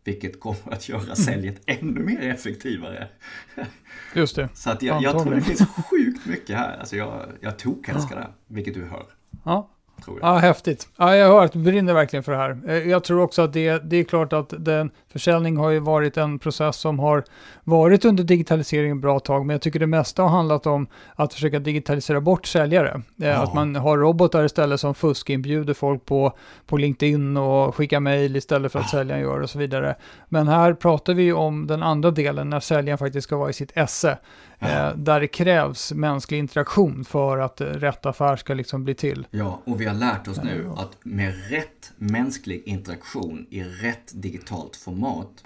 vilket 0.03 0.39
kommer 0.39 0.73
att 0.73 0.89
göra 0.89 1.15
säljet 1.15 1.61
ännu 1.65 2.03
mer 2.03 2.21
effektivare. 2.21 3.07
Just 4.15 4.35
det. 4.35 4.49
Så 4.53 4.69
att 4.69 4.81
jag, 4.81 5.03
jag 5.03 5.23
tror 5.23 5.35
det 5.35 5.41
finns 5.41 5.67
sjukt 5.89 6.25
mycket 6.25 6.57
här. 6.57 6.77
Alltså 6.77 6.95
jag, 6.95 7.31
jag 7.41 7.59
tokälskar 7.59 8.15
det, 8.15 8.33
vilket 8.47 8.73
du 8.73 8.85
hör. 8.85 9.05
Ja, 9.43 9.69
Tror 10.05 10.19
jag. 10.21 10.29
Ja, 10.29 10.37
häftigt. 10.37 10.87
Ja, 10.97 11.15
jag 11.15 11.27
hör 11.27 11.45
att 11.45 11.51
du 11.51 11.59
brinner 11.59 11.93
verkligen 11.93 12.23
för 12.23 12.31
det 12.31 12.37
här. 12.37 12.57
Eh, 12.67 12.89
jag 12.89 13.03
tror 13.03 13.21
också 13.21 13.41
att 13.41 13.53
det, 13.53 13.77
det 13.89 13.97
är 13.97 14.03
klart 14.03 14.33
att 14.33 14.53
den 14.57 14.91
försäljning 15.11 15.57
har 15.57 15.69
ju 15.69 15.79
varit 15.79 16.17
en 16.17 16.39
process 16.39 16.77
som 16.77 16.99
har 16.99 17.23
varit 17.63 18.05
under 18.05 18.23
digitalisering 18.23 18.91
ett 18.91 19.01
bra 19.01 19.19
tag, 19.19 19.45
men 19.45 19.53
jag 19.53 19.61
tycker 19.61 19.79
det 19.79 19.87
mesta 19.87 20.23
har 20.23 20.29
handlat 20.29 20.65
om 20.65 20.87
att 21.15 21.33
försöka 21.33 21.59
digitalisera 21.59 22.21
bort 22.21 22.45
säljare. 22.45 23.01
Eh, 23.21 23.27
ja. 23.27 23.43
Att 23.43 23.53
man 23.53 23.75
har 23.75 23.97
robotar 23.97 24.45
istället 24.45 24.79
som 24.79 24.95
fuskinbjuder 24.95 25.73
folk 25.73 26.05
på, 26.05 26.33
på 26.65 26.77
LinkedIn 26.77 27.37
och 27.37 27.75
skickar 27.75 27.99
mejl 27.99 28.35
istället 28.35 28.71
för 28.71 28.79
att 28.79 28.93
ja. 28.93 28.97
säljaren 28.97 29.21
gör 29.21 29.39
och 29.41 29.49
så 29.49 29.59
vidare. 29.59 29.95
Men 30.29 30.47
här 30.47 30.73
pratar 30.73 31.13
vi 31.13 31.33
om 31.33 31.67
den 31.67 31.83
andra 31.83 32.11
delen 32.11 32.49
när 32.49 32.59
säljaren 32.59 32.97
faktiskt 32.97 33.27
ska 33.27 33.37
vara 33.37 33.49
i 33.49 33.53
sitt 33.53 33.71
esse. 33.75 34.17
Eh, 34.63 34.95
där 34.95 35.19
det 35.19 35.27
krävs 35.27 35.91
mänsklig 35.93 36.39
interaktion 36.39 37.05
för 37.05 37.37
att 37.37 37.61
rätt 37.61 38.05
affär 38.05 38.35
ska 38.35 38.53
liksom 38.53 38.83
bli 38.83 38.95
till. 38.95 39.27
Ja, 39.31 39.61
och 39.65 39.81
vi 39.81 39.85
har 39.85 39.95
lärt 39.95 40.27
oss 40.27 40.43
nu 40.43 40.69
att 40.77 41.05
med 41.05 41.49
rätt 41.49 41.93
mänsklig 41.97 42.63
interaktion 42.65 43.47
i 43.49 43.63
rätt 43.63 44.11
digitalt 44.13 44.75
format 44.75 45.43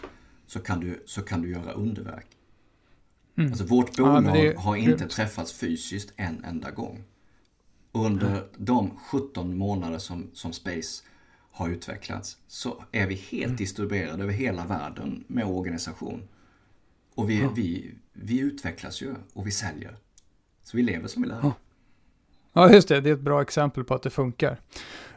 så 0.48 0.60
kan 0.60 0.80
du, 0.80 1.04
så 1.06 1.22
kan 1.22 1.42
du 1.42 1.52
göra 1.52 1.72
underverk. 1.72 2.28
Mm. 3.38 3.52
Alltså 3.52 3.66
vårt 3.66 3.98
bolag 3.98 4.26
ja, 4.26 4.34
det, 4.34 4.58
har 4.60 4.76
inte 4.76 5.04
det... 5.04 5.10
träffats 5.10 5.54
fysiskt 5.54 6.14
en 6.16 6.44
enda 6.44 6.72
gång. 6.72 7.04
Under 7.92 8.28
mm. 8.28 8.44
de 8.58 8.92
17 9.12 9.58
månader 9.58 9.98
som, 9.98 10.30
som 10.34 10.54
Space 10.54 11.04
har 11.52 11.70
utvecklats 11.70 12.38
så 12.48 12.84
är 12.92 13.08
vi 13.08 13.16
helt 13.16 13.46
mm. 13.46 13.56
distribuerade 13.56 14.24
över 14.24 14.34
hela 14.34 14.66
världen 14.66 15.24
med 15.28 15.46
organisation. 15.46 16.28
Och 17.16 17.30
vi, 17.30 17.42
ja. 17.42 17.52
vi, 17.56 17.96
vi 18.22 18.40
utvecklas 18.40 19.02
ju 19.02 19.16
och 19.34 19.48
vi 19.48 19.52
säljer. 19.52 19.98
Så 20.64 20.78
vi 20.78 20.84
lever 20.84 21.08
som 21.08 21.22
vi 21.22 21.28
lär. 21.28 21.40
Ja. 21.44 21.54
ja, 22.54 22.74
just 22.74 22.88
det. 22.88 23.02
Det 23.02 23.10
är 23.10 23.14
ett 23.14 23.20
bra 23.20 23.42
exempel 23.42 23.84
på 23.84 23.94
att 23.94 24.04
det 24.04 24.10
funkar. 24.10 24.58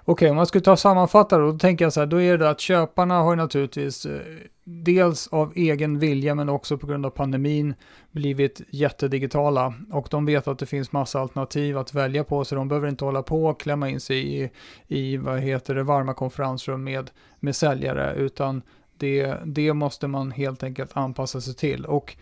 Okej, 0.05 0.13
okay, 0.13 0.31
om 0.31 0.37
man 0.37 0.47
skulle 0.47 0.65
ta 0.65 0.73
och 0.73 0.79
sammanfatta 0.79 1.39
då, 1.39 1.53
då 1.53 1.59
tänker 1.59 1.85
jag 1.85 1.93
så 1.93 2.01
här, 2.01 2.07
då 2.07 2.21
är 2.21 2.39
det 2.39 2.51
att 2.51 2.61
köparna 2.61 3.15
har 3.15 3.37
naturligtvis 3.37 4.07
eh, 4.07 4.21
dels 4.65 5.29
av 5.29 5.53
egen 5.57 5.99
vilja 5.99 6.35
men 6.35 6.49
också 6.49 6.79
på 6.79 6.87
grund 6.87 7.07
av 7.07 7.11
pandemin 7.11 7.75
blivit 8.11 8.61
jättedigitala 8.71 9.75
och 9.93 10.09
de 10.11 10.27
vet 10.27 10.49
att 10.49 10.59
det 10.59 10.67
finns 10.67 10.93
massa 10.93 11.21
alternativ 11.21 11.79
att 11.79 11.95
välja 11.95 12.25
på 12.25 12.45
så 12.45 12.55
de 12.55 12.69
behöver 12.69 12.89
inte 12.89 13.05
hålla 13.05 13.23
på 13.23 13.47
och 13.47 13.61
klämma 13.61 13.89
in 13.89 14.01
sig 14.01 14.43
i, 14.43 14.51
i 14.87 15.17
vad 15.17 15.41
heter 15.41 15.75
det, 15.75 15.83
varma 15.83 16.15
konferensrum 16.15 16.85
med, 16.85 17.11
med 17.41 17.57
säljare 17.57 18.15
utan 18.15 18.63
det, 18.97 19.37
det 19.45 19.73
måste 19.73 20.07
man 20.07 20.31
helt 20.31 20.63
enkelt 20.63 20.97
anpassa 20.97 21.41
sig 21.41 21.55
till. 21.55 21.87
Och 21.87 22.17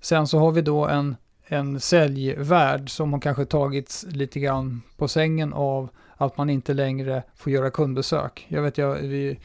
sen 0.00 0.26
så 0.26 0.38
har 0.38 0.52
vi 0.52 0.62
då 0.62 0.86
en, 0.86 1.16
en 1.46 1.80
säljvärd 1.80 2.90
som 2.90 3.12
har 3.12 3.20
kanske 3.20 3.44
tagits 3.44 4.06
lite 4.08 4.40
grann 4.40 4.82
på 4.96 5.08
sängen 5.08 5.52
av 5.52 5.88
att 6.16 6.36
man 6.36 6.50
inte 6.50 6.74
längre 6.74 7.22
får 7.34 7.52
göra 7.52 7.70
kundbesök. 7.70 8.46
Jag 8.48 8.62
vet, 8.62 8.78
jag, 8.78 8.94
vi, 8.94 9.38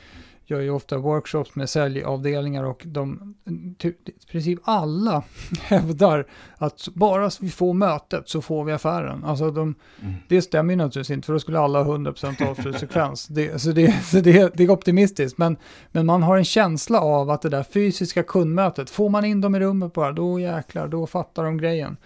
gör 0.45 0.59
ju 0.59 0.69
ofta 0.69 0.97
workshops 0.97 1.55
med 1.55 1.69
säljavdelningar 1.69 2.63
och 2.63 2.83
de, 2.85 3.35
i 3.75 4.31
princip 4.31 4.59
alla 4.63 5.23
hävdar 5.61 6.27
att 6.57 6.87
bara 6.93 7.29
vi 7.41 7.49
får 7.49 7.73
mötet 7.73 8.29
så 8.29 8.41
får 8.41 8.63
vi 8.63 8.71
affären. 8.71 9.23
Alltså 9.23 9.51
de, 9.51 9.75
mm. 10.01 10.13
Det 10.27 10.41
stämmer 10.41 10.73
ju 10.73 10.77
naturligtvis 10.77 11.15
inte 11.15 11.25
för 11.25 11.33
då 11.33 11.39
skulle 11.39 11.59
alla 11.59 11.83
ha 11.83 11.97
100% 11.97 12.49
avslutssekvens. 12.49 13.27
det, 13.29 13.61
så 13.61 13.71
det, 13.71 14.05
så 14.05 14.19
det, 14.19 14.57
det 14.57 14.63
är 14.63 14.69
optimistiskt. 14.69 15.37
Men, 15.37 15.57
men 15.91 16.05
man 16.05 16.23
har 16.23 16.37
en 16.37 16.45
känsla 16.45 17.01
av 17.01 17.29
att 17.29 17.41
det 17.41 17.49
där 17.49 17.63
fysiska 17.63 18.23
kundmötet, 18.23 18.89
får 18.89 19.09
man 19.09 19.25
in 19.25 19.41
dem 19.41 19.55
i 19.55 19.59
rummet 19.59 19.93
bara, 19.93 20.11
då 20.11 20.39
jäklar, 20.39 20.87
då 20.87 21.07
fattar 21.07 21.43
de 21.43 21.57
grejen. 21.57 21.97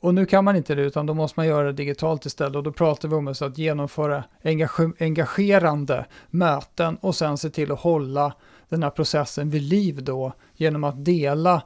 Och 0.00 0.14
nu 0.14 0.26
kan 0.26 0.44
man 0.44 0.56
inte 0.56 0.74
det 0.74 0.82
utan 0.82 1.06
då 1.06 1.14
måste 1.14 1.40
man 1.40 1.46
göra 1.46 1.66
det 1.66 1.72
digitalt 1.72 2.26
istället 2.26 2.56
och 2.56 2.62
då 2.62 2.72
pratar 2.72 3.08
vi 3.08 3.14
om 3.14 3.28
att 3.28 3.58
genomföra 3.58 4.24
engagerande 4.98 6.06
möten 6.30 6.96
och 6.96 7.14
sen 7.14 7.38
se 7.38 7.50
till 7.50 7.72
att 7.72 7.80
hålla 7.80 8.34
den 8.68 8.82
här 8.82 8.90
processen 8.90 9.50
vid 9.50 9.62
liv 9.62 10.04
då 10.04 10.32
genom 10.54 10.84
att 10.84 11.04
dela, 11.04 11.62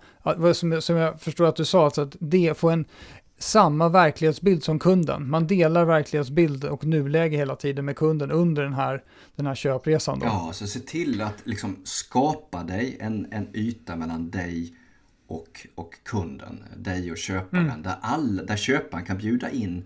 som, 0.55 0.83
som 0.83 0.97
jag 0.97 1.21
förstår 1.21 1.47
att 1.47 1.57
du 1.57 1.65
sa, 1.65 1.85
alltså 1.85 2.03
att 2.03 2.17
det, 2.21 2.59
få 2.59 2.71
en 2.71 2.85
samma 3.39 3.89
verklighetsbild 3.89 4.65
som 4.65 4.79
kunden. 4.79 5.31
Man 5.31 5.47
delar 5.47 5.85
verklighetsbild 5.85 6.65
och 6.65 6.85
nuläge 6.85 7.37
hela 7.37 7.57
tiden 7.57 7.85
med 7.85 7.97
kunden 7.97 8.31
under 8.31 8.63
den 8.63 8.73
här, 8.73 9.03
den 9.37 9.47
här 9.47 9.55
köpresan. 9.55 10.19
Då. 10.19 10.27
Ja, 10.27 10.51
så 10.53 10.67
se 10.67 10.81
till 10.81 11.21
att 11.21 11.35
liksom 11.45 11.77
skapa 11.85 12.63
dig 12.63 12.97
en, 13.01 13.33
en 13.33 13.57
yta 13.57 13.97
mellan 13.97 14.31
dig 14.31 14.75
och, 15.31 15.67
och 15.75 15.95
kunden, 16.03 16.65
dig 16.77 17.11
och 17.13 17.19
köparen. 17.19 17.71
Mm. 17.71 17.83
Där, 17.83 17.97
all, 18.01 18.47
där 18.47 18.57
köparen 18.57 19.05
kan 19.05 19.19
bjuda 19.19 19.51
in 19.51 19.85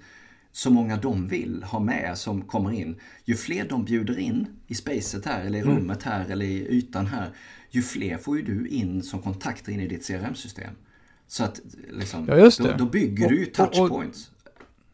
så 0.53 0.71
många 0.71 0.97
de 0.97 1.29
vill 1.29 1.63
ha 1.63 1.81
med 1.81 2.19
som 2.19 2.43
kommer 2.43 2.73
in. 2.73 3.01
Ju 3.25 3.35
fler 3.35 3.69
de 3.69 3.85
bjuder 3.85 4.19
in 4.19 4.47
i 4.67 4.75
spacet 4.75 5.27
här 5.27 5.45
eller 5.45 5.59
i 5.59 5.63
mm. 5.63 5.77
rummet 5.77 6.03
här 6.03 6.27
eller 6.31 6.47
i 6.47 6.69
ytan 6.69 7.07
här. 7.07 7.31
Ju 7.71 7.83
fler 7.83 8.19
får 8.19 8.37
ju 8.37 8.43
du 8.43 8.69
in 8.69 9.03
som 9.03 9.23
kontakter 9.23 9.73
in 9.73 9.81
i 9.81 9.89
ditt 9.89 10.07
CRM-system. 10.07 10.75
Så 11.27 11.45
att 11.45 11.61
liksom, 11.91 12.27
ja, 12.29 12.51
då, 12.59 12.73
då, 12.79 12.85
bygger 12.85 13.25
och, 13.25 13.31
du 13.31 13.39
ju 13.39 13.47
touchpoints 13.47 14.31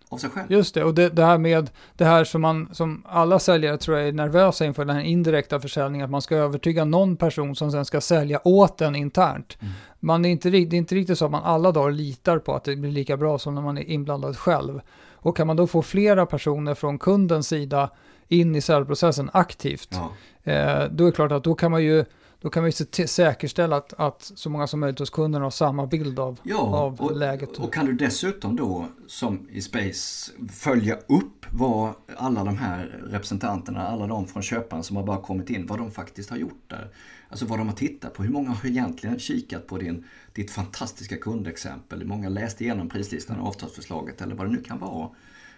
av 0.08 0.18
sig 0.18 0.30
själv. 0.30 0.52
Just 0.52 0.74
det, 0.74 0.84
och 0.84 0.94
det, 0.94 1.08
det, 1.08 1.24
här 1.24 1.38
med 1.38 1.70
det 1.96 2.04
här 2.04 2.24
som, 2.24 2.40
man, 2.40 2.68
som 2.72 3.02
alla 3.06 3.38
säljare 3.38 3.78
tror 3.78 3.98
jag 3.98 4.08
är 4.08 4.12
nervösa 4.12 4.64
inför, 4.64 4.84
den 4.84 4.96
här 4.96 5.02
indirekta 5.02 5.60
försäljningen, 5.60 6.04
att 6.04 6.10
man 6.10 6.22
ska 6.22 6.36
övertyga 6.36 6.84
någon 6.84 7.16
person 7.16 7.56
som 7.56 7.72
sen 7.72 7.84
ska 7.84 8.00
sälja 8.00 8.40
åt 8.44 8.80
en 8.80 8.94
internt. 8.94 9.58
Mm. 9.60 9.74
Man 10.00 10.24
är 10.24 10.30
inte, 10.30 10.50
det 10.50 10.58
är 10.58 10.74
inte 10.74 10.94
riktigt 10.94 11.18
så 11.18 11.24
att 11.24 11.30
man 11.30 11.42
alla 11.42 11.72
dagar 11.72 11.90
litar 11.90 12.38
på 12.38 12.54
att 12.54 12.64
det 12.64 12.76
blir 12.76 12.90
lika 12.90 13.16
bra 13.16 13.38
som 13.38 13.54
när 13.54 13.62
man 13.62 13.78
är 13.78 13.90
inblandad 13.90 14.36
själv. 14.36 14.80
Och 15.12 15.36
kan 15.36 15.46
man 15.46 15.56
då 15.56 15.66
få 15.66 15.82
flera 15.82 16.26
personer 16.26 16.74
från 16.74 16.98
kundens 16.98 17.48
sida 17.48 17.90
in 18.28 18.56
i 18.56 18.60
säljprocessen 18.60 19.30
aktivt, 19.32 19.88
ja. 19.90 20.52
eh, 20.52 20.84
då 20.90 21.04
är 21.04 21.06
det 21.06 21.12
klart 21.12 21.32
att 21.32 21.44
då 21.44 21.54
kan 21.54 21.70
man 21.70 21.82
ju 21.84 22.04
då 22.40 22.50
kan 22.50 22.64
vi 22.64 22.72
säkerställa 22.72 23.76
att, 23.76 23.92
att 23.92 24.32
så 24.34 24.50
många 24.50 24.66
som 24.66 24.80
möjligt 24.80 24.98
hos 24.98 25.10
kunderna 25.10 25.44
har 25.44 25.50
samma 25.50 25.86
bild 25.86 26.18
av, 26.18 26.40
ja, 26.42 26.58
av 26.58 27.00
och, 27.00 27.16
läget. 27.16 27.58
Och 27.58 27.74
kan 27.74 27.86
du 27.86 27.92
dessutom 27.92 28.56
då, 28.56 28.86
som 29.06 29.48
i 29.50 29.60
Space, 29.60 30.32
följa 30.52 30.94
upp 30.94 31.46
vad 31.50 31.92
alla 32.16 32.44
de 32.44 32.58
här 32.58 33.00
representanterna, 33.10 33.86
alla 33.86 34.06
de 34.06 34.26
från 34.26 34.42
köparen 34.42 34.82
som 34.82 34.96
har 34.96 35.02
bara 35.02 35.20
kommit 35.20 35.50
in, 35.50 35.66
vad 35.66 35.78
de 35.78 35.90
faktiskt 35.90 36.30
har 36.30 36.36
gjort 36.36 36.64
där. 36.66 36.90
Alltså 37.30 37.46
vad 37.46 37.58
de 37.58 37.68
har 37.68 37.76
tittat 37.76 38.14
på. 38.14 38.22
Hur 38.22 38.30
många 38.30 38.50
har 38.50 38.68
egentligen 38.68 39.18
kikat 39.18 39.66
på 39.66 39.78
din, 39.78 40.04
ditt 40.32 40.50
fantastiska 40.50 41.16
kundexempel? 41.16 41.98
Hur 41.98 42.06
många 42.06 42.28
läst 42.28 42.60
igenom 42.60 42.88
prislistan 42.88 43.40
och 43.40 43.48
avtalsförslaget 43.48 44.20
eller 44.20 44.34
vad 44.34 44.46
det 44.46 44.52
nu 44.52 44.62
kan 44.62 44.78
vara. 44.78 45.10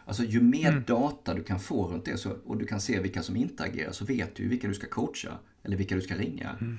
Alltså 0.04 0.24
ju 0.24 0.40
mer 0.40 0.70
mm. 0.70 0.84
data 0.86 1.34
du 1.34 1.42
kan 1.42 1.60
få 1.60 1.88
runt 1.88 2.04
det 2.04 2.16
så, 2.16 2.30
och 2.44 2.56
du 2.56 2.66
kan 2.66 2.80
se 2.80 3.00
vilka 3.00 3.22
som 3.22 3.36
inte 3.36 3.64
agerar 3.64 3.92
så 3.92 4.04
vet 4.04 4.34
du 4.34 4.48
vilka 4.48 4.68
du 4.68 4.74
ska 4.74 4.86
coacha 4.86 5.38
eller 5.62 5.76
vilka 5.76 5.94
du 5.94 6.00
ska 6.00 6.14
ringa. 6.14 6.50
Mm. 6.60 6.78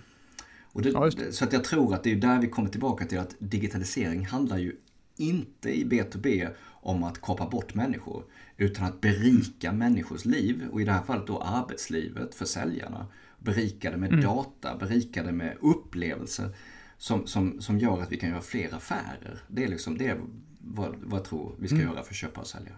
Och 0.63 0.81
det, 0.81 0.89
ja, 0.89 1.11
så 1.31 1.45
att 1.45 1.53
jag 1.53 1.63
tror 1.63 1.93
att 1.93 2.03
det 2.03 2.11
är 2.11 2.15
där 2.15 2.39
vi 2.39 2.47
kommer 2.47 2.69
tillbaka 2.69 3.05
till 3.05 3.19
att 3.19 3.35
digitalisering 3.39 4.25
handlar 4.25 4.57
ju 4.57 4.75
inte 5.17 5.69
i 5.69 5.85
B2B 5.85 6.49
om 6.65 7.03
att 7.03 7.21
kapa 7.21 7.49
bort 7.49 7.73
människor. 7.73 8.23
Utan 8.57 8.85
att 8.85 9.01
berika 9.01 9.71
människors 9.71 10.25
liv 10.25 10.67
och 10.71 10.81
i 10.81 10.85
det 10.85 10.91
här 10.91 11.03
fallet 11.03 11.27
då 11.27 11.41
arbetslivet 11.41 12.35
för 12.35 12.45
säljarna. 12.45 13.07
Berika 13.43 13.91
det 13.91 13.97
med 13.97 14.09
mm. 14.09 14.21
data, 14.21 14.77
berika 14.77 15.23
det 15.23 15.31
med 15.31 15.57
upplevelser 15.61 16.55
som, 16.97 17.27
som, 17.27 17.61
som 17.61 17.79
gör 17.79 18.01
att 18.01 18.11
vi 18.11 18.17
kan 18.17 18.29
göra 18.29 18.41
fler 18.41 18.73
affärer. 18.73 19.39
Det 19.47 19.63
är 19.63 19.67
liksom 19.67 19.97
det 19.97 20.17
vad, 20.59 20.95
vad 20.95 21.19
jag 21.19 21.25
tror 21.25 21.55
vi 21.59 21.67
ska 21.67 21.77
mm. 21.77 21.87
göra 21.87 22.03
för 22.03 22.13
köpare 22.13 22.41
och 22.41 22.47
säljare. 22.47 22.77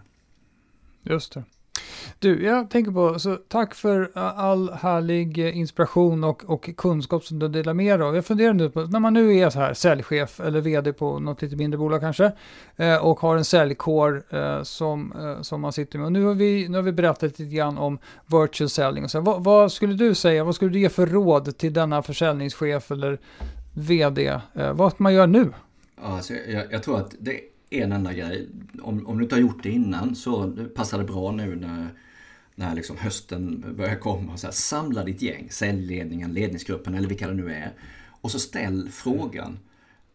Just 1.02 1.32
det. 1.34 1.44
Du, 2.18 2.44
jag 2.44 2.70
tänker 2.70 2.92
på, 2.92 3.18
så 3.18 3.36
tack 3.48 3.74
för 3.74 4.10
all 4.18 4.70
härlig 4.72 5.38
inspiration 5.38 6.24
och, 6.24 6.44
och 6.44 6.70
kunskap 6.76 7.24
som 7.24 7.38
du 7.38 7.48
delar 7.48 7.74
med 7.74 8.00
dig 8.00 8.08
av. 8.08 8.14
Jag 8.14 8.26
funderar 8.26 8.52
nu 8.52 8.70
på, 8.70 8.80
när 8.80 9.00
man 9.00 9.14
nu 9.14 9.36
är 9.36 9.50
så 9.50 9.58
här 9.58 9.74
säljchef 9.74 10.40
eller 10.40 10.60
vd 10.60 10.92
på 10.92 11.18
något 11.18 11.42
lite 11.42 11.56
mindre 11.56 11.78
bolag 11.78 12.00
kanske 12.00 12.32
eh, 12.76 12.96
och 12.96 13.20
har 13.20 13.36
en 13.36 13.44
säljkår 13.44 14.22
eh, 14.30 14.62
som, 14.62 15.12
eh, 15.12 15.42
som 15.42 15.60
man 15.60 15.72
sitter 15.72 15.98
med. 15.98 16.06
Och 16.06 16.12
nu 16.12 16.24
har, 16.24 16.34
vi, 16.34 16.68
nu 16.68 16.78
har 16.78 16.82
vi 16.82 16.92
berättat 16.92 17.22
lite 17.22 17.44
grann 17.44 17.78
om 17.78 17.98
virtual 18.26 18.70
selling. 18.70 19.04
Och 19.04 19.10
så 19.10 19.18
här, 19.18 19.24
vad, 19.24 19.44
vad, 19.44 19.72
skulle 19.72 19.94
du 19.94 20.14
säga, 20.14 20.44
vad 20.44 20.54
skulle 20.54 20.70
du 20.70 20.78
ge 20.78 20.88
för 20.88 21.06
råd 21.06 21.58
till 21.58 21.72
denna 21.72 22.02
försäljningschef 22.02 22.90
eller 22.90 23.18
vd? 23.74 24.40
Eh, 24.54 24.72
vad 24.72 24.92
ska 24.92 25.02
man 25.02 25.14
göra 25.14 25.26
nu? 25.26 25.52
Alltså, 26.02 26.34
jag, 26.34 26.64
jag 26.70 26.82
tror 26.82 26.98
att 26.98 27.14
det 27.18 27.40
en 27.82 27.92
enda 27.92 28.12
grej. 28.12 28.48
Om, 28.82 29.06
om 29.06 29.18
du 29.18 29.22
inte 29.22 29.34
har 29.34 29.40
gjort 29.40 29.62
det 29.62 29.70
innan 29.70 30.14
så 30.14 30.52
passar 30.74 30.98
det 30.98 31.04
bra 31.04 31.32
nu 31.32 31.56
när, 31.56 31.88
när 32.54 32.74
liksom 32.74 32.96
hösten 32.96 33.74
börjar 33.76 33.96
komma. 33.96 34.36
Så 34.36 34.46
här, 34.46 34.52
samla 34.52 35.04
ditt 35.04 35.22
gäng, 35.22 35.50
säljledningen, 35.50 36.32
ledningsgruppen 36.32 36.94
eller 36.94 37.08
vilka 37.08 37.28
det 37.28 37.34
nu 37.34 37.52
är. 37.54 37.72
Och 38.20 38.30
så 38.30 38.38
ställ 38.38 38.88
frågan. 38.90 39.58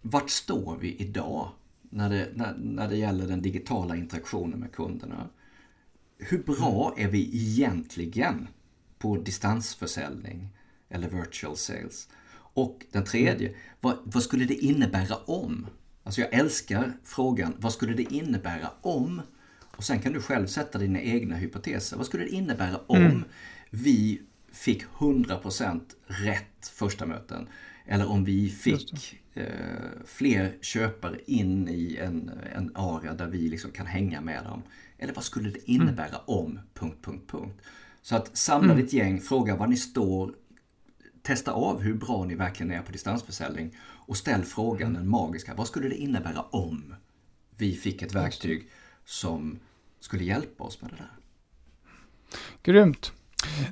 Vart 0.02 0.30
står 0.30 0.78
vi 0.82 0.96
idag 0.96 1.52
när 1.90 2.10
det, 2.10 2.30
när, 2.34 2.56
när 2.58 2.90
det 2.90 2.98
gäller 2.98 3.28
den 3.28 3.42
digitala 3.42 3.96
interaktionen 3.96 4.60
med 4.60 4.72
kunderna? 4.72 5.30
Hur 6.18 6.44
bra 6.44 6.94
är 6.98 7.08
vi 7.08 7.22
egentligen 7.22 8.48
på 9.00 9.18
distansförsäljning 9.18 10.50
eller 10.90 11.10
virtual 11.10 11.58
sales? 11.58 12.08
Och 12.54 12.86
den 12.92 13.04
tredje, 13.04 13.56
vad, 13.82 13.98
vad 14.04 14.24
skulle 14.24 14.46
det 14.46 14.54
innebära 14.66 15.16
om? 15.16 15.68
Alltså 16.04 16.22
jag 16.22 16.34
älskar 16.34 16.94
frågan, 17.04 17.54
vad 17.58 17.74
skulle 17.74 17.94
det 17.94 18.14
innebära 18.14 18.70
om? 18.82 19.22
Och 19.76 19.84
sen 19.84 20.00
kan 20.00 20.14
du 20.14 20.22
själv 20.22 20.48
sätta 20.48 20.78
dina 20.78 21.02
egna 21.02 21.36
hypoteser. 21.36 21.98
Vad 21.98 22.06
skulle 22.06 22.24
det 22.24 22.30
innebära 22.30 22.80
om 22.88 22.98
mm. 22.98 23.24
vi 23.70 24.22
fick 24.52 24.84
100% 24.86 25.82
rätt 26.08 26.68
första 26.74 27.06
möten? 27.06 27.48
Eller 27.86 28.10
om 28.10 28.24
vi 28.24 28.50
fick 28.50 29.22
eh, 29.34 29.46
fler 30.06 30.58
köpare 30.62 31.18
in 31.26 31.68
i 31.70 31.98
en, 32.02 32.32
en 32.54 32.72
area 32.76 33.14
där 33.14 33.28
vi 33.28 33.50
liksom 33.50 33.72
kan 33.72 33.86
hänga 33.86 34.22
med 34.22 34.44
dem. 34.44 34.64
Eller 34.98 35.14
vad 35.14 35.24
skulle 35.24 35.50
det 35.50 35.72
innebära 35.72 36.08
mm. 36.08 36.22
om... 36.26 36.60
Punkt, 36.74 36.98
punkt, 37.02 37.32
punkt. 37.32 37.62
Så 38.02 38.16
att 38.16 38.38
samla 38.38 38.74
mm. 38.74 38.84
ditt 38.84 38.94
gäng, 38.94 39.22
fråga 39.22 39.56
var 39.56 39.68
ni 39.68 39.78
står, 39.78 40.34
testa 41.22 41.52
av 41.52 41.82
hur 41.82 41.94
bra 41.94 42.24
ni 42.24 42.36
verkligen 42.36 42.72
är 42.72 42.82
på 42.82 42.92
distansförsäljning 42.92 43.76
och 44.08 44.18
ställ 44.18 44.44
frågan, 44.44 44.90
mm. 44.90 44.94
den 44.94 45.10
magiska, 45.10 45.54
vad 45.54 45.68
skulle 45.68 45.90
det 45.90 45.96
innebära 45.96 46.42
om 46.42 46.96
vi 47.58 47.74
fick 47.74 48.02
ett 48.02 48.16
verktyg 48.16 48.70
som 49.06 49.60
skulle 50.00 50.24
hjälpa 50.24 50.64
oss 50.64 50.82
med 50.82 50.92
det 50.92 50.98
där? 50.98 51.12
Grymt. 52.64 53.14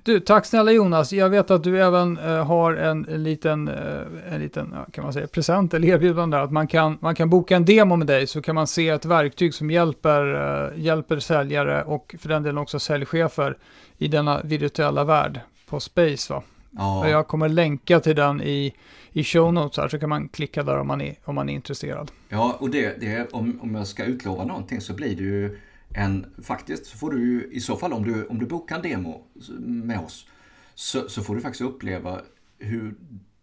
Du, 0.04 0.20
tack 0.20 0.46
snälla 0.46 0.72
Jonas. 0.72 1.14
Jag 1.14 1.30
vet 1.30 1.52
att 1.52 1.64
du 1.64 1.84
även 1.84 2.18
uh, 2.18 2.46
har 2.46 2.74
en, 2.74 3.08
en 3.10 3.24
liten, 3.24 3.68
uh, 3.68 4.34
en 4.34 4.42
liten 4.42 4.76
kan 4.92 5.04
man 5.04 5.14
säga, 5.14 5.28
present 5.28 5.74
eller 5.74 5.88
erbjudande. 5.88 6.38
Att 6.38 6.52
man 6.52 6.68
kan, 6.68 6.98
man 7.02 7.16
kan 7.16 7.30
boka 7.30 7.56
en 7.56 7.66
demo 7.66 7.96
med 7.96 8.08
dig 8.08 8.28
så 8.28 8.42
kan 8.42 8.56
man 8.56 8.68
se 8.68 8.90
ett 8.90 9.06
verktyg 9.06 9.54
som 9.54 9.72
hjälper, 9.72 10.36
uh, 10.36 10.80
hjälper 10.80 11.20
säljare 11.20 11.84
och 11.84 12.16
för 12.20 12.30
den 12.30 12.44
delen 12.44 12.58
också 12.58 12.80
säljchefer 12.80 13.58
i 13.98 14.08
denna 14.08 14.42
virtuella 14.42 15.04
värld 15.04 15.40
på 15.66 15.80
Space. 15.80 16.34
Va? 16.34 16.44
Ja. 16.72 17.10
Jag 17.10 17.28
kommer 17.28 17.50
länka 17.50 18.00
till 18.00 18.16
den 18.16 18.42
i, 18.42 18.74
i 19.12 19.24
show 19.24 19.54
notes 19.54 19.78
här 19.78 19.88
så 19.88 20.00
kan 20.00 20.10
man 20.10 20.30
klicka 20.30 20.64
där 20.64 20.80
om 20.80 20.88
man 20.88 21.02
är, 21.02 21.16
om 21.24 21.36
man 21.36 21.50
är 21.50 21.54
intresserad. 21.54 22.12
Ja, 22.30 22.58
och 22.60 22.70
det, 22.70 23.02
det, 23.02 23.34
om, 23.34 23.60
om 23.62 23.76
jag 23.76 23.88
ska 23.88 24.04
utlova 24.04 24.46
någonting 24.46 24.82
så 24.82 24.94
blir 24.94 25.16
det 25.16 25.24
ju 25.24 25.60
en, 25.96 26.34
faktiskt 26.44 26.86
så 26.86 26.98
får 26.98 27.12
du 27.12 27.20
ju 27.20 27.50
i 27.52 27.60
så 27.60 27.78
fall 27.78 27.94
om 27.94 28.04
du, 28.04 28.26
om 28.26 28.40
du 28.40 28.46
bokar 28.46 28.76
en 28.76 28.82
demo 28.82 29.24
med 29.60 30.00
oss 30.00 30.28
så, 30.76 31.10
så 31.10 31.24
får 31.24 31.36
du 31.36 31.42
faktiskt 31.42 31.62
uppleva 31.62 32.22
hur 32.58 32.96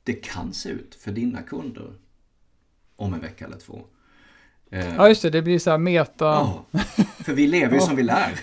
det 0.03 0.13
kan 0.13 0.53
se 0.53 0.69
ut 0.69 0.95
för 0.95 1.13
dina 1.13 1.43
kunder 1.43 1.93
om 2.97 3.15
en 3.15 3.21
vecka 3.21 3.45
eller 3.45 3.59
två. 3.59 3.81
Ja, 4.71 5.09
just 5.09 5.23
det. 5.23 5.31
Det 5.31 5.43
blir 5.43 5.59
så 5.59 5.71
här 5.71 5.79
meta... 5.79 6.25
Ja, 6.25 6.65
för 7.25 7.33
vi 7.33 7.47
lever 7.47 7.75
ju 7.75 7.81
som 7.81 7.97
vi 7.97 8.03
lär. 8.03 8.41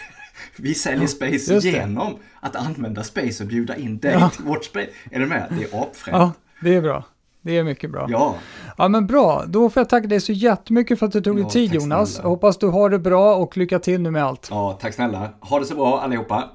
Vi 0.55 0.73
säljer 0.73 1.07
Space 1.07 1.69
genom 1.69 2.17
att 2.39 2.55
använda 2.55 3.03
Space 3.03 3.43
och 3.43 3.49
bjuda 3.49 3.75
in 3.75 3.99
dig 3.99 4.13
ja. 4.13 4.29
till 4.29 4.45
vårt 4.45 4.65
Space. 4.65 4.89
Är 5.11 5.19
du 5.19 5.25
med? 5.25 5.47
Det 5.49 5.63
är 5.63 5.81
apfränt. 5.81 6.17
Ja, 6.17 6.31
det 6.61 6.75
är 6.75 6.81
bra. 6.81 7.03
Det 7.41 7.57
är 7.57 7.63
mycket 7.63 7.91
bra. 7.91 8.07
Ja. 8.09 8.35
Ja 8.77 8.87
men 8.87 9.07
bra, 9.07 9.43
då 9.47 9.69
får 9.69 9.81
jag 9.81 9.89
tacka 9.89 10.07
dig 10.07 10.21
så 10.21 10.31
jättemycket 10.31 10.99
för 10.99 11.05
att 11.05 11.11
du 11.11 11.21
tog 11.21 11.35
dig 11.35 11.49
tid 11.49 11.73
Jonas. 11.73 12.19
Hoppas 12.19 12.57
du 12.57 12.67
har 12.67 12.89
det 12.89 12.99
bra 12.99 13.35
och 13.35 13.57
lycka 13.57 13.79
till 13.79 14.01
nu 14.01 14.11
med 14.11 14.23
allt. 14.23 14.47
Ja, 14.51 14.77
tack 14.81 14.93
snälla. 14.93 15.29
Ha 15.39 15.59
det 15.59 15.65
så 15.65 15.75
bra 15.75 16.01
allihopa. 16.01 16.49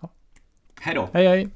Ja. 0.00 0.08
Hej 0.80 0.94
då. 0.94 1.08
Hej 1.12 1.26
hej. 1.26 1.48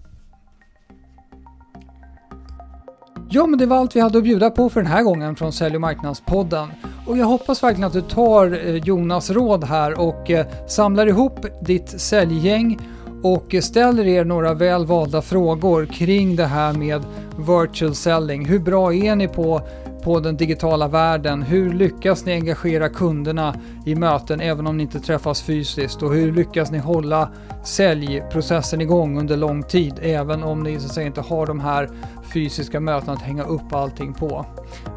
Ja, 3.34 3.46
men 3.46 3.58
det 3.58 3.66
var 3.66 3.76
allt 3.76 3.96
vi 3.96 4.00
hade 4.00 4.18
att 4.18 4.24
bjuda 4.24 4.50
på 4.50 4.68
för 4.68 4.82
den 4.82 4.92
här 4.92 5.02
gången 5.02 5.36
från 5.36 5.52
Sälj 5.52 5.74
och 5.74 5.80
marknadspodden. 5.80 6.68
Och 7.06 7.18
jag 7.18 7.26
hoppas 7.26 7.62
verkligen 7.62 7.86
att 7.86 7.92
du 7.92 8.00
tar 8.00 8.66
eh, 8.66 8.76
Jonas 8.76 9.30
råd 9.30 9.64
här 9.64 10.00
och 10.00 10.30
eh, 10.30 10.46
samlar 10.68 11.06
ihop 11.06 11.46
ditt 11.60 12.00
säljgäng 12.00 12.78
och 13.22 13.54
ställer 13.60 14.06
er 14.06 14.24
några 14.24 14.54
väl 14.54 14.86
valda 14.86 15.22
frågor 15.22 15.86
kring 15.86 16.36
det 16.36 16.46
här 16.46 16.72
med 16.72 17.02
virtual 17.36 17.94
selling. 17.94 18.46
Hur 18.46 18.58
bra 18.58 18.94
är 18.94 19.16
ni 19.16 19.28
på, 19.28 19.60
på 20.02 20.20
den 20.20 20.36
digitala 20.36 20.88
världen? 20.88 21.42
Hur 21.42 21.72
lyckas 21.72 22.24
ni 22.24 22.32
engagera 22.32 22.88
kunderna 22.88 23.54
i 23.86 23.94
möten 23.94 24.40
även 24.40 24.66
om 24.66 24.76
ni 24.76 24.82
inte 24.82 25.00
träffas 25.00 25.42
fysiskt? 25.42 26.02
Och 26.02 26.14
hur 26.14 26.32
lyckas 26.32 26.70
ni 26.70 26.78
hålla 26.78 27.28
säljprocessen 27.64 28.80
igång 28.80 29.18
under 29.18 29.36
lång 29.36 29.62
tid 29.62 29.94
även 30.02 30.42
om 30.42 30.62
ni 30.62 30.80
så 30.80 30.86
att 30.86 30.94
säga, 30.94 31.06
inte 31.06 31.20
har 31.20 31.46
de 31.46 31.60
här 31.60 31.88
fysiska 32.32 32.80
möten 32.80 33.10
att 33.10 33.22
hänga 33.22 33.44
upp 33.44 33.72
allting 33.72 34.14
på? 34.14 34.46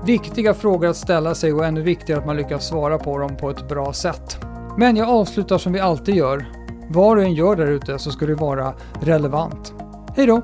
Viktiga 0.06 0.54
frågor 0.54 0.90
att 0.90 0.98
ställa 0.98 1.36
sig 1.36 1.54
och 1.54 1.66
ännu 1.66 1.82
viktigare 1.82 2.20
att 2.20 2.26
man 2.26 2.38
lyckas 2.38 2.68
svara 2.68 2.98
på 2.98 3.18
dem 3.18 3.38
på 3.38 3.50
ett 3.50 3.70
bra 3.70 3.94
sätt. 3.94 4.38
Men 4.78 4.96
jag 4.96 5.10
avslutar 5.10 5.58
som 5.58 5.74
vi 5.74 5.80
alltid 5.80 6.16
gör 6.16 6.46
vad 6.90 7.18
du 7.18 7.24
än 7.24 7.34
gör 7.34 7.56
där 7.56 7.68
ute 7.68 8.00
så 8.00 8.12
ska 8.12 8.26
det 8.26 8.36
vara 8.36 8.74
relevant. 9.02 9.74
Hej 10.16 10.26
då! 10.28 10.42